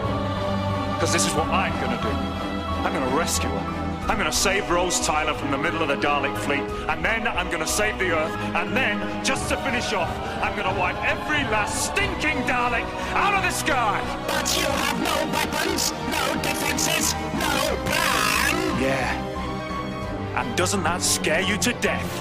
[1.04, 2.08] Because this is what I'm gonna do.
[2.08, 4.08] I'm gonna rescue her.
[4.08, 7.52] I'm gonna save Rose Tyler from the middle of the Dalek fleet, and then I'm
[7.52, 10.10] gonna save the Earth, and then, just to finish off,
[10.42, 14.00] I'm gonna wipe every last stinking Dalek out of the sky!
[14.30, 18.82] But you have no weapons, no defenses, no plan.
[18.82, 20.40] Yeah.
[20.40, 22.12] And doesn't that scare you to death?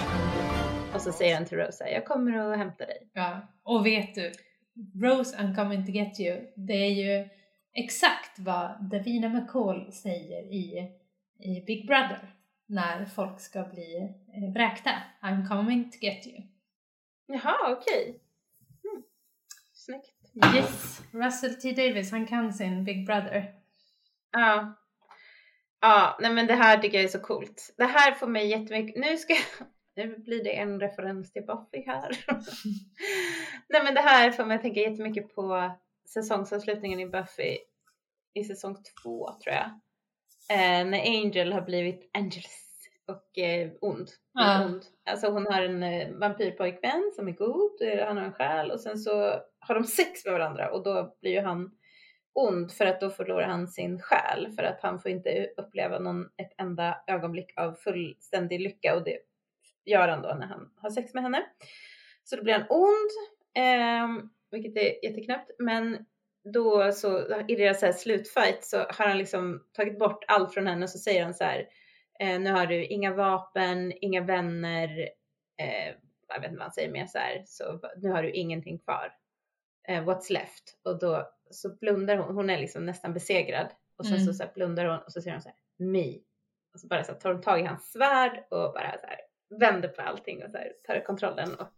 [0.95, 2.99] Och så säger han till Rose, så här, jag kommer att hämta dig.
[3.15, 3.49] Ja.
[3.65, 4.33] Och vet du,
[5.03, 7.29] Rose I'm coming to get you, det är ju
[7.73, 10.91] exakt vad Davina McCall säger i,
[11.39, 12.35] i Big Brother
[12.67, 13.97] när folk ska bli
[14.37, 14.91] eh, vräkta.
[15.23, 16.43] I'm coming to get you.
[17.27, 18.21] Jaha, okej.
[18.85, 19.03] Mm.
[19.75, 20.23] Snyggt.
[20.57, 23.55] Yes, Russell T Davis, han kan sin Big Brother.
[24.33, 24.79] Ja.
[25.81, 27.75] Ja, nej men det här tycker jag är så coolt.
[27.77, 29.35] Det här får mig jättemycket, nu ska
[29.97, 32.25] nu blir det en referens till Buffy här.
[33.69, 35.73] nej men det här får mig att tänka jättemycket på
[36.15, 37.59] säsongsavslutningen i Buffy.
[38.35, 39.67] i säsong två tror jag.
[40.51, 42.63] Eh, när Angel har blivit Angelus
[43.09, 44.11] och eh, ond.
[44.33, 44.65] Ja.
[44.65, 44.83] ond.
[45.11, 48.81] Alltså hon har en eh, vampyrpojkvän som är god, eh, han har en själ och
[48.81, 51.71] sen så har de sex med varandra och då blir ju han
[52.35, 56.25] ond för att då förlorar han sin själ för att han får inte uppleva någon,
[56.25, 59.19] ett enda ögonblick av fullständig lycka och det
[59.85, 61.47] gör han då när han har sex med henne.
[62.25, 63.11] Så då blir han ond,
[63.55, 66.07] ehm, vilket är jätteknäppt, men
[66.45, 70.67] då så i deras så här slutfight så har han liksom tagit bort allt från
[70.67, 71.69] henne och så säger han så här
[72.21, 75.09] eh, nu har du inga vapen, inga vänner,
[75.61, 75.95] eh,
[76.29, 79.15] jag vet inte vad han säger mer så här, så nu har du ingenting kvar.
[79.89, 80.79] Eh, what's left?
[80.83, 84.27] Och då så blundar hon, hon är liksom nästan besegrad och sen Mm.
[84.27, 86.19] så, så här blundar hon och så säger hon så här, me.
[86.75, 89.21] Och så bara så här, tar hon tag i hans svärd och bara så här
[89.61, 91.75] vänder på allting och så här, tar kontrollen och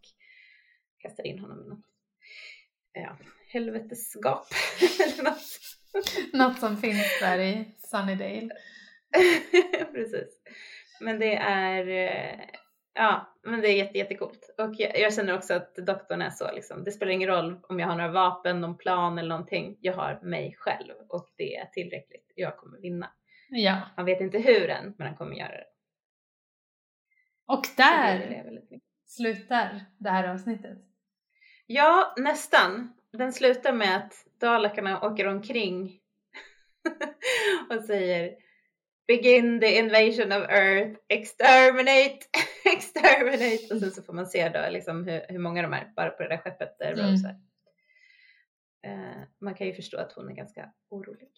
[0.97, 1.85] kastar in honom i något
[2.95, 3.17] ja,
[3.47, 4.47] helvetesgap
[5.03, 6.33] eller något.
[6.33, 8.49] Något som finns där i Sunnydale.
[9.93, 10.41] Precis.
[11.01, 12.39] Men det är, eh,
[12.93, 14.55] ja, men det är jätte, jättecoolt.
[14.57, 17.79] Och jag, jag känner också att doktorn är så liksom, det spelar ingen roll om
[17.79, 19.77] jag har några vapen, någon plan eller någonting.
[19.81, 22.31] Jag har mig själv och det är tillräckligt.
[22.35, 23.11] Jag kommer vinna.
[23.49, 23.81] Ja.
[23.95, 25.65] Han vet inte hur än, men han kommer göra det.
[27.47, 28.81] Och det där mycket.
[29.05, 30.77] slutar det här avsnittet.
[31.65, 32.93] Ja, nästan.
[33.11, 35.99] Den slutar med att Dalakarna åker omkring
[37.69, 38.35] och säger
[39.07, 42.19] Begin the invasion of Earth, exterminate,
[42.75, 43.73] exterminate.
[43.73, 46.23] Och sen så får man se då liksom hur, hur många de är bara på
[46.23, 47.11] det där skeppet där Mm.
[47.11, 47.39] Rose är.
[48.91, 51.29] Eh, man kan ju förstå att hon är ganska orolig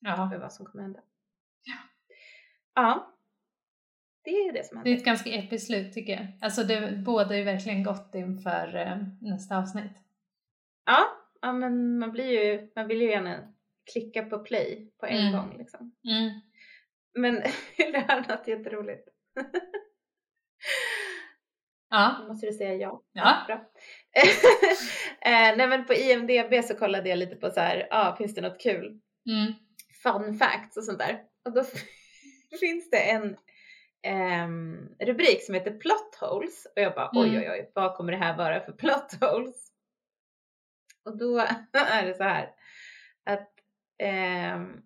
[0.00, 0.30] Ja.
[0.32, 1.00] för vad som kommer hända.
[2.74, 3.16] Ja.
[4.24, 5.00] Det är det som Det är händer.
[5.00, 6.26] ett ganska episkt slut tycker jag.
[6.40, 9.92] Alltså det båda är verkligen gott inför eh, nästa avsnitt.
[10.86, 11.06] Ja,
[11.42, 13.52] ja, men man blir ju, man vill ju gärna
[13.92, 15.32] klicka på play på en Mm.
[15.32, 15.94] gång liksom.
[16.08, 16.40] Mm.
[17.14, 17.34] Men
[17.76, 19.08] det här är något jätteroligt.
[21.92, 22.16] Ja.
[22.20, 23.02] Då måste du säga ja.
[23.12, 23.36] Ja.
[23.46, 23.54] Bra.
[25.20, 28.40] eh, nej men på IMDB så kollade jag lite på så här, ah, finns det
[28.40, 29.00] något kul?
[29.26, 29.52] Mm.
[30.02, 31.22] Fun facts och sånt där.
[31.44, 31.64] Och då
[32.60, 33.36] finns det en
[34.02, 36.66] ehm, rubrik som heter plot holes.
[36.76, 37.40] Och jag bara oj Mm.
[37.40, 39.72] oj oj, vad kommer det här vara för plot holes?
[41.04, 41.38] Och då
[41.72, 42.50] är det så här
[43.24, 43.50] att
[43.98, 44.82] ehm,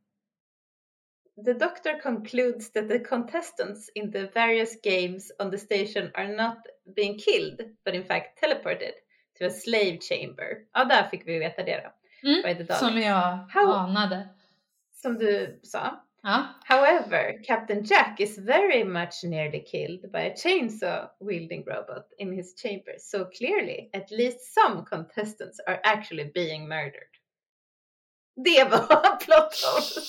[1.45, 6.59] The doctor concludes that the contestants in the various games on the station are not
[6.97, 8.93] being killed, but in fact teleported
[9.39, 10.47] to a slave chamber.
[10.73, 11.91] Ja, där fick vi veta det
[12.23, 12.29] då.
[12.29, 12.67] Mm.
[12.67, 14.29] Som jag How- anade.
[14.93, 16.05] Som du sa.
[16.25, 16.45] Ja.
[16.65, 22.55] However, Captain Jack is very much nearly killed by a chainsaw wielding robot in his
[22.55, 22.95] chamber.
[22.99, 27.13] So clearly, at least some contestants are actually being murdered.
[28.45, 30.05] Det var plot hole.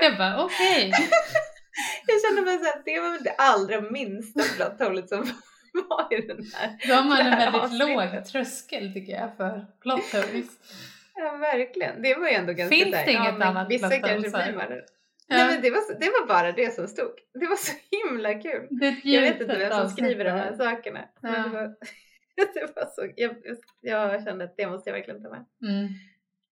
[0.00, 0.92] Jag bara okej.
[2.06, 5.18] Jag kände mig såhär, det var väl det allra minsta plot holet som
[5.88, 6.88] var i den här.
[6.88, 10.46] Då har man en väldigt låg tröskel tycker jag för plot holes.
[11.14, 12.02] Ja, verkligen.
[12.02, 14.82] Det var ju ändå ganska Finns så här, det inget ja, annat Vissa plot hole,
[15.28, 15.36] Ja.
[15.36, 17.10] Nej men det var, det var bara det som stod.
[17.40, 18.68] Det var så himla kul.
[19.04, 21.08] Jag vet inte vem som skriver de här sakerna.
[21.22, 21.42] Men Ja.
[21.42, 21.62] det, var,
[22.54, 23.36] det var så, jag,
[23.80, 25.44] jag kände att det måste jag verkligen ta med.
[25.62, 25.88] Mm.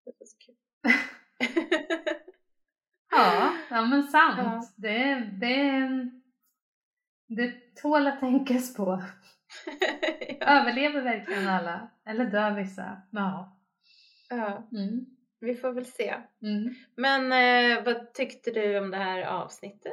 [0.04, 0.54] Det var så kul.
[3.14, 4.38] Ja, ja men sant.
[4.38, 4.62] Ja.
[4.76, 5.88] Det, det,
[7.28, 9.02] det tål att tänkas på.
[10.40, 10.46] ja.
[10.60, 11.90] Överlever verkligen alla?
[12.06, 13.02] Eller dör vissa?
[13.10, 13.58] Ja.
[14.30, 15.06] ja, Mm.
[15.42, 16.14] Vi får väl se.
[16.42, 16.74] Mm.
[16.96, 19.92] Men eh, vad tyckte du om det här avsnittet?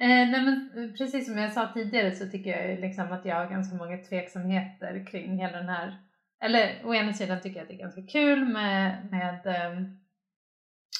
[0.00, 3.36] Eh, nej men eh, precis som jag sa tidigare så tycker jag liksom att jag
[3.36, 5.96] har ganska många tveksamheter kring hela den här
[6.40, 9.46] eller å ena sidan tycker jag att det är ganska kul med, med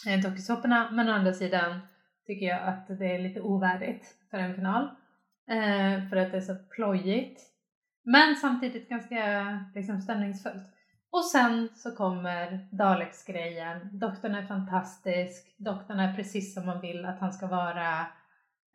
[0.07, 1.81] eh, dokusåporna men å andra sidan
[2.27, 4.85] tycker jag att det är lite ovärdigt för en final
[5.51, 7.41] eh, för att det är så plojigt
[8.05, 10.76] men samtidigt ganska liksom, stämningsfullt.
[11.17, 13.99] Och sen så kommer Daleks-grejen.
[13.99, 15.55] Doktorn är fantastisk.
[15.59, 18.01] Doktorn är precis som man vill att han ska vara.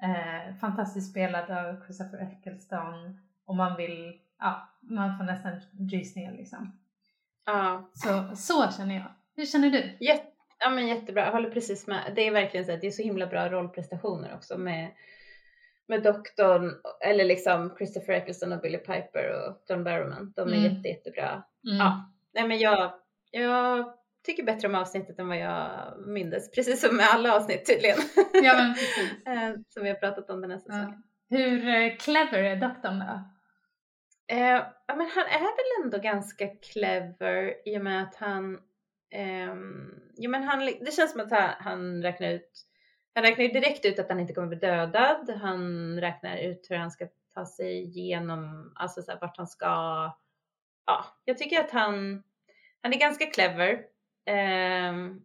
[0.03, 3.19] Eh, fantastiskt spelad av Christopher Eccleston.
[3.45, 5.51] Och man vill, ja, man får nästan
[5.91, 6.79] rysningar liksom.
[7.45, 9.11] Ja, Så, så känner jag.
[9.35, 9.97] Hur känner du?
[10.05, 10.27] jätte,
[10.59, 11.25] ja men jättebra.
[11.25, 12.11] Jag håller precis med.
[12.15, 14.91] Det är verkligen så att det är så himla bra rollprestationer också med
[15.87, 16.71] med doktorn,
[17.05, 20.33] eller liksom Christopher Eccleston och Billy Piper och John Barrowman.
[20.35, 20.63] De är Mm.
[20.75, 21.43] jätte, jättebra.
[21.65, 21.77] Mm.
[21.77, 22.93] Ja, nej men jag,
[23.31, 23.93] jag
[24.25, 26.51] tycker bättre om avsnittet än vad jag mindes.
[26.51, 27.97] Precis som med alla avsnitt tydligen.
[28.33, 29.11] Ja men precis.
[29.27, 31.03] Eh, som vi har pratat om den här säsongen.
[31.27, 31.37] Ja.
[31.37, 33.23] Hur eh, clever är doktorn då?
[34.35, 38.59] Eh, ja, men han är väl ändå ganska clever i och med att han
[39.11, 42.65] ehm, jo men han, det känns som att han, han räknar ut,
[43.13, 45.29] han räknar ju direkt ut att han inte kommer bli dödad.
[45.41, 49.67] Han räknar ut hur han ska ta sig igenom, alltså så här, vart han ska.
[50.91, 52.23] Ja, jag tycker att han,
[52.81, 53.79] han är ganska clever.
[54.25, 55.21] ehm,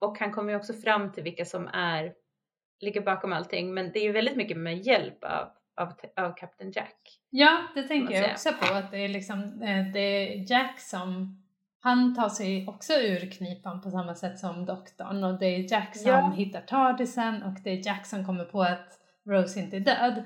[0.00, 2.12] och han kommer ju också fram till vilka som är,
[2.80, 3.74] ligger bakom allting.
[3.74, 7.18] Men det är ju väldigt mycket med hjälp av, av, av Captain Jack.
[7.30, 8.74] Ja, det tänker jag också på.
[8.74, 11.38] Att det är liksom eh, det är Jack som
[11.80, 15.96] han tar sig också ur knipan på samma sätt som doktorn och det är Jack
[15.96, 16.32] som Ja.
[16.36, 20.18] hittar Tardisen och det är Jack som kommer på att Rose inte är död.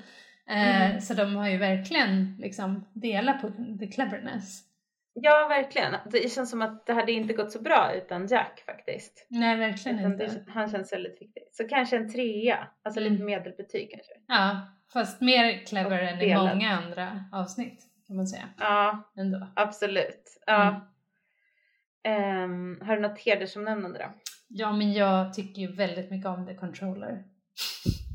[0.49, 1.01] Eh, Mm.
[1.01, 4.61] Så de har ju verkligen liksom delat på the cleverness.
[5.21, 5.95] Ja, verkligen.
[6.11, 9.25] Det känns som att det hade inte gått så bra utan Jack faktiskt.
[9.29, 10.25] Nej, verkligen Utan inte.
[10.25, 11.43] det, han känns väldigt viktig.
[11.51, 13.25] Så kanske en trea, alltså lite Mm.
[13.25, 14.13] medelbetyg kanske.
[14.27, 14.61] Ja,
[14.93, 18.49] fast mer clever än i många andra avsnitt kan man säga.
[18.59, 19.47] Ja, Ändå.
[19.55, 20.43] absolut.
[20.45, 20.67] Ja.
[20.67, 20.81] Mm.
[22.03, 24.05] Ehm, har du något hedersomnämnande då?
[24.47, 27.23] Ja, men jag tycker ju väldigt mycket om The Controller.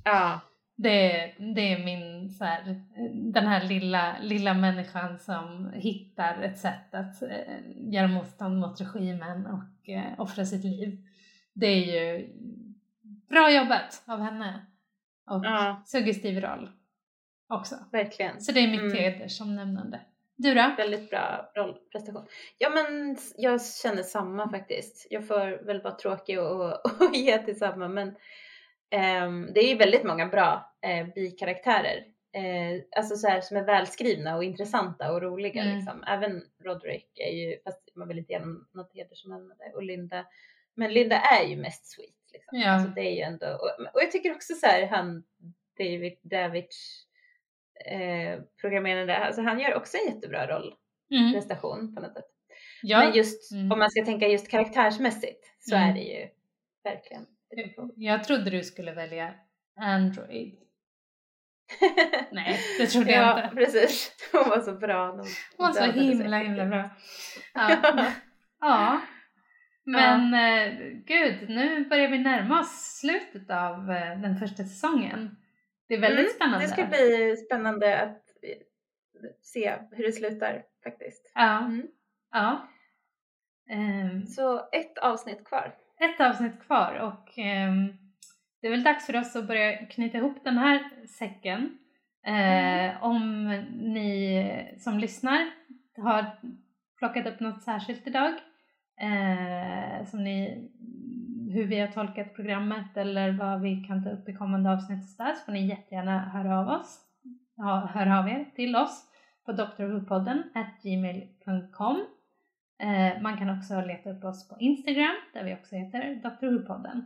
[0.04, 0.40] Ja,
[0.82, 2.82] Det är, det är min så här,
[3.32, 7.28] den här lilla, lilla människan som hittar ett sätt att eh,
[7.92, 10.98] göra motstånd mot regimen och eh, offra sitt liv.
[11.52, 11.76] Det är
[12.16, 12.28] ju
[13.28, 14.66] bra jobbat av henne.
[15.30, 15.82] Och Ja.
[15.86, 16.70] suggestiv roll
[17.48, 17.74] också.
[17.92, 18.40] verkligen.
[18.40, 18.96] Så det är mitt Mm.
[18.96, 20.00] hedersomnämnande.
[20.36, 20.74] Du då?
[20.76, 22.26] Väldigt bra rollprestation.
[22.58, 25.06] Ja men jag känner samma faktiskt.
[25.10, 28.14] Jag får väl vara tråkig och, och ge till samma men
[29.54, 32.04] det är ju väldigt många bra eh, bikaraktärer.
[32.34, 35.76] Eh, alltså så här som är välskrivna och intressanta och roliga Mm.
[35.76, 36.04] liksom.
[36.08, 40.26] Även Roderick är ju, fast man vill inte ge honom något hedersomnämnande och Linda.
[40.74, 42.58] Men Linda är ju mest sweet liksom.
[42.58, 42.70] Ja.
[42.70, 45.24] Alltså det är ju ändå, och, och jag tycker också så här han
[45.78, 47.04] David Davich
[47.86, 50.74] eh, programmerande, alltså han gör också en jättebra roll
[51.10, 51.32] Mm.
[51.32, 52.24] prestation på något sätt.
[52.82, 52.98] Ja.
[53.04, 53.72] Men just Mm.
[53.72, 55.88] om man ska tänka just karaktärsmässigt så Mm.
[55.90, 56.28] är det ju
[56.84, 57.26] verkligen.
[57.96, 59.34] Jag trodde du skulle välja
[59.76, 60.58] Android.
[62.32, 63.56] Nej, det trodde jag ja, inte.
[63.56, 64.12] precis.
[64.32, 65.10] Hon var så bra.
[65.10, 65.26] Hon
[65.56, 66.90] var så himla himla bra.
[67.54, 68.12] Ja.
[68.60, 69.00] ja.
[69.84, 75.36] Men eh, gud, nu börjar vi närma oss slutet av eh, den första säsongen.
[75.88, 76.66] Det är väldigt Mm, spännande.
[76.66, 78.58] Det ska bli spännande att eh,
[79.42, 81.32] se hur det slutar faktiskt.
[81.34, 81.58] Ja.
[81.58, 81.86] Mm.
[82.32, 82.68] ja.
[83.70, 85.74] Ehm, Så ett avsnitt kvar.
[86.04, 87.92] Ett avsnitt kvar och ehm,
[88.60, 90.80] det är väl dags för oss att börja knyta ihop den här
[91.18, 91.78] säcken.
[92.26, 93.48] Eh, Om
[93.80, 95.50] ni som lyssnar
[95.96, 96.26] har
[96.98, 98.32] plockat upp något särskilt idag,
[99.00, 100.68] eh, som ni,
[101.52, 105.22] hur vi har tolkat programmet eller vad vi kan ta upp i kommande avsnitt så
[105.22, 107.00] där, så får ni jättegärna höra av oss,
[107.94, 109.04] höra av er till oss
[109.46, 110.42] på drwhopodden
[110.82, 112.06] gmail.com.
[112.82, 116.46] Eh, man kan också leta upp oss på Instagram där vi också heter Dr.
[116.46, 117.04] Who-podden.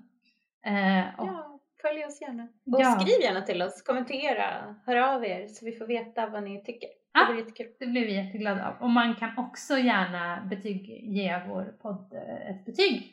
[0.66, 2.42] Eh, och Ja, följ oss gärna.
[2.42, 2.98] Och Ja.
[3.00, 6.88] skriv gärna till oss, kommentera, hör av er så vi får veta vad ni tycker.
[7.28, 7.66] Det blir jättekul.
[7.78, 8.82] Det blir vi jätteglada av.
[8.82, 13.12] Och man kan också gärna betyg, ge vår podd eh, ett betyg.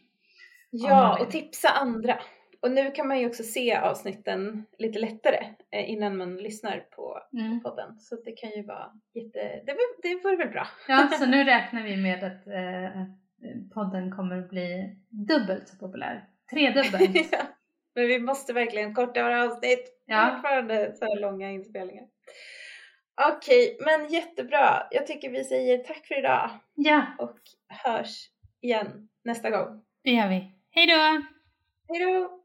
[0.70, 2.18] Ja, och tipsa andra.
[2.64, 7.20] Och nu kan man ju också se avsnitten lite lättare eh, innan man lyssnar på
[7.34, 7.62] Mm.
[7.64, 8.00] podden.
[8.00, 9.40] Så det kan ju vara jätte...
[9.66, 10.68] Det, det vore väl bra.
[10.88, 13.04] Ja, så nu räknar vi med att eh,
[13.74, 16.26] podden kommer bli dubbelt så populär.
[16.52, 17.32] Tredubbelt.
[17.32, 17.40] Ja.
[17.96, 20.04] Men vi måste verkligen korta våra avsnitt.
[20.06, 20.32] Ja.
[20.34, 22.06] Fortfarande så långa inspelningar.
[23.36, 24.88] Okej, men jättebra.
[24.92, 27.38] Jag tycker vi säger tack för idag ja, och
[27.68, 28.30] hörs
[28.62, 29.84] igen nästa gång.
[30.04, 30.52] det gör vi.
[30.72, 31.22] Hej då!
[31.94, 32.43] Hej då!